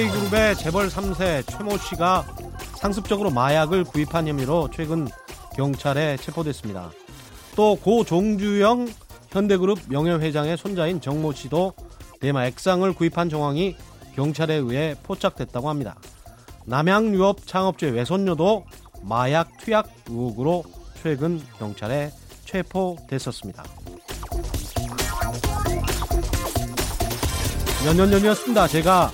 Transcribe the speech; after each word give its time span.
SK그룹의 0.00 0.56
재벌 0.56 0.88
3세 0.88 1.46
최모 1.46 1.76
씨가 1.76 2.24
상습적으로 2.76 3.28
마약을 3.30 3.84
구입한 3.84 4.26
혐의로 4.26 4.70
최근 4.72 5.06
경찰에 5.54 6.16
체포됐습니다. 6.16 6.90
또 7.54 7.76
고 7.76 8.04
종주영 8.04 8.88
현대그룹 9.28 9.78
명예회장의 9.88 10.56
손자인 10.56 11.02
정모 11.02 11.32
씨도 11.32 11.74
대마 12.18 12.46
액상을 12.46 12.90
구입한 12.94 13.28
정황이 13.28 13.76
경찰에 14.16 14.54
의해 14.54 14.94
포착됐다고 15.02 15.68
합니다. 15.68 15.96
남양유업 16.64 17.46
창업주의 17.46 17.92
외손녀도 17.92 18.64
마약 19.02 19.58
투약 19.58 19.86
의혹으로 20.08 20.64
최근 21.02 21.42
경찰에 21.58 22.10
체포됐었습니다. 22.46 23.64
몇년 27.84 28.10
전이었습니다. 28.10 28.66
제가 28.68 29.10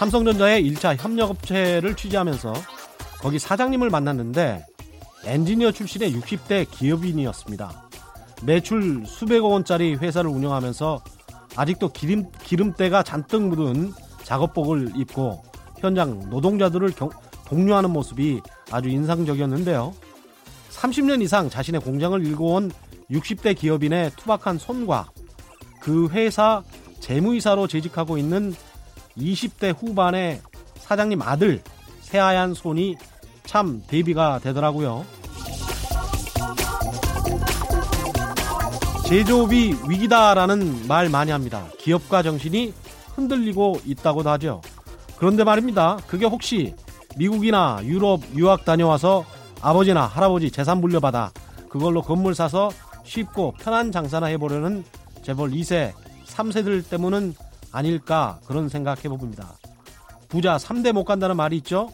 삼성전자의 0.00 0.64
1차 0.64 0.96
협력업체를 0.98 1.94
취재하면서 1.94 2.54
거기 3.20 3.38
사장님을 3.38 3.90
만났는데 3.90 4.64
엔지니어 5.26 5.72
출신의 5.72 6.14
60대 6.14 6.70
기업인이었습니다. 6.70 7.90
매출 8.42 9.04
수백억 9.04 9.48
원짜리 9.48 9.94
회사를 9.96 10.30
운영하면서 10.30 11.04
아직도 11.54 11.92
기름, 11.92 12.24
기름때가 12.42 13.02
잔뜩 13.02 13.42
묻은 13.42 13.92
작업복을 14.22 14.92
입고 14.96 15.42
현장 15.80 16.30
노동자들을 16.30 16.92
경, 16.92 17.10
독려하는 17.46 17.90
모습이 17.90 18.40
아주 18.70 18.88
인상적이었는데요. 18.88 19.92
30년 20.70 21.20
이상 21.20 21.50
자신의 21.50 21.82
공장을 21.82 22.24
일궈온 22.24 22.72
60대 23.10 23.54
기업인의 23.54 24.12
투박한 24.16 24.56
손과 24.56 25.10
그 25.78 26.08
회사 26.08 26.62
재무이사로 27.00 27.66
재직하고 27.66 28.16
있는 28.16 28.54
20대 29.20 29.74
후반의 29.78 30.40
사장님 30.78 31.22
아들 31.22 31.62
새하얀 32.00 32.54
손이 32.54 32.96
참 33.44 33.82
대비가 33.86 34.38
되더라고요. 34.38 35.04
제조업이 39.06 39.76
위기다라는 39.88 40.86
말 40.86 41.08
많이 41.08 41.32
합니다. 41.32 41.66
기업가 41.78 42.22
정신이 42.22 42.72
흔들리고 43.14 43.80
있다고도 43.84 44.30
하죠. 44.30 44.62
그런데 45.16 45.42
말입니다. 45.44 45.98
그게 46.06 46.26
혹시 46.26 46.74
미국이나 47.16 47.80
유럽 47.82 48.20
유학 48.36 48.64
다녀와서 48.64 49.24
아버지나 49.60 50.06
할아버지 50.06 50.50
재산 50.50 50.80
물려받아 50.80 51.32
그걸로 51.68 52.02
건물 52.02 52.34
사서 52.34 52.70
쉽고 53.04 53.54
편한 53.58 53.90
장사나 53.92 54.26
해보려는 54.26 54.84
재벌 55.22 55.50
2세, 55.50 55.92
3세들 56.26 56.88
때문은 56.88 57.34
아닐까 57.72 58.40
그런 58.46 58.68
생각해 58.68 59.02
봅니다. 59.02 59.54
부자 60.28 60.56
3대 60.56 60.92
못 60.92 61.04
간다는 61.04 61.36
말이 61.36 61.56
있죠? 61.58 61.90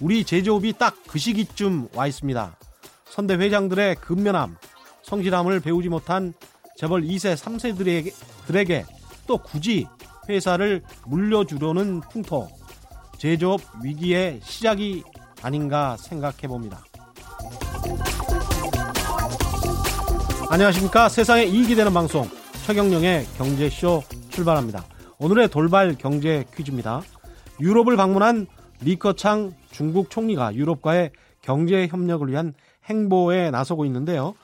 우리 0.00 0.24
제조업이 0.24 0.74
딱 0.78 0.96
그 1.10 1.18
시기쯤 1.18 1.88
와 1.94 2.06
있습니다. 2.06 2.56
선대 3.04 3.34
회장들의 3.34 3.96
근면함, 3.96 4.56
성실함을 5.02 5.58
배우지 5.58 5.88
못한 5.88 6.32
재벌 6.76 7.02
2세, 7.02 7.36
3세들에게 7.36 8.12
들에게 8.46 8.84
또 9.26 9.36
굳이 9.38 9.88
회사를 10.28 10.82
물려주려는 11.06 12.00
풍토, 12.12 12.48
제조업 13.18 13.60
위기의 13.82 14.40
시작이 14.44 15.02
아닌가 15.42 15.96
생각해 15.96 16.46
봅니다. 16.46 16.84
안녕하십니까. 20.48 21.08
세상에 21.08 21.44
이익이 21.44 21.74
되는 21.74 21.92
방송, 21.92 22.28
최경령의 22.66 23.26
경제쇼 23.36 24.02
출발합니다. 24.30 24.84
오늘의 25.22 25.48
돌발 25.48 25.96
경제 25.98 26.46
퀴즈입니다. 26.54 27.02
유럽을 27.60 27.94
방문한 27.98 28.46
리커창 28.80 29.52
중국 29.70 30.08
총리가 30.08 30.54
유럽과의 30.54 31.10
경제 31.42 31.86
협력을 31.86 32.26
위한 32.26 32.54
행보에 32.86 33.50
나서고 33.50 33.84
있는데요. 33.84 34.34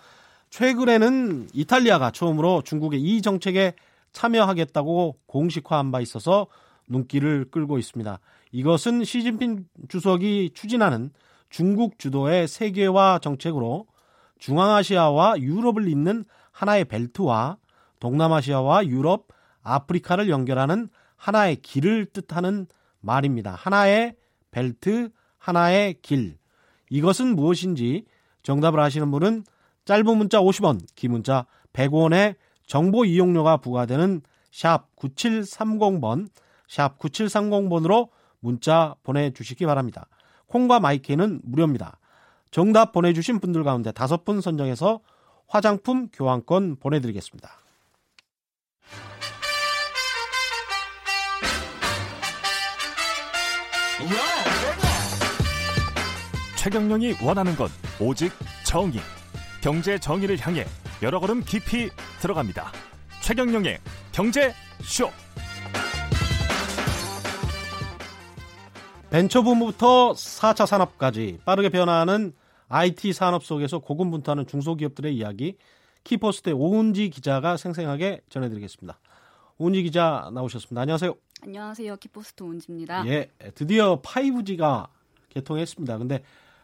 최근에는 0.51 1.49
이탈리아가 1.55 2.11
처음으로 2.11 2.61
중국의 2.61 3.01
이 3.01 3.23
정책에 3.23 3.73
참여하겠다고 4.13 5.17
공식화한 5.25 5.93
바 5.93 6.03
있어서 6.03 6.47
눈길을 6.89 7.47
끌고 7.51 7.79
있습니다. 7.79 8.21
이것은 8.53 9.05
시진핑 9.05 9.65
주석이 9.89 10.51
추진하는 10.53 11.11
중국 11.49 11.99
주도의 11.99 12.47
세계화 12.47 13.21
정책으로 13.23 13.87
중앙아시아와 14.41 15.39
유럽을 15.41 15.89
잇는 15.89 16.27
하나의 16.53 16.85
벨트와 16.85 17.57
동남아시아와 17.99 18.87
유럽, 18.87 19.29
아프리카를 19.67 20.29
연결하는 20.29 20.89
하나의 21.17 21.57
길을 21.57 22.07
뜻하는 22.07 22.67
말입니다. 23.01 23.53
하나의 23.53 24.15
벨트, 24.51 25.11
하나의 25.39 25.97
길. 26.03 26.39
이것은 26.91 27.35
무엇인지 27.35 28.05
정답을 28.43 28.81
아시는 28.81 29.11
분은 29.11 29.45
짧은 29.85 30.17
문자 30.17 30.41
50원, 30.41 30.81
긴 30.95 31.13
문자 31.13 31.47
100원의 31.73 32.37
정보 32.67 33.05
이용료가 33.05 33.59
부과되는 33.59 34.23
샵 34.51 34.95
9730번, 34.97 36.29
샵 36.69 36.99
9730번으로 36.99 38.09
문자 38.41 38.95
보내주시기 39.03 39.67
바랍니다. 39.67 40.09
콩과 40.47 40.81
마이크는 40.81 41.41
무료입니다. 41.45 41.99
정답 42.51 42.93
보내주신 42.93 43.41
분들 43.41 43.65
가운데 43.65 43.93
다섯 43.93 44.25
분 44.25 44.41
선정해서 44.41 45.01
화장품 45.49 46.09
교환권 46.13 46.77
보내드리겠습니다. 46.77 47.66
최경령이 56.59 57.15
원하는 57.23 57.57
건 57.57 57.69
오직 58.01 58.31
정의. 58.65 59.01
경제 59.63 59.99
정의를 59.99 60.39
향해 60.39 60.67
여러 61.03 61.19
걸음 61.19 61.43
깊이 61.43 61.89
들어갑니다. 62.21 62.73
최경령의 63.23 63.79
경제 64.13 64.53
쇼. 64.83 65.11
벤처부부터 69.11 70.13
4차 70.13 70.67
산업까지 70.67 71.39
빠르게 71.45 71.71
변화하는 71.71 72.33
IT 72.69 73.13
산업 73.13 73.45
속에서 73.45 73.79
고군분투하는 73.79 74.47
중소기업들의 74.47 75.17
이야기 75.17 75.57
키포스트의 76.05 76.55
오은지 76.55 77.09
기자가 77.11 77.57
생생하게 77.57 78.21
전해드리겠습니다. 78.29 78.99
오은지 79.59 79.83
기자 79.83 80.31
나오셨습니다. 80.35 80.83
안녕하세요. 80.83 81.15
안녕하세요. 81.43 81.97
키포스트 81.97 82.43
오은지입니다. 82.43 83.07
예, 83.07 83.31
드디어 83.55 84.01
5G가 84.03 84.89
개통했습니다. 85.31 85.99
근데 85.99 86.23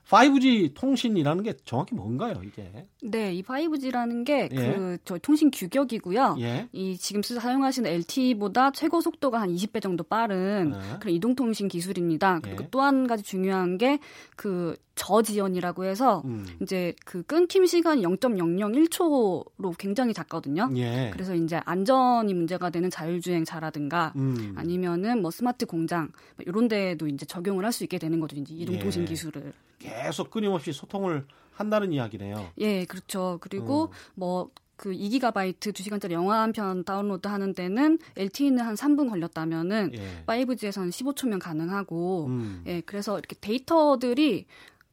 5G 0.09 0.75
통신이라는 0.75 1.43
게 1.43 1.55
정확히 1.65 1.95
뭔가요, 1.95 2.43
이게? 2.45 2.87
네, 3.03 3.35
이 3.35 3.43
5G라는 3.43 4.25
게 4.25 4.49
예. 4.51 4.57
그 4.57 4.99
저희 5.05 5.19
통신 5.21 5.51
규격이고요. 5.51 6.37
예. 6.41 6.69
이 6.73 6.97
지금 6.99 7.23
사용하시는 7.23 7.91
LTE보다 7.91 8.73
최고 8.73 9.01
속도가 9.01 9.41
한 9.41 9.51
20배 9.55 9.81
정도 9.81 10.05
빠른 10.05 10.75
예. 10.75 10.99
그런 10.99 11.15
이동 11.15 11.35
통신 11.35 11.69
기술입니다. 11.69 12.41
그리고 12.41 12.65
예. 12.65 12.69
또한 12.71 13.07
가지 13.07 13.23
중요한 13.23 13.79
게 13.79 13.99
그 14.37 14.77
저지연이라고 14.95 15.85
해서 15.85 16.23
음. 16.25 16.47
이제 16.61 16.95
그 17.05 17.23
끊김 17.23 17.65
시간이 17.65 18.03
0.001초로 18.03 19.77
굉장히 19.79 20.13
작거든요. 20.13 20.69
예. 20.77 21.11
그래서 21.13 21.35
이제 21.35 21.61
안전이 21.65 22.35
문제가 22.35 22.71
되는 22.71 22.91
자율주행차라든가 22.91 24.13
음. 24.17 24.55
아니면은 24.57 25.23
뭐 25.23 25.31
스마트 25.31 25.65
공장 25.67 26.11
뭐 26.37 26.45
이런 26.47 26.69
데에도 26.69 27.07
이제 27.07 27.25
적용을 27.25 27.65
할 27.65 27.73
수 27.73 27.85
있게 27.85 27.99
되는 27.99 28.21
거죠. 28.21 28.37
이제 28.37 28.53
이동 28.55 28.79
통신 28.79 29.03
예. 29.03 29.07
기술을 29.07 29.55
계속 29.83 30.31
끊임없이 30.31 30.73
소통을 30.73 31.27
한다는 31.53 31.93
이야기네요. 31.93 32.51
예, 32.59 32.85
그렇죠. 32.87 33.39
그리고 33.41 33.85
음. 33.87 33.91
뭐그 34.15 34.93
2기가바이트 34.93 35.73
2시간짜리 35.73 36.13
영화 36.13 36.41
한 36.43 36.53
편 36.53 36.83
다운로드 36.85 37.29
하는 37.29 37.55
데는 37.55 37.99
LTE는 38.17 38.59
한 38.65 38.75
3분 38.75 39.11
걸렸다면은 39.11 39.93
예. 39.95 40.25
5G에서는 40.27 40.91
15초면 40.91 41.39
가능하고 41.41 42.27
음. 42.27 42.63
예, 42.67 42.81
그래서 42.83 43.19
이렇게 43.19 43.37
데이터들이 43.41 44.47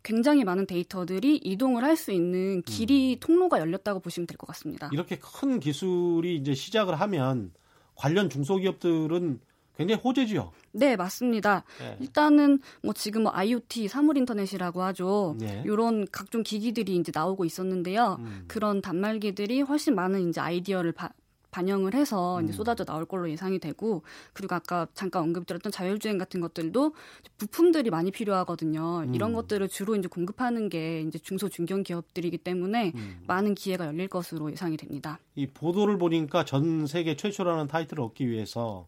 굉장히 0.03 0.44
많은 0.45 0.65
데이터들이 0.65 1.38
이동을 1.44 1.83
할 1.83 1.95
수 1.97 2.12
있는 2.12 2.62
길이 2.63 3.15
음. 3.15 3.19
통로가 3.19 3.59
열렸다고 3.59 4.00
보시면 4.00 4.27
될 4.27 4.38
것 4.38 4.47
같습니다. 4.47 4.89
이렇게 4.94 5.18
큰 5.19 5.59
기술이 5.59 6.35
이제 6.38 6.53
시작을 6.53 6.95
하면 7.00 7.51
관련 7.95 8.30
중소기업들은 8.30 9.39
굉장히 9.80 10.02
호재지요. 10.04 10.52
네, 10.74 10.98
맞습니다. 10.98 11.64
네. 11.80 11.96
일단은 12.02 12.60
뭐 12.84 12.94
지금 12.94 13.24
뭐 13.24 13.31
IoT 13.34 13.88
사물 13.88 14.18
인터넷이라고 14.18 14.84
하죠. 14.84 15.38
네. 15.40 15.64
이런 15.66 16.06
각종 16.12 16.44
기기들이 16.44 16.98
이제 16.98 17.14
나오고 17.16 17.46
있었는데요. 17.46 18.18
음. 18.20 18.44
그런 18.50 18.81
단말기들이 18.81 19.62
훨씬 19.62 19.96
많은 19.96 20.28
이제 20.28 20.42
아이디어를 20.42 20.92
바, 20.92 21.12
반영을 21.52 21.94
해서 21.94 22.42
이제 22.42 22.52
음. 22.52 22.54
쏟아져 22.54 22.84
나올 22.84 23.06
걸로 23.06 23.30
예상이 23.31 23.60
되고 23.60 24.04
그리고 24.34 24.54
아까 24.54 24.86
잠깐 24.94 25.24
언급드렸던 25.24 25.72
자율주행 25.72 26.18
같은 26.18 26.42
것들도 26.42 26.94
부품들이 27.38 27.90
많이 27.90 28.12
필요하거든요. 28.12 29.06
음. 29.08 29.16
이런 29.16 29.31
것들을 29.31 29.66
주로 29.70 29.96
이제 29.96 30.10
공급하는 30.10 30.68
게 30.68 31.04
이제 31.04 31.18
중소 31.18 31.48
중견 31.48 31.84
기업들이기 31.84 32.40
때문에 32.40 32.92
음. 32.96 33.22
많은 33.28 33.56
기회가 33.56 33.86
열릴 33.86 34.10
것으로 34.10 34.52
예상이 34.52 34.76
됩니다. 34.76 35.20
이 35.36 35.48
보도를 35.48 35.98
보니까 35.98 36.44
전 36.44 36.86
세계 36.86 37.16
최초라는 37.16 37.70
타이틀을 37.70 38.04
얻기 38.04 38.28
위해서 38.28 38.88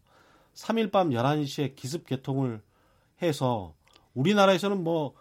3일 0.54 0.90
밤 0.90 1.10
11시에 1.10 1.74
기습 1.76 2.06
개통을 2.06 2.60
해서 3.22 3.74
우리나라에서는 4.14 4.82
뭐 4.82 5.14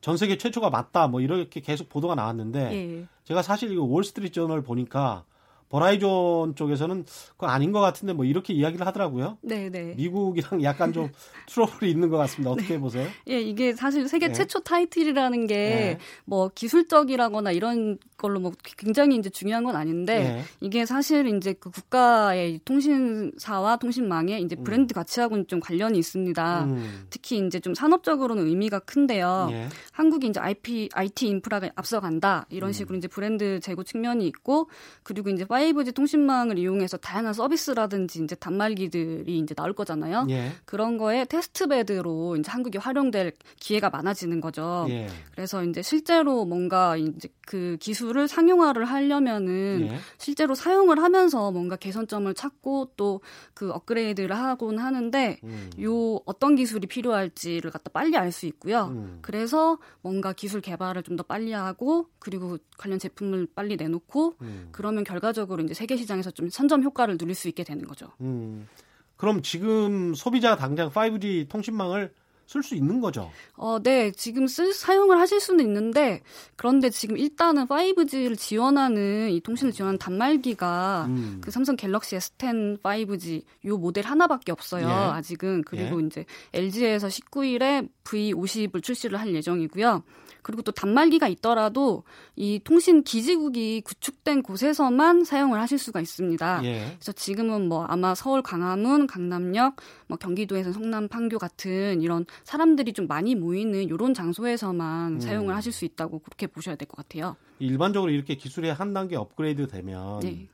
전 0.00 0.16
세계 0.16 0.38
최초가 0.38 0.70
맞다 0.70 1.08
뭐 1.08 1.20
이렇게 1.20 1.60
계속 1.60 1.88
보도가 1.88 2.14
나왔는데 2.14 2.72
예. 2.72 3.06
제가 3.24 3.42
사실 3.42 3.72
이거 3.72 3.82
월스트리트 3.82 4.32
저널 4.32 4.62
보니까 4.62 5.24
버라이존 5.68 6.54
쪽에서는 6.54 7.04
그건 7.32 7.50
아닌 7.50 7.72
것 7.72 7.80
같은데 7.80 8.12
뭐 8.12 8.24
이렇게 8.24 8.54
이야기를 8.54 8.86
하더라고요. 8.86 9.38
네, 9.42 9.68
네. 9.68 9.94
미국이랑 9.96 10.62
약간 10.62 10.92
좀 10.92 11.10
트러블이 11.46 11.90
있는 11.90 12.08
것 12.08 12.16
같습니다. 12.18 12.50
어떻게 12.50 12.74
네. 12.74 12.80
보세요? 12.80 13.06
예, 13.28 13.40
이게 13.40 13.74
사실 13.74 14.08
세계 14.08 14.28
네. 14.28 14.32
최초 14.32 14.60
타이틀이라는 14.60 15.46
게뭐 15.46 16.48
네. 16.48 16.54
기술적이라거나 16.54 17.52
이런 17.52 17.98
걸로 18.16 18.40
뭐 18.40 18.52
굉장히 18.76 19.16
이제 19.16 19.30
중요한 19.30 19.64
건 19.64 19.76
아닌데 19.76 20.18
네. 20.18 20.42
이게 20.60 20.84
사실 20.86 21.26
이제 21.28 21.52
그 21.52 21.70
국가의 21.70 22.60
통신사와 22.64 23.76
통신망의 23.76 24.42
이제 24.42 24.56
브랜드 24.56 24.92
음. 24.92 24.94
가치하고는 24.94 25.46
좀 25.46 25.60
관련이 25.60 25.98
있습니다. 25.98 26.64
음. 26.64 27.06
특히 27.10 27.38
이제 27.46 27.60
좀 27.60 27.74
산업적으로는 27.74 28.46
의미가 28.48 28.80
큰데요. 28.80 29.48
예. 29.52 29.68
한국이 29.92 30.26
이제 30.26 30.40
IP, 30.40 30.88
IT 30.92 31.28
인프라가 31.28 31.70
앞서간다 31.76 32.46
이런 32.50 32.70
음. 32.70 32.72
식으로 32.72 32.96
음. 32.96 32.98
이제 32.98 33.06
브랜드 33.06 33.60
재고 33.60 33.84
측면이 33.84 34.26
있고 34.26 34.68
그리고 35.04 35.30
이제 35.30 35.44
5G 35.58 35.94
통신망을 35.94 36.58
이용해서 36.58 36.96
다양한 36.96 37.32
서비스라든지 37.32 38.22
이제 38.22 38.34
단말기들이 38.34 39.38
이제 39.38 39.54
나올 39.54 39.72
거잖아요. 39.72 40.26
예. 40.30 40.52
그런 40.64 40.98
거에 40.98 41.24
테스트 41.24 41.66
베드로 41.66 42.36
이제 42.36 42.50
한국이 42.50 42.78
활용될 42.78 43.32
기회가 43.60 43.90
많아지는 43.90 44.40
거죠. 44.40 44.86
예. 44.88 45.08
그래서 45.32 45.64
이제 45.64 45.82
실제로 45.82 46.44
뭔가 46.44 46.96
이제 46.96 47.28
그 47.48 47.78
기술을 47.80 48.28
상용화를 48.28 48.84
하려면은 48.84 49.88
예. 49.90 49.98
실제로 50.18 50.54
사용을 50.54 51.02
하면서 51.02 51.50
뭔가 51.50 51.76
개선점을 51.76 52.32
찾고 52.34 52.92
또 52.96 53.20
그 53.54 53.70
업그레이드를 53.72 54.36
하곤 54.36 54.78
하는데 54.78 55.40
음. 55.42 55.70
요 55.82 56.20
어떤 56.26 56.54
기술이 56.54 56.86
필요할지를 56.86 57.70
갖다 57.70 57.90
빨리 57.90 58.16
알 58.16 58.30
수 58.30 58.46
있고요. 58.46 58.86
음. 58.92 59.18
그래서 59.22 59.78
뭔가 60.02 60.32
기술 60.32 60.60
개발을 60.60 61.02
좀 61.02 61.18
더 61.18 61.24
빨리 61.24 61.50
하고 61.50 62.08
그리고 62.20 62.58
관련 62.76 63.00
제품을 63.00 63.48
빨리 63.52 63.74
내놓고 63.76 64.36
음. 64.42 64.68
그러면 64.70 65.02
결과적으로 65.02 65.62
이제 65.64 65.74
세계 65.74 65.96
시장에서 65.96 66.30
좀 66.30 66.48
선점 66.48 66.84
효과를 66.84 67.18
누릴 67.18 67.34
수 67.34 67.48
있게 67.48 67.64
되는 67.64 67.84
거죠. 67.88 68.12
음. 68.20 68.68
그럼 69.16 69.42
지금 69.42 70.14
소비자 70.14 70.54
당장 70.54 70.90
5G 70.90 71.48
통신망을 71.48 72.12
쓸 72.48 72.62
수 72.62 72.74
있는 72.74 72.98
거죠? 72.98 73.30
어, 73.56 73.78
네. 73.78 74.10
지금 74.10 74.46
쓸, 74.46 74.72
사용을 74.72 75.20
하실 75.20 75.38
수는 75.38 75.62
있는데, 75.66 76.22
그런데 76.56 76.88
지금 76.88 77.18
일단은 77.18 77.66
5G를 77.66 78.38
지원하는, 78.38 79.28
이 79.30 79.38
통신을 79.40 79.70
지원하는 79.70 79.98
단말기가 79.98 81.04
음. 81.08 81.40
그 81.44 81.50
삼성 81.50 81.76
갤럭시 81.76 82.16
S10 82.16 82.80
5G 82.80 83.44
요 83.66 83.76
모델 83.76 84.06
하나밖에 84.06 84.50
없어요. 84.50 84.88
예. 84.88 84.90
아직은. 84.90 85.64
그리고 85.66 86.00
예. 86.00 86.06
이제 86.06 86.24
LG에서 86.54 87.08
19일에 87.08 87.86
V50을 88.04 88.82
출시를 88.82 89.20
할 89.20 89.34
예정이고요. 89.34 90.02
그리고 90.48 90.62
또 90.62 90.72
단말기가 90.72 91.28
있더라도 91.28 92.04
이 92.34 92.58
통신 92.64 93.04
기지국이 93.04 93.82
구축된 93.82 94.42
곳에서만 94.42 95.24
사용을 95.24 95.60
하실 95.60 95.76
수가 95.76 96.00
있습니다. 96.00 96.62
예. 96.64 96.86
그래서 96.96 97.12
지금은 97.12 97.68
뭐 97.68 97.84
아마 97.84 98.14
서울 98.14 98.40
광화문, 98.40 99.06
강남역, 99.06 99.76
뭐 100.06 100.16
경기도에서 100.16 100.72
성남 100.72 101.08
판교 101.08 101.38
같은 101.38 102.00
이런 102.00 102.24
사람들이 102.44 102.94
좀 102.94 103.06
많이 103.06 103.34
모이는 103.34 103.84
이런 103.84 104.14
장소에서만 104.14 105.16
음. 105.16 105.20
사용을 105.20 105.54
하실 105.54 105.70
수 105.70 105.84
있다고 105.84 106.20
그렇게 106.20 106.46
보셔야 106.46 106.76
될 106.76 106.88
것 106.88 106.96
같아요. 106.96 107.36
일반적으로 107.58 108.10
이렇게 108.10 108.34
기술이 108.34 108.70
한 108.70 108.94
단계 108.94 109.16
업그레이드 109.16 109.66
되면 109.66 110.20
네. 110.20 110.48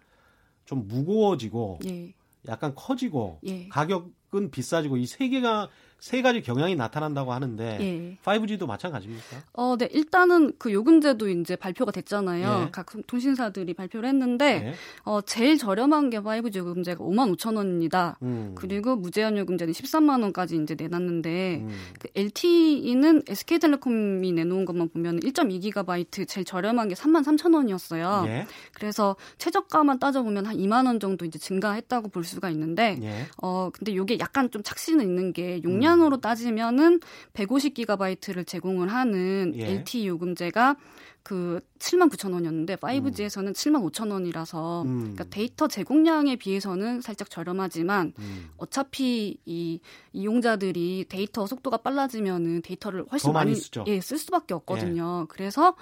좀 0.65 0.89
무거워지고 0.89 1.79
예. 1.87 2.13
약간 2.49 2.75
커지고 2.75 3.39
예. 3.47 3.69
가격은 3.69 4.51
비싸지고 4.51 4.97
이 4.97 5.07
세 5.07 5.29
개가 5.29 5.69
세 6.05 6.21
가지 6.21 6.43
경향이 6.43 6.77
나타난다고 6.77 7.33
하는데 7.33 7.79
예. 7.81 8.19
5G도 8.23 8.67
마찬가지입니까? 8.67 9.39
어, 9.55 9.75
네. 9.79 9.89
일단은 9.91 10.53
그 10.59 10.71
요금제도 10.71 11.31
이제 11.31 11.57
발표가 11.57 11.93
됐잖아요. 11.93 12.65
예. 12.67 12.71
각 12.71 12.89
통신사들이 13.07 13.73
발표를 13.73 14.11
했는데 14.11 14.45
예. 14.67 14.75
어, 15.05 15.23
제일 15.23 15.57
저렴한 15.57 16.11
게 16.11 16.19
5G 16.19 16.57
요금제가 16.57 17.03
5만 17.03 17.35
5천 17.35 17.57
원입니다. 17.57 18.19
음. 18.21 18.55
그리고 18.55 18.97
무제한 18.97 19.39
요금제는 19.39 19.73
13만 19.73 20.21
원까지 20.21 20.61
이제 20.63 20.75
내놨는데 20.75 21.63
음. 21.63 21.71
그 21.99 22.09
LTE는 22.15 23.23
SK텔레콤이 23.27 24.31
내놓은 24.31 24.67
것만 24.67 24.91
보면 24.91 25.21
1.2GB 25.21 26.29
제일 26.29 26.45
저렴한 26.45 26.89
게 26.89 26.95
3만 26.95 27.25
3천 27.25 27.55
원이었어요. 27.55 28.25
예. 28.27 28.47
그래서 28.75 29.17
최저가만 29.39 30.01
따져보면 30.01 30.45
한 30.45 30.57
2만 30.59 30.85
원 30.85 31.01
정도 31.01 31.25
이제 31.25 31.39
증가했다고 31.39 32.09
볼 32.09 32.25
수가 32.25 32.51
있는데 32.51 32.99
예. 33.01 33.25
어 33.43 33.71
근데 33.73 33.97
요게 33.97 34.19
약간 34.19 34.51
좀 34.51 34.63
착시는 34.63 35.03
있는 35.03 35.33
게 35.33 35.63
용량 35.65 35.94
용량으로 35.95 36.21
따지면은 36.21 37.01
150기가바이트를 37.35 38.47
제공을 38.47 38.93
하는 38.93 39.53
예. 39.57 39.71
LTE 39.71 40.07
요금제가 40.09 40.77
그 41.23 41.61
7만 41.79 42.11
9천 42.11 42.35
원이었는데 42.35 42.77
5G에서는 42.77 43.47
음. 43.47 43.53
7만 43.53 43.91
5천 43.91 44.13
원이라서 44.13 44.83
음. 44.83 44.99
그러니까 45.01 45.25
데이터 45.25 45.69
제공량에 45.69 46.37
비해서는 46.37 47.01
살짝 47.01 47.31
저렴하지만 47.31 48.13
음. 48.19 48.51
어차피 48.59 49.39
이 49.47 49.81
이용자들이 50.13 51.07
데이터 51.09 51.47
속도가 51.47 51.79
빨라지면은 51.79 52.61
데이터를 52.63 53.07
훨씬 53.11 53.33
많이, 53.33 53.53
많이 53.53 53.91
예, 53.91 54.01
쓸 54.01 54.19
수밖에 54.19 54.53
없거든요. 54.53 55.23
예. 55.23 55.27
그래서 55.31 55.75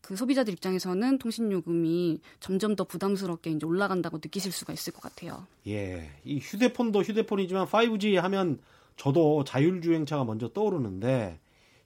그 0.00 0.16
소비자들 0.16 0.52
입장에서는 0.54 1.18
통신 1.18 1.52
요금이 1.52 2.20
점점 2.40 2.74
더 2.76 2.84
부담스럽게 2.84 3.50
이제 3.50 3.66
올라간다고 3.66 4.18
느끼실 4.18 4.52
수가 4.52 4.72
있을 4.72 4.92
것 4.94 5.02
같아요. 5.02 5.46
예. 5.66 6.10
이 6.24 6.38
휴대폰도 6.38 7.02
휴대폰이지만 7.02 7.66
5G 7.66 8.14
하면 8.14 8.60
저도 8.96 9.44
자율주행차가 9.44 10.24
먼저 10.24 10.48
떠오르는데 10.48 11.38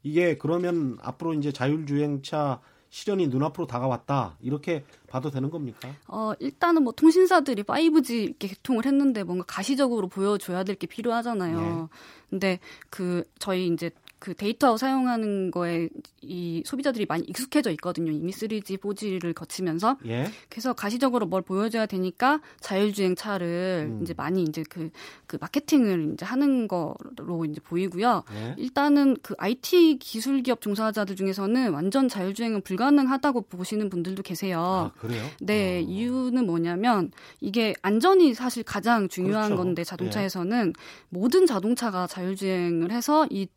이게 0.03 0.39
그러면 0.39 0.97
앞으로 1.03 1.35
이제 1.35 1.53
자율주행차 1.53 2.61
실현이 2.93 3.29
눈앞으로 3.29 3.67
다가왔다 3.69 4.37
이렇게 4.41 4.85
봐도 5.07 5.31
되는 5.31 5.49
겁니까? 5.51 5.89
어 6.09 6.33
일단은 6.41 6.83
뭐 6.83 6.93
통신사들이 6.93 7.63
5G 7.63 8.11
이렇게 8.25 8.49
개통을 8.49 8.85
했는데 8.87 9.23
뭔가 9.23 9.45
가시적으로 9.47 10.09
보여줘야 10.09 10.65
될 10.65 10.75
게 10.77 10.87
필요하잖아요. 10.87 11.61
네. 11.61 11.99
근데 12.31 12.59
그 12.89 13.25
저희 13.39 13.69
이제 13.69 13.91
그 14.21 14.35
데이터 14.35 14.77
사용하는 14.77 15.51
거에 15.51 15.89
이 16.21 16.63
소비자들이 16.67 17.07
많이 17.07 17.25
익숙해져 17.27 17.71
있거든요. 17.73 18.13
이미 18.13 18.33
3G, 18.33 18.79
4G를 18.79 19.35
거치면서. 19.35 19.97
예. 20.05 20.31
그래서 20.51 20.75
가시적으로 20.75 21.25
뭘 21.25 21.41
보여줘야 21.41 21.87
되니까 21.87 22.43
자율주행 22.61 23.17
차를 23.17 23.89
음. 23.89 24.03
이제 24.03 24.13
많이 24.15 24.43
이제 24.43 24.63
그, 24.69 24.91
그 25.27 25.39
마케팅을 25.41 26.13
이제 26.13 26.27
하는 26.27 26.69
거로 26.69 27.47
이제 27.47 27.63
보이고요. 27.63 28.25
예. 28.35 28.55
일단은 28.59 29.17
그 29.23 29.35
IT 29.39 29.97
기술 30.01 30.43
기업 30.43 30.61
종사자들 30.61 31.17
중에서는 31.17 31.73
완전 31.73 32.07
자율주행은 32.07 32.61
불가능하다고 32.61 33.43
보시는 33.43 33.89
분들도 33.89 34.23
계세요. 34.23 34.93
아, 34.95 35.01
그래요? 35.01 35.25
네. 35.41 35.79
어. 35.79 35.81
이유는 35.81 36.45
뭐냐면 36.45 37.11
이게 37.41 37.75
안전이 37.81 38.35
사실 38.35 38.65
가장 38.65 39.09
중요한 39.09 39.45
그렇죠. 39.47 39.63
건데 39.63 39.83
자동차에서는 39.83 40.75
예. 40.77 40.83
모든 41.09 41.47
자동차가 41.47 42.07
자율주행을 42.07 42.93
해서 42.93 43.27
이 43.31 43.49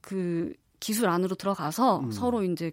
그 0.00 0.52
기술 0.78 1.08
안으로 1.08 1.34
들어가서 1.34 2.00
음. 2.00 2.10
서로 2.10 2.42
이제 2.42 2.72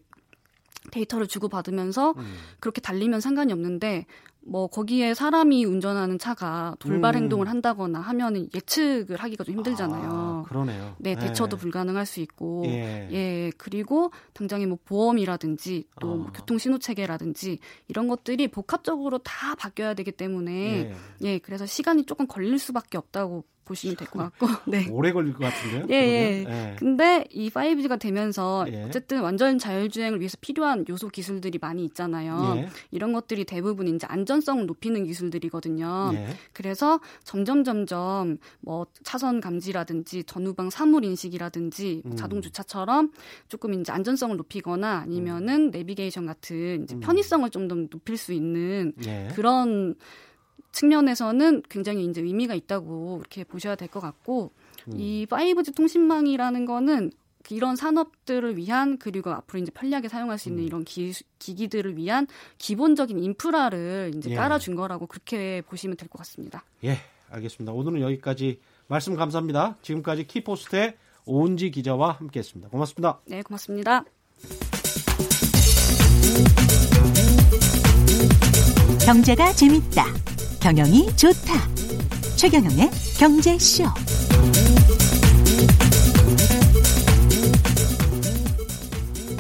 데이터를 0.92 1.28
주고받으면서 1.28 2.14
음. 2.18 2.36
그렇게 2.60 2.82
달리면 2.82 3.20
상관이 3.20 3.52
없는데 3.52 4.06
뭐 4.48 4.68
거기에 4.68 5.14
사람이 5.14 5.66
운전하는 5.66 6.18
차가 6.18 6.76
돌발 6.80 7.16
음. 7.16 7.24
행동을 7.24 7.50
한다거나 7.50 8.00
하면은 8.00 8.48
예측을 8.56 9.18
하기가 9.18 9.44
좀 9.44 9.56
힘들잖아요. 9.56 10.10
아, 10.10 10.44
그러네요. 10.48 10.96
네, 11.00 11.16
대처도 11.16 11.58
네. 11.58 11.62
불가능할 11.62 12.06
수 12.06 12.22
있고 12.22 12.64
예. 12.66 13.10
예. 13.12 13.52
그리고 13.58 14.12
당장에 14.34 14.66
뭐 14.66 14.78
보험이라든지 14.86 15.88
또 16.00 16.12
어. 16.12 16.16
뭐 16.16 16.32
교통 16.34 16.58
신호 16.58 16.78
체계라든지 16.78 17.60
이런 17.90 18.08
것들이 18.08 18.48
복합적으로 18.48 19.18
다 19.18 19.56
바뀌어야 19.56 19.94
되기 19.94 20.14
때문에 20.14 20.54
예. 20.54 20.96
예, 21.24 21.40
그래서 21.40 21.66
시간이 21.66 22.06
조금 22.06 22.26
걸릴 22.26 22.58
수밖에 22.58 22.98
없다고 22.98 23.44
보시면 23.68 23.96
될 23.96 24.08
것 24.08 24.20
같고. 24.20 24.48
네. 24.66 24.88
오래 24.90 25.12
걸릴 25.12 25.34
것 25.34 25.44
같은데요? 25.44 25.86
예, 25.90 25.94
예. 25.94 26.46
예. 26.48 26.76
근데 26.80 27.26
이 27.30 27.52
5G가 27.52 28.00
되면서 28.00 28.66
예. 28.72 28.84
어쨌든 28.86 29.22
완전 29.22 29.60
자율주행을 29.60 30.20
위해서 30.20 30.38
필요한 30.42 30.84
요소 30.90 31.10
기술들이 31.10 31.60
많이 31.62 31.86
있잖아요. 31.86 32.56
예. 32.58 32.70
이런 32.92 33.14
것들이 33.14 33.46
대부분 33.46 33.88
이제 33.88 34.08
안전성을 34.10 34.66
높이는 34.66 35.04
기술들이거든요. 35.06 36.12
예. 36.14 36.28
그래서 36.54 37.00
점점 37.24 37.64
점점 37.64 38.40
뭐 38.62 38.88
차선 39.04 39.40
감지라든지 39.40 40.24
전후방 40.24 40.72
사물 40.72 41.06
인식이라든지 41.06 42.02
음. 42.06 42.16
자동 42.16 42.42
주차처럼 42.42 43.12
조금 43.50 43.74
이제 43.80 43.92
안전성을 43.92 44.36
높이거나 44.38 44.98
아니면은 44.98 45.68
음. 45.68 45.72
내비게이션 45.72 46.26
같은 46.26 46.84
이제 46.84 46.96
음. 46.96 47.00
편의성을 47.02 47.48
좀 47.52 47.68
더 47.68 47.76
높일 47.76 48.16
수 48.16 48.32
있는 48.32 48.94
예. 49.06 49.28
그런 49.36 49.94
측면에서는 50.78 51.64
굉장히 51.70 52.06
이제 52.06 52.22
의미가 52.22 52.54
있다고 52.54 53.18
이렇게 53.20 53.44
보셔야 53.44 53.76
될 53.76 53.88
것 53.88 54.00
같고 54.00 54.52
음. 54.90 54.94
이 55.00 55.26
5G 55.30 55.76
통신망이라는 55.76 56.66
거는 56.66 57.12
이런 57.50 57.76
산업들을 57.78 58.58
위한 58.58 58.98
그리고 58.98 59.32
앞으로 59.32 59.60
이제 59.62 59.72
편리하게 59.72 60.10
사용할 60.10 60.38
수 60.38 60.50
있는 60.50 60.64
음. 60.64 60.68
이런 60.68 60.84
기, 60.84 61.14
기기들을 61.40 61.96
위한 61.98 62.28
기본적인 62.58 63.18
인프라를 63.24 64.12
이제 64.16 64.32
예. 64.32 64.36
깔아준 64.36 64.76
거라고 64.76 65.08
그렇게 65.08 65.62
보시면 65.68 65.96
될 65.96 66.10
것 66.10 66.18
같습니다. 66.20 66.64
예, 66.84 66.98
알겠습니다. 67.30 67.72
오늘은 67.72 68.02
여기까지 68.02 68.60
말씀 68.88 69.16
감사합니다. 69.16 69.78
지금까지 69.82 70.28
키포스트의 70.28 70.96
오은지 71.26 71.72
기자와 71.72 72.12
함께했습니다. 72.20 72.70
고맙습니다. 72.70 73.20
네, 73.26 73.42
고맙습니다. 73.42 74.04
경제가 79.06 79.54
재밌다. 79.54 80.37
경영이 80.62 81.16
좋다. 81.16 81.54
최경영의 82.36 82.90
경제쇼. 83.18 83.86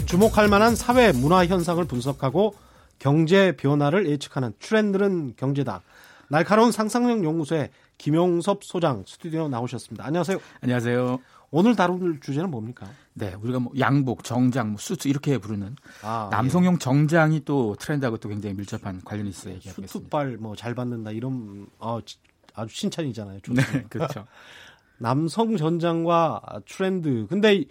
주목할 0.06 0.48
만한 0.48 0.76
사회 0.76 1.12
문화 1.12 1.46
현상을 1.46 1.84
분석하고 1.86 2.56
경제 3.00 3.52
변화를 3.58 4.08
예측하는 4.10 4.54
트렌드는 4.60 5.34
경제다. 5.36 5.82
날카로운 6.30 6.72
상상력 6.72 7.24
연구소의 7.24 7.70
김용섭 7.98 8.64
소장 8.64 9.04
스튜디오 9.06 9.48
나오셨습니다. 9.48 10.06
안녕하세요. 10.06 10.38
안녕하세요. 10.62 11.20
오늘 11.51 11.75
다룰 11.75 12.20
주제는 12.20 12.51
뭡니까? 12.51 12.89
네, 13.13 13.34
우리가 13.42 13.60
뭐 13.60 13.72
양복, 13.80 14.24
정장, 14.24 14.70
뭐 14.72 14.77
수트 14.80 15.08
이렇게 15.08 15.38
부르는 15.38 15.75
아, 16.04 16.27
남성용 16.32 16.75
예. 16.75 16.77
정장이 16.77 17.46
또 17.46 17.75
트렌드하고 17.80 18.18
또 18.18 18.30
굉장히 18.30 18.56
밀접한 18.56 19.01
관련이 19.06 19.30
있어요. 19.30 19.54
얘기하겠습니다. 19.56 19.92
수트발 19.92 20.38
뭐 20.38 20.56
잘 20.56 20.75
받는다 20.75 21.12
이런 21.12 21.68
어, 21.80 22.00
아주 22.54 22.75
칭찬이잖아요. 22.75 23.39
네, 23.50 23.62
그렇죠. 23.89 24.25
남성 25.00 25.56
전장과 25.58 26.42
트렌드. 26.68 27.27
근데 27.30 27.63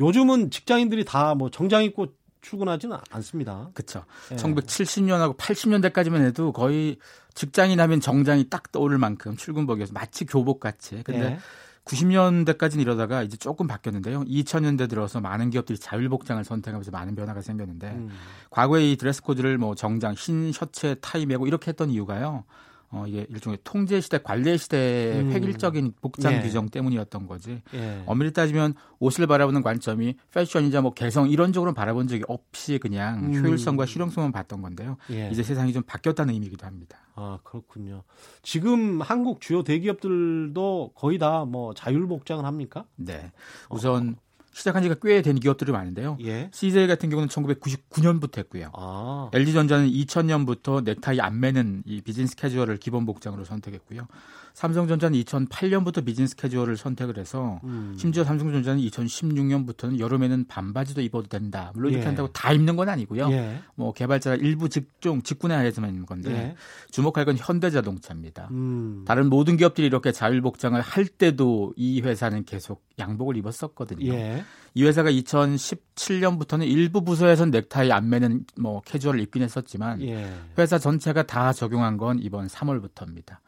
요즘은 0.00 0.50
직장인들이 0.50 1.04
다 1.04 1.34
뭐 1.34 1.48
정장 1.48 1.84
입고 1.84 2.08
출근하지는 2.42 2.96
않습니다. 3.10 3.70
그렇죠. 3.72 4.04
예. 4.32 4.36
1970년하고 4.36 5.36
80년대까지만 5.38 6.22
해도 6.24 6.52
거의 6.52 6.96
직장인 7.34 7.78
하면 7.80 8.00
정장이 8.00 8.50
딱 8.50 8.72
떠오를 8.72 8.98
만큼 8.98 9.36
출근복이어서 9.36 9.92
마치 9.92 10.26
교복 10.26 10.58
같이. 10.60 11.00
근데 11.04 11.24
예. 11.24 11.38
90년대까지는 11.84 12.80
이러다가 12.80 13.22
이제 13.22 13.36
조금 13.36 13.66
바뀌었는데요. 13.66 14.22
2000년대 14.24 14.88
들어서 14.88 15.20
많은 15.20 15.50
기업들이 15.50 15.78
자율복장을 15.78 16.44
선택하면서 16.44 16.90
많은 16.90 17.14
변화가 17.14 17.42
생겼는데 17.42 17.88
음. 17.90 18.10
과거에 18.50 18.92
이 18.92 18.96
드레스 18.96 19.22
코드를 19.22 19.58
뭐 19.58 19.74
정장, 19.74 20.14
흰 20.14 20.52
셔츠에 20.52 20.94
타이 20.96 21.26
메고 21.26 21.46
이렇게 21.46 21.70
했던 21.70 21.90
이유가요. 21.90 22.44
어, 22.92 23.06
이게 23.06 23.26
일종의 23.30 23.58
통제 23.64 24.00
시대, 24.00 24.18
관례 24.18 24.56
시대의 24.56 25.20
음. 25.22 25.32
획일적인 25.32 25.94
복장 26.02 26.34
예. 26.34 26.42
규정 26.42 26.68
때문이었던 26.68 27.26
거지. 27.26 27.62
예. 27.74 28.02
엄밀히 28.06 28.32
따지면 28.32 28.74
옷을 28.98 29.26
바라보는 29.26 29.62
관점이 29.62 30.14
패션이자 30.30 30.82
뭐 30.82 30.92
개성 30.92 31.30
이런 31.30 31.52
쪽으로 31.54 31.72
바라본 31.72 32.06
적이 32.08 32.24
없이 32.28 32.78
그냥 32.78 33.24
음. 33.24 33.34
효율성과 33.44 33.86
실용성만 33.86 34.30
봤던 34.32 34.60
건데요. 34.60 34.98
예. 35.10 35.30
이제 35.30 35.42
세상이 35.42 35.72
좀 35.72 35.82
바뀌었다는 35.84 36.34
의미이기도 36.34 36.66
합니다. 36.66 36.98
아, 37.14 37.38
그렇군요. 37.44 38.02
지금 38.42 39.00
한국 39.00 39.40
주요 39.40 39.62
대기업들도 39.62 40.92
거의 40.94 41.18
다 41.18 41.44
뭐 41.44 41.74
자율 41.74 42.06
복장을 42.06 42.44
합니까? 42.44 42.84
네. 42.96 43.32
우선 43.70 44.16
어. 44.18 44.31
시작한 44.52 44.82
지가 44.82 44.96
꽤 45.02 45.22
된 45.22 45.36
기업들이 45.36 45.72
많은데요. 45.72 46.18
예. 46.24 46.50
CJ 46.52 46.86
같은 46.86 47.08
경우는 47.10 47.28
1999년부터 47.28 48.38
했고요. 48.38 48.70
아. 48.74 49.30
LG전자는 49.32 49.88
2000년부터 49.90 50.84
넥타이 50.84 51.20
안 51.20 51.40
매는 51.40 51.82
이 51.86 52.00
비즈니스 52.00 52.36
캐주얼을 52.36 52.76
기본 52.78 53.06
복장으로 53.06 53.44
선택했고요. 53.44 54.06
삼성전자는 54.54 55.18
2008년부터 55.22 56.04
비즈니스 56.04 56.36
캐주얼을 56.36 56.76
선택을 56.76 57.18
해서 57.18 57.60
음. 57.64 57.94
심지어 57.98 58.24
삼성전자는 58.24 58.80
2016년부터는 58.82 59.98
여름에는 59.98 60.46
반바지도 60.46 61.00
입어도 61.00 61.28
된다. 61.28 61.72
물론 61.74 61.92
이렇게 61.92 62.04
예. 62.04 62.06
한다고 62.06 62.28
다 62.32 62.52
입는 62.52 62.76
건 62.76 62.88
아니고요. 62.88 63.30
예. 63.30 63.60
뭐 63.74 63.92
개발자 63.92 64.34
일부 64.36 64.68
직종 64.68 65.22
직군에 65.22 65.54
하에서만 65.54 65.90
있는 65.90 66.06
건데 66.06 66.30
예. 66.32 66.56
주목할 66.90 67.24
건 67.24 67.36
현대자동차입니다. 67.36 68.48
음. 68.50 69.04
다른 69.06 69.28
모든 69.28 69.56
기업들이 69.56 69.86
이렇게 69.86 70.12
자율복장을 70.12 70.80
할 70.80 71.06
때도 71.06 71.72
이 71.76 72.00
회사는 72.00 72.44
계속 72.44 72.84
양복을 72.98 73.36
입었었거든요. 73.36 74.12
예. 74.12 74.44
이 74.74 74.84
회사가 74.84 75.10
2017년부터는 75.10 76.66
일부 76.66 77.04
부서에선 77.04 77.50
넥타이 77.50 77.92
안 77.92 78.08
매는 78.08 78.44
뭐 78.58 78.80
캐주얼을 78.82 79.20
입긴 79.20 79.42
했었지만 79.42 80.00
예. 80.02 80.30
회사 80.58 80.78
전체가 80.78 81.24
다 81.24 81.52
적용한 81.52 81.96
건 81.96 82.18
이번 82.20 82.46
3월부터입니다. 82.46 83.38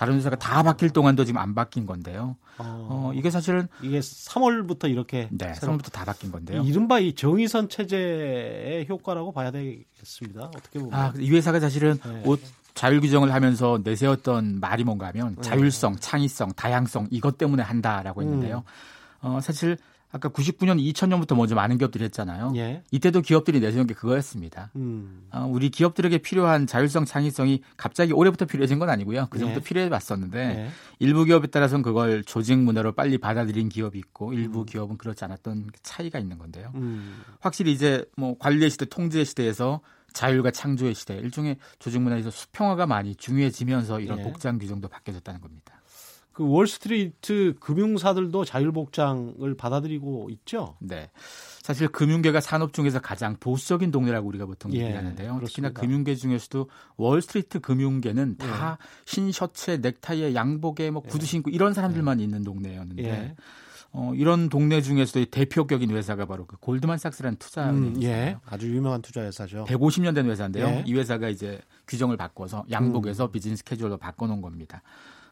다른 0.00 0.14
회사가 0.14 0.34
다 0.36 0.62
바뀔 0.62 0.88
동안도 0.88 1.26
지금 1.26 1.42
안 1.42 1.54
바뀐 1.54 1.84
건데요. 1.84 2.36
어, 2.56 2.88
어 2.88 3.12
이게 3.14 3.30
사실은 3.30 3.68
이게 3.82 4.00
3월부터 4.00 4.90
이렇게 4.90 5.28
네, 5.30 5.52
3월부터 5.52 5.92
다 5.92 6.06
바뀐 6.06 6.32
건데요. 6.32 6.62
이른바 6.62 7.00
이 7.00 7.14
정의선 7.14 7.68
체제의 7.68 8.86
효과라고 8.88 9.30
봐야 9.32 9.50
되겠습니다. 9.50 10.44
어떻게 10.56 10.78
보면 10.78 10.94
아, 10.94 11.12
이 11.18 11.30
회사가 11.30 11.60
사실은 11.60 11.98
네. 12.02 12.22
옷 12.24 12.40
자율 12.72 13.02
규정을 13.02 13.34
하면서 13.34 13.78
내세웠던 13.84 14.60
말이 14.60 14.84
뭔가 14.84 15.08
하면 15.08 15.34
네. 15.34 15.42
자율성, 15.42 15.96
창의성, 15.96 16.54
다양성 16.54 17.06
이것 17.10 17.36
때문에 17.36 17.62
한다라고 17.62 18.22
했는데요. 18.22 18.56
음. 18.56 18.62
어, 19.20 19.40
사실 19.42 19.76
아까 20.12 20.28
99년, 20.28 20.80
2000년부터 20.92 21.36
먼저 21.36 21.54
많은 21.54 21.78
기업들이 21.78 22.04
했잖아요. 22.04 22.52
예. 22.56 22.82
이때도 22.90 23.22
기업들이 23.22 23.60
내세운 23.60 23.86
게 23.86 23.94
그거였습니다. 23.94 24.70
음. 24.74 25.28
어, 25.30 25.48
우리 25.48 25.70
기업들에게 25.70 26.18
필요한 26.18 26.66
자율성, 26.66 27.04
창의성이 27.04 27.62
갑자기 27.76 28.12
올해부터 28.12 28.46
필요해진 28.46 28.78
건 28.80 28.90
아니고요. 28.90 29.28
그 29.30 29.38
전부터 29.38 29.60
예. 29.60 29.64
필요해 29.64 29.88
왔었는데 29.88 30.38
예. 30.38 30.68
일부 30.98 31.24
기업에 31.24 31.46
따라서는 31.46 31.82
그걸 31.82 32.24
조직 32.24 32.58
문화로 32.58 32.92
빨리 32.92 33.18
받아들인 33.18 33.68
기업이 33.68 33.98
있고 33.98 34.32
일부 34.32 34.60
음. 34.60 34.66
기업은 34.66 34.98
그렇지 34.98 35.24
않았던 35.24 35.70
차이가 35.82 36.18
있는 36.18 36.38
건데요. 36.38 36.72
음. 36.74 37.22
확실히 37.38 37.72
이제 37.72 38.04
뭐 38.16 38.36
관리 38.38 38.68
시대, 38.68 38.86
통제 38.86 39.22
시대에서 39.22 39.80
자율과 40.12 40.50
창조의 40.50 40.94
시대, 40.94 41.14
일종의 41.14 41.56
조직 41.78 42.00
문화에서 42.00 42.30
수평화가 42.30 42.86
많이 42.86 43.14
중요해지면서 43.14 44.00
이런 44.00 44.18
예. 44.18 44.22
복장 44.24 44.58
규정도 44.58 44.88
바뀌어졌다는 44.88 45.40
겁니다. 45.40 45.79
그 46.32 46.48
월스트리트 46.48 47.56
금융사들도 47.60 48.44
자율복장을 48.44 49.56
받아들이고 49.56 50.28
있죠. 50.30 50.76
네. 50.80 51.10
사실 51.62 51.88
금융계가 51.88 52.40
산업 52.40 52.72
중에서 52.72 53.00
가장 53.00 53.36
보수적인 53.38 53.90
동네라고 53.90 54.26
우리가 54.28 54.46
보통 54.46 54.72
예, 54.72 54.86
얘기하는데요. 54.86 55.34
그렇습니다. 55.36 55.46
특히나 55.46 55.70
금융계 55.70 56.14
중에서도 56.14 56.68
월스트리트 56.96 57.60
금융계는 57.60 58.36
다 58.38 58.78
예. 58.80 58.86
흰 59.06 59.30
셔츠에 59.32 59.78
넥타이에 59.78 60.34
양복에 60.34 60.90
뭐 60.90 61.02
구두 61.02 61.24
예. 61.24 61.26
신고 61.26 61.50
이런 61.50 61.74
사람들만 61.74 62.20
예. 62.20 62.24
있는 62.24 62.44
동네였는데 62.44 63.04
예. 63.04 63.34
어, 63.92 64.12
이런 64.14 64.48
동네 64.48 64.80
중에서도 64.80 65.26
대표격인 65.30 65.90
회사가 65.90 66.26
바로 66.26 66.46
그 66.46 66.56
골드만삭스라는 66.58 67.38
투자 67.38 67.70
음, 67.70 68.00
예. 68.02 68.36
아주 68.46 68.68
유명한 68.72 69.02
투자 69.02 69.22
회사죠. 69.22 69.64
150년 69.64 70.14
된 70.14 70.26
회사인데요. 70.30 70.66
예. 70.66 70.84
이 70.86 70.94
회사가 70.94 71.28
이제 71.28 71.60
규정을 71.88 72.16
바꿔서 72.16 72.64
양복에서 72.70 73.26
음. 73.26 73.32
비즈니스 73.32 73.64
캐주얼로 73.64 73.96
바꿔놓은 73.98 74.42
겁니다. 74.42 74.82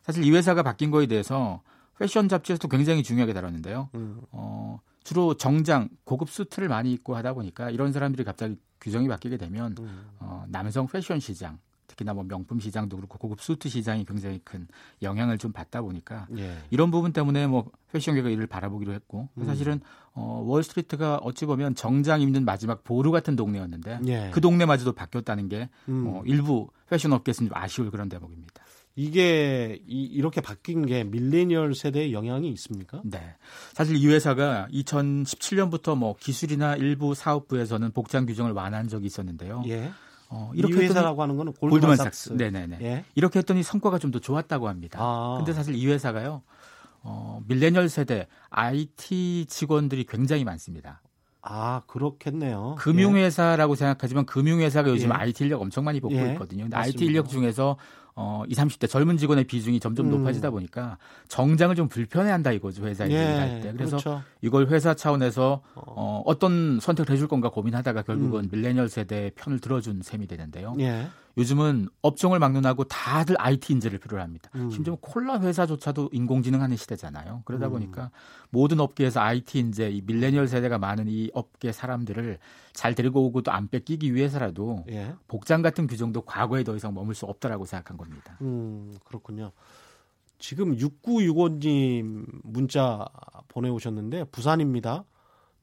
사실 0.08 0.24
이 0.24 0.30
회사가 0.30 0.62
바뀐 0.62 0.90
거에 0.90 1.06
대해서 1.06 1.60
패션 1.98 2.30
잡지에서도 2.30 2.66
굉장히 2.68 3.02
중요하게 3.02 3.34
다뤘는데요. 3.34 3.90
음. 3.94 4.22
어, 4.30 4.80
주로 5.04 5.34
정장, 5.34 5.90
고급 6.04 6.30
수트를 6.30 6.66
많이 6.68 6.92
입고 6.92 7.14
하다 7.14 7.34
보니까 7.34 7.68
이런 7.68 7.92
사람들이 7.92 8.24
갑자기 8.24 8.56
규정이 8.80 9.06
바뀌게 9.06 9.36
되면 9.36 9.74
음. 9.78 10.06
어, 10.18 10.46
남성 10.48 10.86
패션 10.86 11.20
시장, 11.20 11.58
특히나 11.88 12.14
뭐 12.14 12.24
명품 12.24 12.58
시장도 12.58 12.96
그렇고 12.96 13.18
고급 13.18 13.42
수트 13.42 13.68
시장이 13.68 14.06
굉장히 14.06 14.40
큰 14.44 14.66
영향을 15.02 15.36
좀 15.36 15.52
받다 15.52 15.82
보니까 15.82 16.26
예. 16.38 16.56
이런 16.70 16.90
부분 16.90 17.12
때문에 17.12 17.46
뭐 17.46 17.70
패션계가 17.92 18.30
이를 18.30 18.46
바라보기로 18.46 18.94
했고 18.94 19.28
음. 19.36 19.44
사실은 19.44 19.80
어, 20.14 20.42
월스트리트가 20.46 21.16
어찌 21.16 21.44
보면 21.44 21.74
정장 21.74 22.22
입는 22.22 22.46
마지막 22.46 22.82
보루 22.82 23.10
같은 23.10 23.36
동네였는데 23.36 24.00
예. 24.06 24.30
그 24.32 24.40
동네마저도 24.40 24.92
바뀌었다는 24.92 25.50
게 25.50 25.68
음. 25.88 26.06
어, 26.06 26.22
일부 26.24 26.70
패션 26.88 27.12
업계에서는 27.12 27.50
좀 27.50 27.58
아쉬울 27.58 27.90
그런 27.90 28.08
대목입니다. 28.08 28.64
이게 28.98 29.78
이, 29.86 30.02
이렇게 30.02 30.40
바뀐 30.40 30.84
게 30.84 31.04
밀레니얼 31.04 31.76
세대에 31.76 32.10
영향이 32.10 32.48
있습니까? 32.50 33.00
네. 33.04 33.36
사실 33.72 33.94
이 33.96 34.04
회사가 34.08 34.66
2017년부터 34.72 35.96
뭐 35.96 36.16
기술이나 36.18 36.74
일부 36.74 37.14
사업부에서는 37.14 37.92
복장 37.92 38.26
규정을 38.26 38.50
완화한 38.52 38.88
적이 38.88 39.06
있었는데요. 39.06 39.62
예. 39.68 39.92
어, 40.30 40.50
이렇게 40.52 40.74
이 40.74 40.78
회사라고 40.78 41.22
하는 41.22 41.36
거는 41.36 41.52
골드만삭스. 41.52 42.32
네네네. 42.32 42.78
예. 42.82 43.04
이렇게 43.14 43.38
했더니 43.38 43.62
성과가 43.62 43.98
좀 44.00 44.10
더 44.10 44.18
좋았다고 44.18 44.66
합니다. 44.68 44.98
아. 45.00 45.36
근데 45.38 45.52
사실 45.52 45.76
이 45.76 45.86
회사가요. 45.86 46.42
어, 47.02 47.40
밀레니얼 47.46 47.88
세대 47.88 48.26
IT 48.50 49.46
직원들이 49.48 50.06
굉장히 50.08 50.42
많습니다. 50.42 51.02
아, 51.40 51.82
그렇겠네요. 51.86 52.74
금융회사라고 52.80 53.74
예. 53.74 53.76
생각하지만 53.76 54.26
금융회사가 54.26 54.90
요즘 54.90 55.10
예. 55.10 55.14
IT 55.14 55.44
인력 55.44 55.62
엄청 55.62 55.84
많이 55.84 56.00
뽑고 56.00 56.16
예. 56.16 56.32
있거든요. 56.32 56.64
근데 56.64 56.76
IT 56.76 57.04
인력 57.04 57.28
중에서 57.28 57.76
어, 58.20 58.42
20, 58.48 58.64
30대 58.64 58.88
젊은 58.90 59.16
직원의 59.16 59.44
비중이 59.44 59.78
점점 59.78 60.06
음. 60.06 60.10
높아지다 60.10 60.50
보니까 60.50 60.98
정장을 61.28 61.76
좀 61.76 61.88
불편해한다 61.88 62.50
이거죠 62.50 62.84
회사에 62.84 63.08
예, 63.10 63.16
할 63.16 63.60
때. 63.60 63.72
그래서 63.72 63.98
그렇죠. 63.98 64.22
이걸 64.42 64.66
회사 64.66 64.92
차원에서 64.92 65.62
어, 65.76 66.22
어떤 66.26 66.80
선택을 66.80 67.14
해줄 67.14 67.28
건가 67.28 67.48
고민하다가 67.48 68.02
결국은 68.02 68.46
음. 68.46 68.48
밀레니얼 68.50 68.88
세대의 68.88 69.32
편을 69.36 69.60
들어준 69.60 70.02
셈이 70.02 70.26
되는데요. 70.26 70.74
예. 70.80 71.06
요즘은 71.38 71.88
업종을 72.02 72.40
막론하고 72.40 72.82
다들 72.84 73.36
IT 73.38 73.72
인재를 73.74 74.00
필요로 74.00 74.20
합니다. 74.20 74.50
음. 74.56 74.68
심지어 74.70 74.96
콜라 74.96 75.38
회사조차도 75.40 76.10
인공지능 76.12 76.60
하는 76.60 76.76
시대잖아요. 76.76 77.42
그러다 77.44 77.68
음. 77.68 77.72
보니까 77.72 78.10
모든 78.50 78.80
업계에서 78.80 79.20
IT 79.20 79.60
인재, 79.60 79.88
이 79.88 80.02
밀레니얼 80.04 80.48
세대가 80.48 80.78
많은 80.78 81.04
이 81.06 81.30
업계 81.34 81.70
사람들을 81.70 82.38
잘 82.78 82.94
데리고 82.94 83.24
오고 83.26 83.42
또 83.42 83.50
안 83.50 83.66
뺏기기 83.66 84.14
위해서라도 84.14 84.84
예. 84.90 85.12
복장 85.26 85.62
같은 85.62 85.88
규정도 85.88 86.20
과거에 86.22 86.62
더 86.62 86.76
이상 86.76 86.94
머물 86.94 87.12
수 87.16 87.26
없다라고 87.26 87.64
생각한 87.64 87.96
겁니다. 87.96 88.38
음, 88.40 88.94
그렇군요. 89.04 89.50
지금 90.38 90.76
6965님 90.76 92.24
문자 92.44 93.04
보내오셨는데 93.48 94.24
부산입니다. 94.30 95.04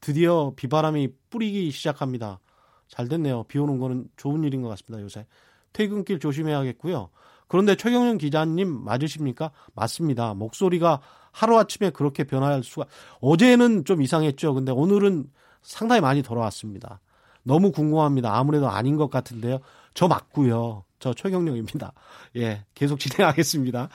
드디어 0.01 0.51
비바람이 0.57 1.07
뿌리기 1.29 1.71
시작합니다. 1.71 2.41
잘 2.89 3.07
됐네요. 3.07 3.43
비 3.43 3.59
오는 3.59 3.77
거는 3.79 4.09
좋은 4.17 4.43
일인 4.43 4.61
것 4.61 4.67
같습니다. 4.69 5.01
요새 5.01 5.25
퇴근길 5.71 6.19
조심해야겠고요. 6.19 7.11
그런데 7.47 7.75
최경영 7.75 8.17
기자님 8.17 8.83
맞으십니까? 8.83 9.51
맞습니다. 9.73 10.33
목소리가 10.33 10.99
하루아침에 11.31 11.91
그렇게 11.91 12.25
변할 12.25 12.61
수가 12.61 12.87
어제는 13.21 13.85
좀 13.85 14.01
이상했죠. 14.01 14.53
근데 14.53 14.73
오늘은 14.73 15.31
상당히 15.61 16.01
많이 16.01 16.21
돌아왔습니다. 16.21 16.99
너무 17.45 17.71
궁금합니다. 17.71 18.35
아무래도 18.35 18.69
아닌 18.69 18.97
것 18.97 19.09
같은데요. 19.09 19.59
저 19.93 20.07
맞고요. 20.07 20.83
저 20.99 21.13
최경영입니다. 21.13 21.93
예, 22.37 22.65
계속 22.73 22.99
진행하겠습니다. 22.99 23.89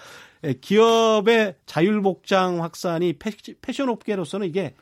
예, 0.44 0.52
기업의 0.54 1.56
자율복장 1.66 2.62
확산이 2.62 3.14
패션 3.60 3.88
업계로서는 3.88 4.46
이게 4.46 4.74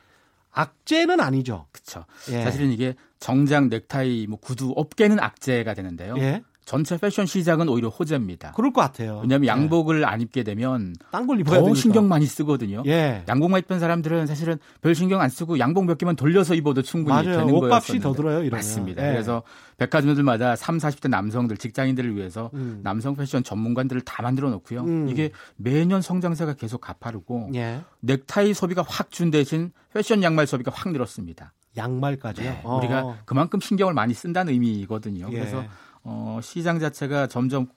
악재는 0.51 1.19
아니죠. 1.19 1.67
그렇죠. 1.71 2.05
예. 2.31 2.43
사실은 2.43 2.71
이게 2.71 2.95
정장, 3.19 3.69
넥타이, 3.69 4.27
뭐 4.27 4.39
구두 4.39 4.73
업계는 4.75 5.19
악재가 5.19 5.73
되는데요. 5.73 6.15
예. 6.19 6.43
전체 6.69 6.97
패션 6.99 7.25
시장은 7.25 7.67
오히려 7.67 7.89
호재입니다. 7.89 8.51
그럴 8.51 8.71
것 8.71 8.79
같아요. 8.81 9.21
왜냐하면 9.23 9.45
예. 9.45 9.47
양복을 9.47 10.05
안 10.05 10.21
입게 10.21 10.43
되면 10.43 10.93
딴걸 11.11 11.39
입어야 11.39 11.57
더 11.61 11.65
되니까. 11.65 11.81
신경 11.81 12.07
많이 12.07 12.27
쓰거든요. 12.27 12.83
예. 12.85 13.23
양복만 13.27 13.61
입던 13.61 13.79
사람들은 13.79 14.27
사실은 14.27 14.59
별 14.81 14.93
신경 14.93 15.19
안 15.19 15.29
쓰고 15.29 15.57
양복 15.57 15.85
몇 15.85 15.97
개만 15.97 16.15
돌려서 16.15 16.53
입어도 16.53 16.83
충분히 16.83 17.15
맞아요. 17.25 17.39
되는 17.39 17.47
거예요. 17.59 17.73
옷값이 17.73 17.99
더 17.99 18.13
들어요. 18.13 18.35
이러면. 18.43 18.51
맞습니다. 18.51 19.03
예. 19.07 19.13
그래서 19.13 19.41
백화점들마다 19.77 20.55
3, 20.55 20.77
40대 20.77 21.09
남성들 21.09 21.57
직장인들을 21.57 22.15
위해서 22.15 22.51
음. 22.53 22.81
남성 22.83 23.15
패션 23.15 23.43
전문관들을 23.43 24.01
다 24.01 24.21
만들어 24.21 24.51
놓고요. 24.51 24.81
음. 24.83 25.09
이게 25.09 25.31
매년 25.55 26.03
성장세가 26.03 26.53
계속 26.53 26.81
가파르고 26.81 27.49
예. 27.55 27.81
넥타이 28.01 28.53
소비가 28.53 28.83
확 28.87 29.09
준 29.09 29.31
대신 29.31 29.71
패션 29.91 30.21
양말 30.21 30.45
소비가 30.45 30.71
확 30.71 30.91
늘었습니다. 30.91 31.51
양말까지요? 31.77 32.45
네. 32.49 32.61
우리가 32.63 33.17
그만큼 33.25 33.59
신경을 33.59 33.93
많이 33.95 34.13
쓴다는 34.13 34.53
의미거든요. 34.53 35.27
예. 35.31 35.35
그래서 35.39 35.63
어, 36.03 36.39
시장 36.41 36.79
자체가 36.79 37.27
점점 37.27 37.67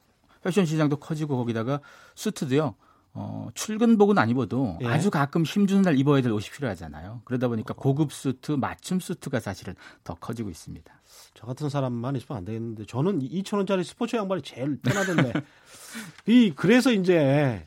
패션 0.42 0.64
시장도 0.66 0.96
커지고 0.96 1.36
거기다가 1.36 1.80
수트도요. 2.14 2.74
어, 3.14 3.48
출근복은 3.54 4.16
안 4.16 4.30
입어도 4.30 4.78
예. 4.80 4.86
아주 4.86 5.10
가끔 5.10 5.44
힘주는 5.44 5.82
날 5.82 5.98
입어야 5.98 6.22
될 6.22 6.32
옷이 6.32 6.48
필요하잖아요. 6.50 7.20
그러다 7.24 7.48
보니까 7.48 7.74
고급 7.74 8.10
수트, 8.10 8.52
맞춤 8.52 9.00
수트가 9.00 9.38
사실은 9.38 9.74
더 10.02 10.14
커지고 10.14 10.48
있습니다. 10.48 10.92
저 11.34 11.46
같은 11.46 11.68
사람만 11.68 12.16
있으면 12.16 12.38
안 12.38 12.44
되겠는데 12.44 12.86
저는 12.86 13.20
2,000원짜리 13.20 13.84
스포츠 13.84 14.16
양말이 14.16 14.42
제일 14.42 14.78
편하던데. 14.80 15.32
이 16.26 16.52
그래서 16.56 16.90
이제 16.90 17.66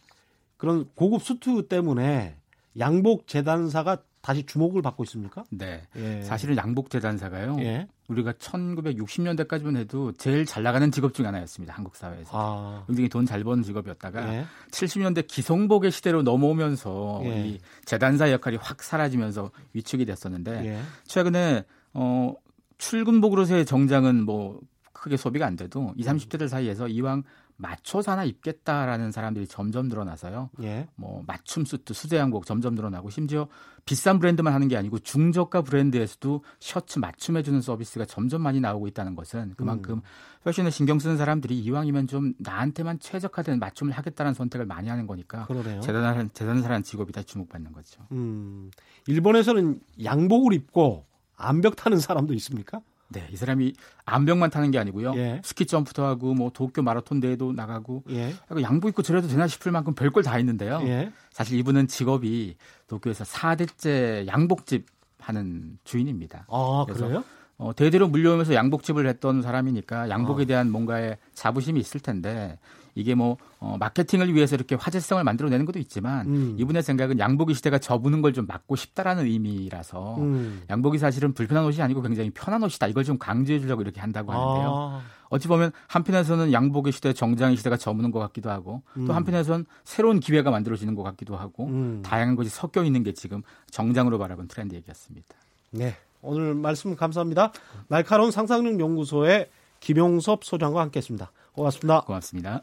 그런 0.58 0.90
고급 0.96 1.22
수트 1.22 1.68
때문에 1.68 2.38
양복 2.80 3.28
재단사가 3.28 3.98
다시 4.26 4.44
주목을 4.44 4.82
받고 4.82 5.04
있습니까? 5.04 5.44
네. 5.52 5.84
예. 5.98 6.24
사실은 6.24 6.58
양복 6.58 6.90
재단사가요. 6.90 7.58
예. 7.60 7.88
우리가 8.08 8.32
1960년대까지만 8.34 9.78
해도 9.78 10.14
제일 10.14 10.46
잘 10.48 10.64
나가는 10.64 10.90
직업 10.92 11.14
중 11.14 11.28
하나였습니다. 11.28 11.76
한국 11.76 11.96
사회에서. 11.96 12.32
아. 12.34 12.84
굉장히 12.88 13.08
돈 13.08 13.26
잘 13.28 13.44
버는 13.44 13.62
직업이었다가 13.62 14.34
예. 14.34 14.46
70년대 14.72 15.28
기성복의 15.28 15.92
시대로 15.92 16.24
넘어오면서 16.24 17.22
예. 17.26 17.48
이 17.50 17.60
재단사 17.86 18.32
역할이 18.32 18.58
확 18.60 18.82
사라지면서 18.82 19.52
위축이 19.74 20.06
됐었는데 20.06 20.66
예. 20.66 20.82
최근에 21.06 21.64
어 21.94 22.34
출근복으로서의 22.80 23.68
정장은 23.68 24.26
뭐 24.26 24.60
크게 24.92 25.18
소비가 25.18 25.46
안 25.46 25.56
돼도 25.56 25.94
20, 25.98 26.12
30대들 26.14 26.48
사이에서 26.48 26.88
이왕 26.88 27.22
맞춰서 27.58 28.12
하나 28.12 28.24
입겠다라는 28.24 29.12
사람들이 29.12 29.48
점점 29.48 29.88
늘어나서요. 29.88 30.50
예. 30.62 30.88
뭐 30.96 31.24
맞춤 31.26 31.66
수트, 31.66 31.94
수제 31.94 32.18
양복 32.18 32.46
점점 32.46 32.76
늘어나고 32.76 33.10
심지어 33.10 33.48
비싼 33.86 34.20
브랜드만 34.20 34.54
하는 34.54 34.68
게 34.68 34.76
아니고 34.76 35.00
중저가 35.00 35.62
브랜드에서도 35.62 36.44
셔츠 36.60 37.00
맞춤해 37.00 37.44
주는 37.44 37.62
서비스가 37.62 38.06
점점 38.06 38.42
많이 38.42 38.60
나오고 38.60 38.88
있다는 38.88 39.16
것은 39.16 39.54
그만큼 39.56 39.96
음. 39.96 40.02
패션에 40.44 40.70
신경 40.70 41.00
쓰는 41.00 41.18
사람들이 41.18 41.58
이왕이면 41.60 42.08
좀 42.08 42.34
나한테만 42.40 43.00
최적화된 43.00 43.60
맞춤을 43.60 43.94
하겠다는 43.94 44.34
선택을 44.34 44.66
많이 44.66 44.90
하는 44.90 45.08
거니까 45.08 45.46
그러네요. 45.46 45.82
대단한 45.82 46.30
대단한 46.30 46.84
직업이 46.84 47.14
다 47.14 47.24
주목받는 47.24 47.72
거죠. 47.72 48.04
음. 48.12 48.70
일본에서는 49.08 49.80
양복을 50.04 50.54
입고 50.54 51.06
암벽 51.38 51.76
타는 51.76 52.00
사람도 52.00 52.34
있습니까? 52.34 52.82
네, 53.08 53.28
이 53.32 53.36
사람이 53.36 53.74
암벽만 54.06 54.50
타는 54.50 54.72
게 54.72 54.80
아니고요. 54.80 55.14
예. 55.16 55.42
스키 55.44 55.66
점프도 55.66 56.04
하고 56.04 56.34
뭐 56.34 56.50
도쿄 56.52 56.82
마라톤 56.82 57.20
대회도 57.20 57.54
나가고 57.54 58.04
예. 58.10 58.34
양복 58.62 58.90
입고 58.90 59.04
저래도 59.04 59.28
되나 59.28 59.48
싶을 59.48 59.72
만큼 59.72 59.94
별걸 59.94 60.24
다 60.24 60.40
있는데요. 60.40 60.82
예. 60.84 61.12
사실 61.32 61.58
이분은 61.60 61.88
직업이 61.88 62.58
도쿄에서 62.88 63.24
4대째 63.24 64.28
양복집 64.28 64.88
하는 65.20 65.78
주인입니다. 65.84 66.46
아, 66.50 66.86
그래요? 66.88 67.24
어, 67.58 67.74
대대로 67.74 68.08
물려오면서 68.08 68.54
양복집을 68.54 69.08
했던 69.08 69.42
사람이니까 69.42 70.10
양복에 70.10 70.44
아. 70.44 70.46
대한 70.46 70.72
뭔가의 70.72 71.18
자부심이 71.34 71.80
있을 71.80 72.00
텐데 72.02 72.60
이게 72.96 73.14
뭐 73.16 73.38
어, 73.60 73.76
마케팅을 73.80 74.34
위해서 74.34 74.56
이렇게 74.56 74.76
화제성을 74.76 75.24
만들어내는 75.24 75.66
것도 75.66 75.80
있지만 75.80 76.28
음. 76.28 76.56
이분의 76.58 76.82
생각은 76.84 77.20
양복이 77.20 77.54
시대가 77.54 77.78
접는 77.80 78.22
걸 78.22 78.36
좀 78.36 78.46
막고 78.48 78.76
싶다라는 78.76 79.26
의미라서 79.26 80.18
음. 80.18 80.64
양복이 80.70 80.98
사실은 80.98 81.34
불편한 81.34 81.64
옷이 81.66 81.82
아니고 81.82 82.02
굉장히 82.02 82.30
편한 82.32 82.62
옷이다 82.64 82.88
이걸 82.88 83.06
좀 83.06 83.18
강조해 83.18 83.60
주려고 83.60 83.82
이렇게 83.82 84.02
한다고 84.02 84.34
하는데요. 84.34 84.70
아. 84.70 85.02
어찌 85.30 85.48
보면 85.48 85.72
한편에서는 85.88 86.52
양복의 86.52 86.92
시대, 86.92 87.14
정장의 87.14 87.56
시대가 87.58 87.78
저무는 87.78 88.12
것 88.12 88.20
같기도 88.20 88.50
하고 88.50 88.84
음. 88.98 89.06
또 89.08 89.14
한편에서는 89.14 89.66
새로운 89.86 90.20
기회가 90.20 90.52
만들어지는 90.52 90.96
것 90.96 91.04
같기도 91.04 91.36
하고 91.38 91.66
음. 91.68 92.02
다양한 92.04 92.36
것이 92.36 92.50
섞여 92.50 92.84
있는 92.84 93.04
게 93.04 93.14
지금 93.14 93.42
정장으로 93.72 94.18
바라본 94.18 94.50
트렌드 94.50 94.76
얘기였습니다. 94.76 95.36
네, 95.72 95.96
오늘 96.22 96.54
말씀 96.54 96.96
감사합니다. 96.96 97.54
날카로운 97.88 98.32
상상력 98.32 98.80
연구소의 98.80 99.50
김용섭 99.80 100.44
소장과 100.44 100.82
함께했습니다. 100.82 101.32
고맙습니다. 101.54 102.02
고맙습니다. 102.02 102.62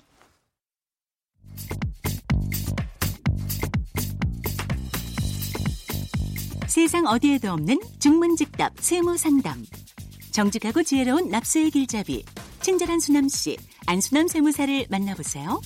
세상 6.69 7.07
어디에도 7.07 7.53
없는 7.53 7.79
중문직답 7.99 8.73
세무상담. 8.79 9.65
정직하고 10.33 10.83
지혜로운 10.83 11.29
납세의 11.29 11.71
길잡이. 11.71 12.25
친절한 12.61 12.99
수남 12.99 13.29
씨, 13.29 13.59
안수남 13.87 14.27
세무사를 14.27 14.87
만나보세요. 14.89 15.61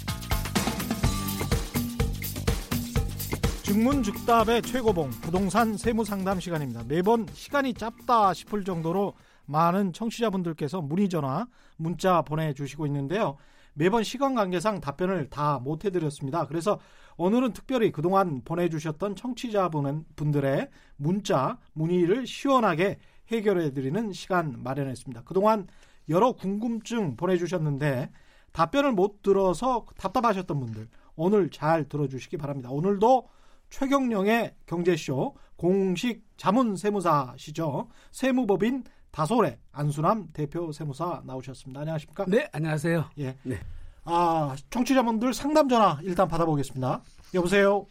중문즉답의 3.62 4.62
최고봉 4.62 5.11
부동산 5.22 5.77
세무상담 5.77 6.40
시간입니다. 6.40 6.83
매번 6.88 7.27
시간이 7.33 7.75
짧다 7.75 8.33
싶을 8.33 8.64
정도로 8.64 9.14
많은 9.44 9.92
청취자분들께서 9.92 10.81
문의 10.81 11.09
전화, 11.09 11.46
문자 11.77 12.22
보내주시고 12.22 12.87
있는데요. 12.87 13.37
매번 13.79 14.03
시간 14.03 14.35
관계상 14.35 14.81
답변을 14.81 15.29
다 15.29 15.61
못 15.62 15.85
해드렸습니다. 15.85 16.47
그래서 16.47 16.79
오늘은 17.19 17.53
특별히 17.53 17.93
그동안 17.93 18.43
보내주셨던 18.45 19.17
청취자분들의 19.17 20.71
문자, 20.97 21.59
문의를 21.75 22.27
시원하게 22.27 22.99
해결해드리는 23.29 24.12
시간 24.12 24.62
마련했습니다. 24.62 25.23
그동안 25.25 25.67
여러 26.09 26.33
궁금증 26.33 27.17
보내주셨는데 27.17 28.11
답변을 28.53 28.93
못 28.93 29.23
들어서 29.23 29.85
답답하셨던 29.99 30.59
분들 30.59 30.89
오늘 31.15 31.51
잘 31.51 31.89
들어주시기 31.89 32.39
바랍니다. 32.39 32.71
오늘도 32.71 33.29
최경령의 33.69 34.55
경제쇼 34.67 35.37
공식 35.57 36.25
자문 36.37 36.77
세무사시죠. 36.77 37.89
세무법인 38.12 38.85
다솔의 39.16 39.57
안수남 39.72 40.29
대표 40.35 40.70
세무사 40.72 41.22
나오셨습니다. 41.24 41.81
안녕하십니까? 41.81 42.26
네, 42.29 42.46
안녕하세요. 42.52 43.07
예. 43.18 43.35
네. 43.44 43.57
아, 44.05 44.55
청취자분들 44.68 45.33
상담 45.33 45.70
전화 45.70 45.98
일단 46.02 46.29
받아보겠습니다. 46.29 47.00
여보세요? 47.33 47.87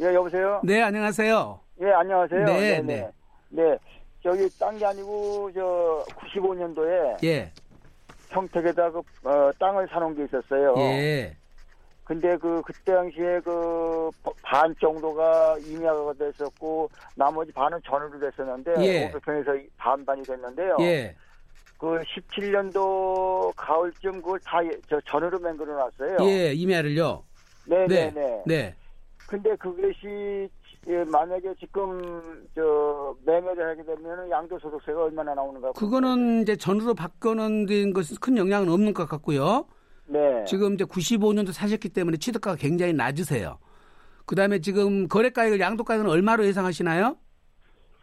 예, 0.00 0.06
여보세요? 0.14 0.62
네, 0.64 0.80
안녕하세요. 0.80 1.60
예, 1.82 1.90
안녕하세요. 1.90 2.44
네, 2.46 2.80
네. 2.80 2.80
네. 2.80 3.10
네. 3.50 3.78
저기 4.22 4.48
딴 4.58 4.78
게 4.78 4.86
아니고 4.86 5.50
저 5.52 6.02
95년도에 6.16 7.24
예. 7.24 7.52
평택에다 8.30 8.90
그 8.90 9.02
어, 9.24 9.52
땅을 9.58 9.86
사놓은 9.88 10.16
게 10.16 10.24
있었어요. 10.24 10.76
예. 10.78 11.36
근데 12.10 12.36
그 12.38 12.60
그때 12.66 12.92
당시에 12.92 13.38
그 13.40 14.10
반 14.42 14.74
정도가 14.80 15.56
임야가 15.58 16.12
됐었고 16.14 16.90
나머지 17.14 17.52
반은 17.52 17.78
전으로 17.86 18.18
됐었는데 18.18 18.74
예. 18.84 19.12
500평에서 19.12 19.64
반반이 19.76 20.24
됐는데요. 20.24 20.76
예. 20.80 21.14
그 21.78 22.00
17년도 22.00 23.52
가을쯤 23.56 24.20
그걸 24.22 24.40
다 24.40 24.58
저 24.88 25.00
전으로 25.06 25.38
맹글어 25.38 25.72
놨어요. 25.72 26.28
예, 26.28 26.52
임야를요. 26.52 27.22
네, 27.66 27.86
네, 27.86 28.10
네. 28.12 28.42
네. 28.44 28.74
근데 29.28 29.54
그것이 29.54 30.48
예, 30.88 31.04
만약에 31.04 31.54
지금 31.60 32.44
저 32.56 33.14
매매를 33.24 33.68
하게 33.68 33.84
되면 33.84 34.28
양도소득세가 34.28 35.04
얼마나 35.04 35.32
나오는가? 35.34 35.70
그거는 35.72 36.42
이제 36.42 36.56
전으로 36.56 36.94
바꿔놓은 36.94 37.92
것은 37.92 38.16
큰 38.20 38.36
영향은 38.36 38.68
없는 38.68 38.94
것 38.94 39.08
같고요. 39.08 39.66
네. 40.10 40.44
지금 40.44 40.74
이제 40.74 40.84
95년도 40.84 41.52
사셨기 41.52 41.90
때문에 41.90 42.16
취득가가 42.16 42.56
굉장히 42.56 42.92
낮으세요. 42.92 43.58
그 44.26 44.34
다음에 44.34 44.60
지금 44.60 45.08
거래가액을 45.08 45.60
양도가액은 45.60 46.08
얼마로 46.08 46.44
예상하시나요? 46.46 47.16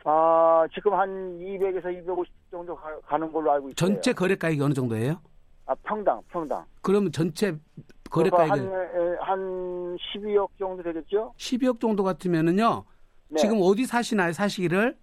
아, 0.05 0.65
지금 0.73 0.93
한 0.93 1.09
200에서 1.39 1.93
250 2.01 2.33
정도 2.49 2.75
가, 2.75 3.17
는 3.17 3.31
걸로 3.31 3.51
알고 3.51 3.67
있어요. 3.67 3.75
전체 3.75 4.13
거래가액이 4.13 4.61
어느 4.61 4.73
정도예요? 4.73 5.21
아, 5.65 5.75
평당, 5.83 6.21
평당. 6.29 6.63
그러면 6.81 7.11
전체 7.11 7.57
거래가액 8.09 8.51
한, 8.51 8.71
한 9.19 9.97
12억 9.97 10.47
정도 10.57 10.81
되겠죠? 10.81 11.33
12억 11.37 11.81
정도 11.81 12.03
같으면은요. 12.03 12.85
네. 13.29 13.37
지금 13.41 13.59
어디 13.61 13.85
사시나요, 13.85 14.31
사시기를? 14.31 14.97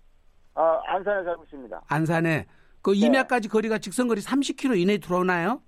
아, 0.55 0.81
안산에 0.87 1.23
살고 1.25 1.45
있습니다. 1.45 1.83
안산에. 1.87 2.47
그 2.81 2.93
네. 2.93 3.07
임야까지 3.07 3.49
거리가 3.49 3.79
직선거리 3.79 4.23
30km 4.23 4.81
이내에 4.81 4.99
들어오나요? 4.99 5.61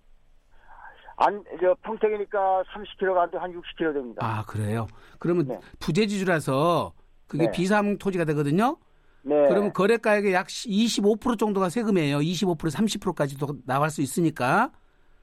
안, 1.16 1.42
저 1.60 1.74
평택이니까 1.82 2.62
30km가 2.64 3.16
안 3.16 3.30
돼, 3.30 3.38
한 3.38 3.52
60km 3.52 3.94
됩니다. 3.94 4.20
아, 4.24 4.44
그래요? 4.46 4.86
그러면 5.18 5.48
네. 5.48 5.60
부재지주라서 5.78 6.92
그게 7.26 7.46
네. 7.46 7.50
비상 7.52 7.98
토지가 7.98 8.24
되거든요? 8.26 8.76
네. 9.22 9.48
그러면 9.48 9.72
거래가액의 9.72 10.34
약 10.34 10.46
25% 10.46 11.38
정도가 11.38 11.68
세금이에요. 11.68 12.18
25% 12.18 12.58
30%까지도 12.58 13.46
나갈 13.64 13.90
수 13.90 14.02
있으니까. 14.02 14.70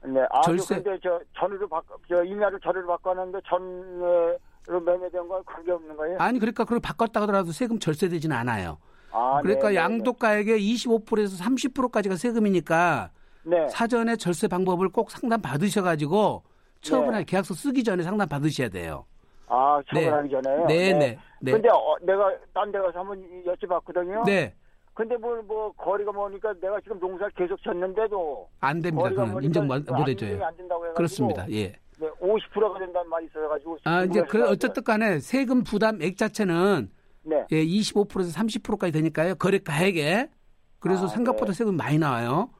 네. 0.04 0.20
아, 0.30 0.42
절세. 0.42 0.82
근데 0.82 0.98
저 1.02 1.20
전으로 1.38 1.68
바꿔, 1.68 1.96
저 2.08 2.22
임야를 2.24 2.60
전으로 2.60 2.86
바꿨는데 2.88 3.38
전으로 3.48 4.80
매매된 4.84 5.28
건 5.28 5.42
관계 5.46 5.72
없는 5.72 5.96
거예요? 5.96 6.18
아니, 6.18 6.38
그러니까 6.38 6.64
그걸 6.64 6.80
바꿨다 6.80 7.22
하더라도 7.22 7.52
세금 7.52 7.78
절세되지는 7.78 8.36
않아요. 8.36 8.78
아, 9.12 9.40
그러니까 9.42 9.68
네, 9.68 9.74
네, 9.74 9.80
네. 9.80 9.84
양도가액의 9.84 10.60
25%에서 10.74 11.42
30%까지가 11.42 12.16
세금이니까 12.16 13.10
네. 13.44 13.68
사전에 13.68 14.16
절세 14.16 14.48
방법을 14.48 14.88
꼭 14.88 15.10
상담 15.10 15.40
받으셔가지고 15.40 16.42
처분할 16.80 17.20
네. 17.20 17.24
계약서 17.24 17.54
쓰기 17.54 17.84
전에 17.84 18.02
상담 18.02 18.28
받으셔야 18.28 18.68
돼요. 18.68 19.04
아, 19.46 19.80
처분하기 19.88 20.28
네. 20.28 20.42
전에요? 20.42 20.66
네, 20.66 20.92
네. 20.92 21.18
네. 21.40 21.52
근데 21.52 21.68
어, 21.68 21.96
내가 22.02 22.32
딴 22.52 22.72
데 22.72 22.78
가서 22.78 23.00
한번 23.00 23.22
여쭤봤거든요. 23.46 24.24
네. 24.24 24.54
근데 24.94 25.16
뭐, 25.16 25.42
뭐, 25.42 25.72
거리가 25.72 26.12
뭐니까 26.12 26.54
내가 26.60 26.80
지금 26.80 26.98
농사를 27.00 27.32
계속 27.36 27.60
쳤는데도. 27.62 28.48
안 28.60 28.80
됩니다. 28.80 29.08
그건 29.10 29.42
인정 29.42 29.66
못, 29.66 29.84
못 29.90 30.08
해줘요. 30.08 30.44
안 30.44 30.56
된다고 30.56 30.84
해가지고. 30.84 30.94
그렇습니다. 30.94 31.50
예. 31.50 31.72
네, 31.98 32.08
50%가 32.20 32.78
된다는 32.78 33.10
말이 33.10 33.26
있어가지고. 33.26 33.78
아, 33.84 34.04
이제 34.04 34.22
그, 34.22 34.48
어쨌든 34.48 34.84
간에 34.84 35.18
세금 35.18 35.64
부담액 35.64 36.16
자체는. 36.16 36.90
네. 37.24 37.44
예, 37.50 37.64
25%에서 37.64 38.38
30%까지 38.40 38.92
되니까요. 38.92 39.34
거래가액에. 39.34 40.30
그래서 40.78 41.06
아, 41.06 41.08
생각보다 41.08 41.52
네. 41.52 41.58
세금이 41.58 41.76
많이 41.76 41.98
나와요. 41.98 42.50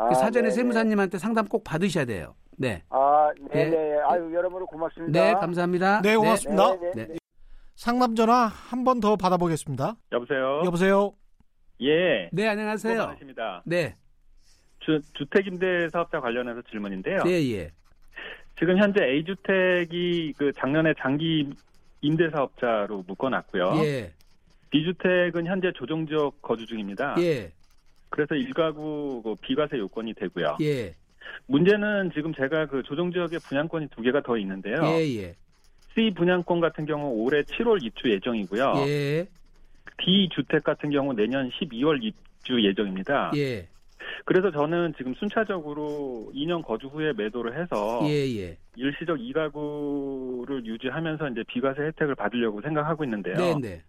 아, 0.00 0.08
그 0.08 0.14
사전에 0.14 0.44
네네. 0.48 0.50
세무사님한테 0.50 1.18
상담 1.18 1.46
꼭 1.46 1.62
받으셔야 1.62 2.04
돼요. 2.06 2.34
네. 2.56 2.82
아, 2.90 3.30
네네. 3.52 3.70
네. 3.70 3.98
아유, 4.08 4.30
여러분 4.34 4.64
고맙습니다. 4.64 5.12
네, 5.24 5.32
감사합니다. 5.34 6.00
네, 6.02 6.16
고맙습니다. 6.16 6.74
네. 6.76 6.90
네. 6.94 7.06
네. 7.08 7.14
상담 7.76 8.14
전화 8.14 8.46
한 8.46 8.84
번 8.84 9.00
더 9.00 9.16
받아보겠습니다. 9.16 9.96
여보세요. 10.12 10.62
여보세요. 10.64 11.12
예. 11.82 12.28
네, 12.32 12.48
안녕하세요. 12.48 12.98
반갑습니다. 12.98 13.62
네. 13.66 13.96
주, 14.80 15.00
주택임대 15.14 15.88
사업자 15.90 16.20
관련해서 16.20 16.62
질문인데요. 16.70 17.20
예, 17.26 17.30
예. 17.52 17.70
지금 18.58 18.76
현재 18.78 19.02
A주택이 19.02 20.34
그 20.36 20.52
작년에 20.58 20.92
장기 21.00 21.50
임대 22.02 22.28
사업자로 22.30 23.04
묶어놨고요. 23.06 23.72
예. 23.84 24.12
B주택은 24.70 25.46
현재 25.46 25.72
조정 25.74 26.06
지역 26.06 26.40
거주 26.42 26.66
중입니다. 26.66 27.14
예. 27.20 27.50
그래서 28.10 28.34
일가구 28.34 29.22
그 29.24 29.34
비과세 29.36 29.78
요건이 29.78 30.14
되고요. 30.14 30.58
예. 30.60 30.94
문제는 31.46 32.10
지금 32.12 32.34
제가 32.34 32.66
그 32.66 32.82
조정 32.82 33.12
지역에 33.12 33.38
분양권이 33.38 33.88
두 33.88 34.02
개가 34.02 34.22
더 34.22 34.36
있는데요. 34.36 34.82
예, 34.84 35.16
예. 35.16 35.36
C 35.94 36.12
분양권 36.14 36.60
같은 36.60 36.86
경우 36.86 37.10
올해 37.22 37.42
7월 37.42 37.82
입주 37.82 38.10
예정이고요. 38.10 38.74
예. 38.86 39.26
D 39.98 40.28
주택 40.32 40.64
같은 40.64 40.90
경우 40.90 41.12
내년 41.14 41.50
12월 41.50 42.02
입주 42.02 42.62
예정입니다. 42.62 43.32
예. 43.36 43.68
그래서 44.24 44.50
저는 44.50 44.94
지금 44.96 45.14
순차적으로 45.14 46.30
2년 46.34 46.64
거주 46.64 46.88
후에 46.88 47.12
매도를 47.12 47.60
해서 47.60 48.00
예, 48.04 48.26
예. 48.38 48.58
일시적 48.76 49.18
2가구를 49.18 50.64
유지하면서 50.64 51.28
이제 51.28 51.44
비과세 51.46 51.82
혜택을 51.82 52.14
받으려고 52.14 52.60
생각하고 52.60 53.04
있는데요. 53.04 53.36
네, 53.36 53.54
네. 53.60 53.82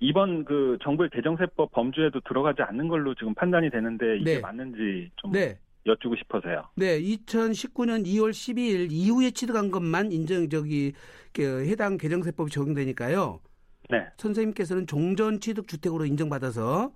이번 0.00 0.44
그 0.44 0.78
정부의 0.82 1.10
개정세법 1.10 1.72
범주에도 1.72 2.20
들어가지 2.20 2.62
않는 2.62 2.88
걸로 2.88 3.14
지금 3.14 3.34
판단이 3.34 3.70
되는데 3.70 4.18
이게 4.18 4.34
네. 4.34 4.40
맞는지 4.40 5.10
좀 5.16 5.32
네. 5.32 5.58
여쭈고 5.86 6.16
싶어서요. 6.16 6.64
네, 6.76 7.00
2019년 7.00 8.04
2월 8.04 8.30
12일 8.30 8.88
이후에 8.90 9.30
취득한 9.30 9.70
것만 9.70 10.12
인정 10.12 10.48
저기 10.48 10.92
그 11.32 11.66
해당 11.66 11.96
개정세법이 11.96 12.50
적용되니까요. 12.50 13.40
네. 13.88 14.06
선생님께서는 14.16 14.86
종전 14.86 15.40
취득 15.40 15.68
주택으로 15.68 16.04
인정받아서 16.04 16.92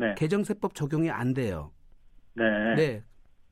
네. 0.00 0.14
개정세법 0.16 0.74
적용이 0.74 1.10
안 1.10 1.34
돼요. 1.34 1.70
네. 2.34 2.74
네. 2.76 3.02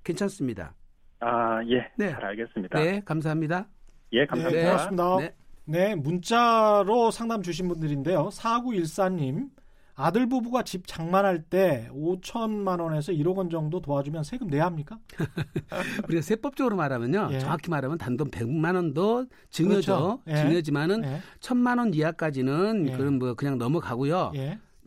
괜찮습니다. 0.04 0.74
아, 1.20 1.60
예. 1.68 1.90
네. 1.96 2.12
잘 2.12 2.24
알겠습니다. 2.24 2.80
네, 2.80 3.02
감사합니다. 3.04 3.68
예, 4.12 4.24
감사합니다. 4.24 4.62
네, 4.62 4.70
고맙습니다. 4.70 5.16
네. 5.18 5.34
네, 5.70 5.94
문자로 5.94 7.10
상담 7.10 7.42
주신 7.42 7.68
분들인데요. 7.68 8.30
4914님, 8.32 9.50
아들 9.94 10.26
부부가 10.26 10.62
집 10.62 10.86
장만할 10.86 11.42
때 11.42 11.90
5천만 11.92 12.80
원에서 12.80 13.12
1억 13.12 13.36
원 13.36 13.50
정도 13.50 13.78
도와주면 13.78 14.22
세금 14.22 14.46
내야 14.46 14.64
합니까? 14.64 14.98
우리가 16.08 16.22
세법적으로 16.22 16.74
말하면요. 16.76 17.28
예. 17.32 17.38
정확히 17.40 17.68
말하면 17.68 17.98
단돈 17.98 18.30
100만 18.30 18.76
원도 18.76 19.26
증여죠. 19.50 20.20
그렇죠. 20.22 20.22
예. 20.28 20.36
증여지만은 20.36 21.04
예. 21.04 21.20
1000만 21.40 21.78
원 21.78 21.92
이하까지는 21.92 22.86
예. 22.88 22.96
그런 22.96 23.18
뭐 23.18 23.34
그냥 23.34 23.58
넘어가고요. 23.58 24.32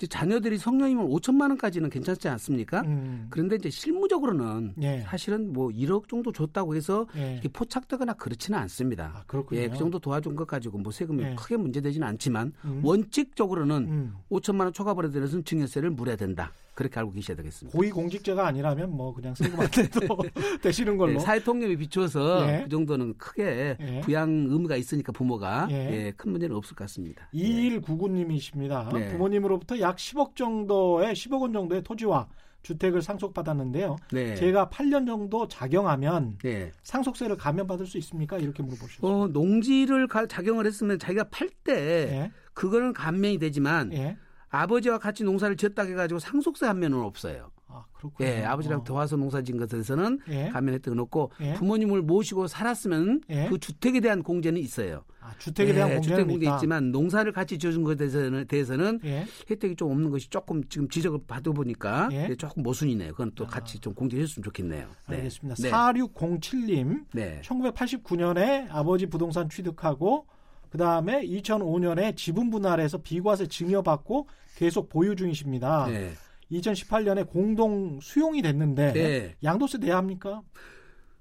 예. 0.01 0.05
이제 0.05 0.07
자녀들이 0.07 0.57
성년이면 0.57 1.07
5천만 1.09 1.49
원까지는 1.49 1.89
괜찮지 1.89 2.27
않습니까? 2.29 2.81
음. 2.81 3.27
그런데 3.29 3.55
이제 3.55 3.69
실무적으로는 3.69 4.73
예. 4.81 5.01
사실은 5.01 5.53
뭐 5.53 5.69
1억 5.69 6.09
정도 6.09 6.31
줬다고 6.31 6.75
해서 6.75 7.05
예. 7.15 7.37
이게 7.37 7.49
포착되거나 7.49 8.13
그렇지는 8.13 8.57
않습니다. 8.59 9.13
아, 9.15 9.23
그렇군요. 9.27 9.61
예, 9.61 9.69
그 9.69 9.77
정도 9.77 9.99
도와준 9.99 10.35
것 10.35 10.47
가지고 10.47 10.79
뭐 10.79 10.91
세금이 10.91 11.23
예. 11.23 11.35
크게 11.35 11.57
문제되지는 11.57 12.07
않지만 12.07 12.53
음. 12.65 12.81
원칙적으로는 12.83 13.75
음. 13.87 14.13
5천만 14.31 14.61
원 14.61 14.73
초과벌에 14.73 15.11
대해서는 15.11 15.45
증여세를 15.45 15.91
물어야 15.91 16.15
된다. 16.15 16.51
그렇게 16.73 16.99
알고 16.99 17.11
계셔야 17.11 17.35
되겠습니다. 17.37 17.77
고위공직자가 17.77 18.47
아니라면 18.47 18.91
뭐 18.91 19.13
그냥 19.13 19.35
세금 19.35 19.59
안 19.59 19.67
내도 19.75 20.17
되시는 20.61 20.97
걸로. 20.97 21.13
네, 21.13 21.19
사회통념에 21.19 21.75
비추어서 21.75 22.47
예. 22.47 22.63
그 22.63 22.69
정도는 22.69 23.17
크게 23.17 23.77
예. 23.79 24.01
부양 24.01 24.29
의무가 24.29 24.75
있으니까 24.75 25.11
부모가 25.11 25.67
예. 25.69 26.07
예큰 26.07 26.31
문제는 26.31 26.55
없을 26.55 26.75
것 26.75 26.85
같습니다. 26.85 27.27
2199님이십니다. 27.33 28.93
네. 28.93 29.09
부모님으로부터 29.09 29.79
약 29.79 29.97
10억 29.97 30.35
정도의 30.35 31.13
10억 31.13 31.41
원 31.41 31.53
정도의 31.53 31.83
토지와 31.83 32.27
주택을 32.63 33.01
상속받았는데요. 33.01 33.97
네. 34.11 34.35
제가 34.35 34.69
8년 34.69 35.07
정도 35.07 35.47
작용하면 35.47 36.37
네. 36.43 36.71
상속세를 36.83 37.37
감면받을 37.37 37.85
수 37.85 37.97
있습니까? 37.97 38.37
이렇게 38.37 38.61
물어보셨어요. 38.63 39.11
어, 39.11 39.27
농지를 39.27 40.07
작용을 40.29 40.65
했으면 40.67 40.99
자기가 40.99 41.25
팔때 41.25 41.73
예. 41.73 42.31
그거는 42.53 42.93
감면이 42.93 43.39
되지만 43.39 43.91
예. 43.93 44.17
아버지와 44.51 44.99
같이 44.99 45.23
농사를 45.23 45.55
지었다 45.55 45.83
해가지고 45.83 46.19
상속세 46.19 46.67
감면은 46.67 47.01
없어요. 47.01 47.49
아, 47.73 47.85
그렇군요. 47.93 48.27
예, 48.27 48.43
아버지랑 48.43 48.81
어. 48.81 48.83
도와서 48.83 49.15
농사 49.15 49.41
지은 49.41 49.57
것에서는 49.57 50.19
예. 50.29 50.49
감면 50.49 50.75
혜택은 50.75 50.99
없고 50.99 51.31
예. 51.39 51.53
부모님을 51.53 52.01
모시고 52.01 52.47
살았으면 52.47 53.21
예. 53.29 53.47
그 53.49 53.57
주택에 53.57 54.01
대한 54.01 54.21
공제는 54.23 54.59
있어요. 54.59 55.05
아, 55.21 55.33
주택에 55.39 55.73
대한 55.73 55.91
예, 55.91 55.93
공제는 55.95 56.17
주택 56.17 56.29
공제 56.29 56.51
있지만 56.51 56.91
농사를 56.91 57.31
같이 57.31 57.57
지어준 57.57 57.83
것에 57.83 57.95
대해서는, 57.95 58.45
대해서는 58.47 58.99
예. 59.05 59.25
혜택이 59.49 59.77
좀 59.77 59.91
없는 59.91 60.09
것이 60.09 60.29
조금 60.29 60.61
지금 60.67 60.89
지적을 60.89 61.19
받아보니까 61.25 62.09
예. 62.11 62.35
조금 62.35 62.63
모순이네요. 62.63 63.11
그건 63.11 63.31
또 63.35 63.45
아. 63.45 63.47
같이 63.47 63.79
좀 63.79 63.93
공제해줬으면 63.93 64.43
좋겠네요. 64.43 64.87
네. 65.07 65.15
알겠습니다. 65.15 65.55
네. 65.61 65.71
4607님, 65.71 67.05
네. 67.13 67.41
1989년에 67.45 68.67
아버지 68.69 69.05
부동산 69.05 69.47
취득하고 69.49 70.25
그 70.71 70.77
다음에 70.77 71.21
2005년에 71.27 72.15
지분 72.15 72.49
분할해서 72.49 72.99
비과세 72.99 73.47
증여받고 73.47 74.27
계속 74.55 74.87
보유 74.87 75.15
중이십니다. 75.15 75.87
네. 75.87 76.11
2018년에 76.49 77.27
공동 77.27 77.99
수용이 78.01 78.41
됐는데 78.41 78.93
네. 78.93 79.35
양도세 79.43 79.79
내야 79.79 79.97
합니까? 79.97 80.41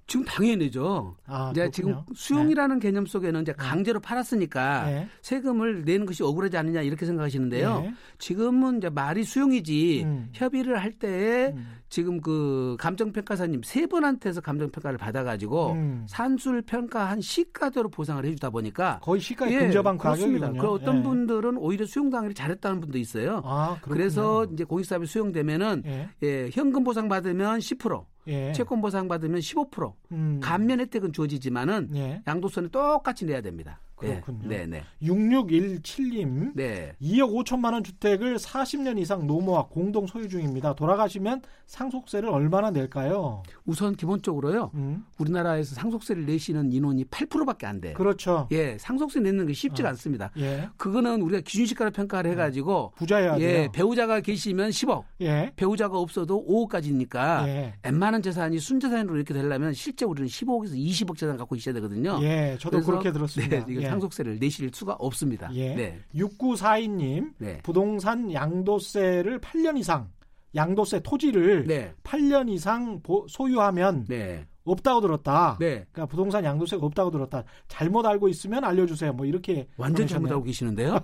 지금 0.07 0.25
당연히 0.25 0.57
내죠. 0.57 1.15
아, 1.25 1.51
이제 1.51 1.69
지금 1.71 1.95
수용이라는 2.13 2.79
네. 2.79 2.87
개념 2.87 3.05
속에는 3.05 3.43
이제 3.43 3.53
네. 3.53 3.57
강제로 3.57 3.99
팔았으니까 3.99 4.85
네. 4.85 5.07
세금을 5.21 5.85
내는 5.85 6.05
것이 6.05 6.21
억울하지 6.21 6.57
않느냐 6.57 6.81
이렇게 6.81 7.05
생각하시는데요. 7.05 7.81
네. 7.81 7.93
지금은 8.17 8.79
이제 8.79 8.89
말이 8.89 9.23
수용이지 9.23 10.03
음. 10.03 10.29
협의를 10.33 10.81
할 10.81 10.91
때에 10.91 11.53
음. 11.55 11.65
지금 11.87 12.19
그 12.19 12.75
감정평가사님 12.79 13.61
세 13.63 13.85
분한테서 13.85 14.41
감정평가를 14.41 14.97
받아가지고 14.97 15.71
음. 15.73 16.05
산술 16.09 16.61
평가 16.63 17.09
한 17.09 17.21
시가대로 17.21 17.89
보상을 17.89 18.25
해주다 18.25 18.49
보니까 18.49 18.99
거의 19.01 19.21
시가에 19.21 19.53
예, 19.53 19.59
근접한 19.59 19.97
가격이군요. 19.97 20.59
그 20.59 20.67
어떤 20.67 20.99
예. 20.99 21.03
분들은 21.03 21.57
오히려 21.57 21.85
수용당일이 21.85 22.33
잘했다는 22.33 22.81
분도 22.81 22.97
있어요. 22.97 23.41
아, 23.45 23.77
그래서 23.81 24.45
이제 24.51 24.63
공익사업이 24.65 25.05
수용되면은 25.05 25.83
예. 25.85 26.09
예, 26.23 26.49
현금 26.51 26.83
보상 26.83 27.07
받으면 27.07 27.59
10%. 27.59 28.10
예. 28.27 28.51
채권 28.53 28.81
보상 28.81 29.07
받으면 29.07 29.39
15% 29.39 29.93
음. 30.11 30.39
감면 30.41 30.79
혜택은 30.79 31.13
주어지지만은 31.13 31.89
예. 31.95 32.21
양도세는 32.27 32.69
똑같이 32.69 33.25
내야 33.25 33.41
됩니다. 33.41 33.79
그렇군요. 34.07 34.47
네, 34.47 34.65
네. 34.65 34.83
6617님. 35.01 36.51
네. 36.55 36.93
2억 37.01 37.31
5천만 37.33 37.73
원 37.73 37.83
주택을 37.83 38.37
40년 38.37 38.97
이상 38.99 39.27
노모와 39.27 39.67
공동 39.67 40.07
소유 40.07 40.27
중입니다. 40.29 40.73
돌아가시면 40.75 41.41
상속세를 41.67 42.29
얼마나 42.29 42.71
낼까요? 42.71 43.43
우선 43.65 43.95
기본적으로요. 43.95 44.71
음. 44.73 45.05
우리나라에서 45.17 45.75
상속세를 45.75 46.25
내시는 46.25 46.71
인원이 46.73 47.05
8%밖에 47.05 47.65
안 47.65 47.79
돼요. 47.79 47.93
그렇죠. 47.95 48.47
예, 48.51 48.77
상속세 48.77 49.19
내는 49.21 49.45
게 49.47 49.53
쉽지가 49.53 49.87
어. 49.87 49.91
않습니다. 49.91 50.31
예. 50.37 50.69
그거는 50.77 51.21
우리가 51.21 51.41
기준시가로 51.41 51.91
평가를 51.91 52.31
해 52.31 52.35
가지고 52.35 52.91
음. 52.95 52.97
부자야 52.97 53.39
예, 53.39 53.69
배우자가 53.71 54.19
계시면 54.19 54.71
10억. 54.71 55.03
예. 55.21 55.51
배우자가 55.55 55.97
없어도 55.97 56.45
5억까지니까 56.45 57.47
예. 57.47 57.73
웬만한 57.83 58.21
재산이 58.21 58.59
순재산으로 58.59 59.15
이렇게 59.15 59.33
되려면 59.33 59.73
실제 59.73 60.05
우리는 60.05 60.27
15억에서 60.27 60.73
20억 60.75 61.17
재산 61.17 61.37
갖고 61.37 61.55
있어야 61.55 61.73
되거든요. 61.75 62.19
예, 62.21 62.57
저도 62.59 62.81
그렇게 62.81 63.11
들었습니다. 63.11 63.65
네, 63.65 63.75
예. 63.81 63.87
상속세를 63.91 64.39
내실 64.39 64.69
수가 64.73 64.93
없습니다. 64.93 65.49
예. 65.53 65.75
네. 65.75 65.99
6942님, 66.15 67.33
네. 67.37 67.59
부동산 67.63 68.31
양도세를 68.31 69.39
8년 69.39 69.77
이상 69.77 70.09
양도세 70.55 71.01
토지를 71.01 71.65
네. 71.65 71.93
8년 72.03 72.49
이상 72.49 73.01
소유하면 73.27 74.05
네. 74.07 74.45
없다고 74.63 75.01
들었다. 75.01 75.57
네. 75.59 75.85
그러니까 75.91 76.05
부동산 76.05 76.43
양도세가 76.43 76.85
없다고 76.85 77.09
들었다. 77.09 77.43
잘못 77.67 78.05
알고 78.05 78.27
있으면 78.27 78.63
알려주세요. 78.63 79.13
뭐 79.13 79.25
이렇게 79.25 79.67
완전 79.77 80.05
잘못 80.07 80.29
알고 80.29 80.43
계시는데요. 80.43 80.99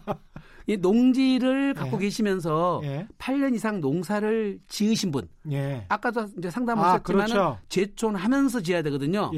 이 0.67 0.77
농지를 0.77 1.73
갖고 1.75 1.97
예. 1.97 2.01
계시면서 2.01 2.81
예. 2.83 3.07
8년 3.17 3.55
이상 3.55 3.81
농사를 3.81 4.59
지으신 4.67 5.11
분. 5.11 5.27
예. 5.51 5.85
아까도 5.89 6.27
이제 6.37 6.51
상담을 6.51 6.83
아, 6.83 6.99
그렇죠. 6.99 7.57
제촌하면서 7.69 8.61
지어야 8.61 8.81
되거든요. 8.83 9.31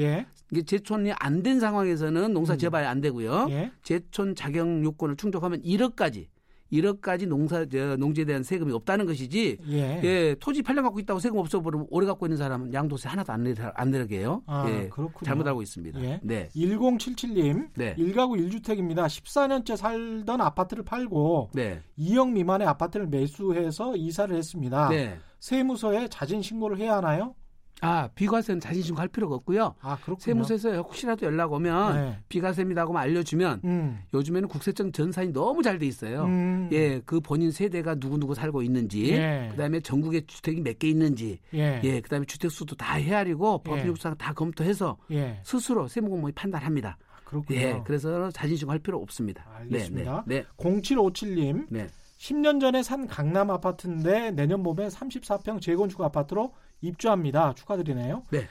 예. 0.52 0.56
이게 0.58 0.62
제촌이 0.64 1.12
안 1.18 1.42
된 1.42 1.58
상황에서는 1.60 2.32
농사 2.32 2.52
음. 2.54 2.58
지어봐야 2.58 2.90
안 2.90 3.00
되고요. 3.00 3.46
예. 3.50 3.72
제촌 3.82 4.34
자격 4.34 4.66
요건을 4.84 5.16
충족하면 5.16 5.62
1억까지 5.62 6.26
1억까지 6.70 7.26
농사 7.26 7.64
농지에 7.98 8.24
대한 8.24 8.42
세금이 8.44 8.72
없다는 8.72 9.04
것이지 9.06 9.58
예. 9.70 10.00
예 10.04 10.36
토지 10.38 10.62
8년 10.62 10.82
갖고 10.82 11.00
있다고 11.00 11.18
세금 11.18 11.38
없어 11.38 11.60
버리면 11.62 11.86
오래 11.90 12.06
갖고 12.06 12.26
있는 12.26 12.36
사람은 12.36 12.72
양도세 12.72 13.08
하나도 13.08 13.32
안 13.32 13.42
내려 13.42 13.72
안 13.74 13.90
내게 13.90 14.18
해요. 14.20 14.42
아, 14.46 14.66
예. 14.68 14.88
그렇군요. 14.88 15.24
잘못 15.26 15.46
알고 15.48 15.62
있습니다. 15.62 16.00
예. 16.02 16.20
네. 16.22 16.48
1077님 16.54 17.68
네. 17.74 17.94
1가구 17.96 18.38
1주택입니다. 18.38 19.06
14년째 19.06 19.76
살던 19.76 20.40
아파트를 20.40 20.84
팔고 20.84 21.50
네. 21.54 21.80
2억 21.98 22.30
미만의 22.32 22.68
아파트를 22.68 23.06
매수해서 23.08 23.96
이사를 23.96 24.36
했습니다. 24.36 24.88
네. 24.90 25.18
세무서에 25.40 26.08
자진 26.08 26.42
신고를 26.42 26.76
해야 26.78 26.96
하나요? 26.96 27.34
아, 27.82 28.08
비과세는 28.14 28.60
자신 28.60 28.82
신고 28.82 29.00
할 29.00 29.08
필요가 29.08 29.34
없고요. 29.36 29.74
아, 29.80 29.96
그렇군요. 29.96 30.18
세무서에서 30.18 30.76
혹시라도 30.82 31.26
연락 31.26 31.52
오면 31.52 31.94
네. 31.94 32.18
비과세입니다고 32.28 32.96
알려주면 32.98 33.60
음. 33.64 34.00
요즘에는 34.12 34.48
국세청 34.48 34.92
전산이 34.92 35.32
너무 35.32 35.62
잘 35.62 35.78
돼 35.78 35.86
있어요. 35.86 36.24
음. 36.24 36.68
예, 36.72 37.00
그 37.06 37.20
본인 37.20 37.50
세대가 37.50 37.94
누구 37.94 38.18
누구 38.18 38.34
살고 38.34 38.62
있는지, 38.62 39.12
예. 39.12 39.48
그다음에 39.52 39.80
전국에 39.80 40.26
주택이 40.26 40.60
몇 40.60 40.78
개 40.78 40.88
있는지, 40.88 41.38
예. 41.54 41.80
예, 41.84 42.00
그다음에 42.00 42.26
주택 42.26 42.50
수도 42.50 42.74
다 42.74 42.94
헤아리고 42.96 43.62
예. 43.66 43.70
법률상 43.70 44.16
다 44.18 44.32
검토해서 44.32 44.96
예. 45.12 45.40
스스로 45.44 45.88
세무공무원이 45.88 46.32
판단합니다. 46.34 46.96
그렇군요. 47.24 47.58
예, 47.60 47.80
그래서 47.84 48.30
자신 48.30 48.56
신고 48.56 48.72
할 48.72 48.78
필요 48.80 48.98
없습니다. 49.00 49.46
알겠습니다. 49.56 50.24
네, 50.26 50.40
네. 50.40 50.44
0757님. 50.58 51.66
네. 51.70 51.86
10년 52.18 52.60
전에 52.60 52.82
산 52.82 53.06
강남 53.06 53.50
아파트인데 53.50 54.32
내년 54.32 54.62
봄에 54.62 54.88
34평 54.88 55.60
재건축 55.62 56.02
아파트로 56.02 56.52
입주합니다. 56.80 57.54
축하드리네요. 57.54 58.24
네. 58.30 58.46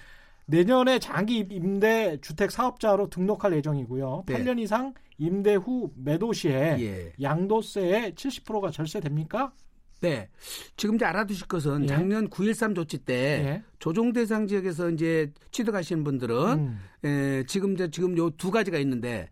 내년에 0.45 0.97
장기 0.99 1.45
임대 1.51 2.17
주택 2.21 2.51
사업자로 2.51 3.09
등록할 3.09 3.53
예정이고요. 3.57 4.23
네. 4.25 4.33
8년 4.33 4.59
이상 4.59 4.93
임대 5.17 5.55
후 5.55 5.91
매도 5.95 6.33
시에 6.33 6.77
예. 6.79 7.13
양도세의 7.21 8.13
70%가 8.13 8.71
절세됩니까? 8.71 9.51
네. 10.01 10.29
지금 10.77 10.95
이제 10.95 11.05
알아두실 11.05 11.47
것은 11.47 11.83
예. 11.83 11.87
작년 11.87 12.29
9.13 12.29 12.73
조치 12.73 12.97
때 12.99 13.13
예. 13.13 13.63
조정 13.79 14.11
대상 14.13 14.47
지역에서 14.47 14.89
이제 14.89 15.31
취득하시는 15.51 16.03
분들은 16.03 16.35
음. 16.59 16.79
에, 17.03 17.43
지금 17.45 17.73
이제 17.73 17.91
지금 17.91 18.17
요 18.17 18.29
두 18.31 18.49
가지가 18.49 18.77
있는데 18.79 19.29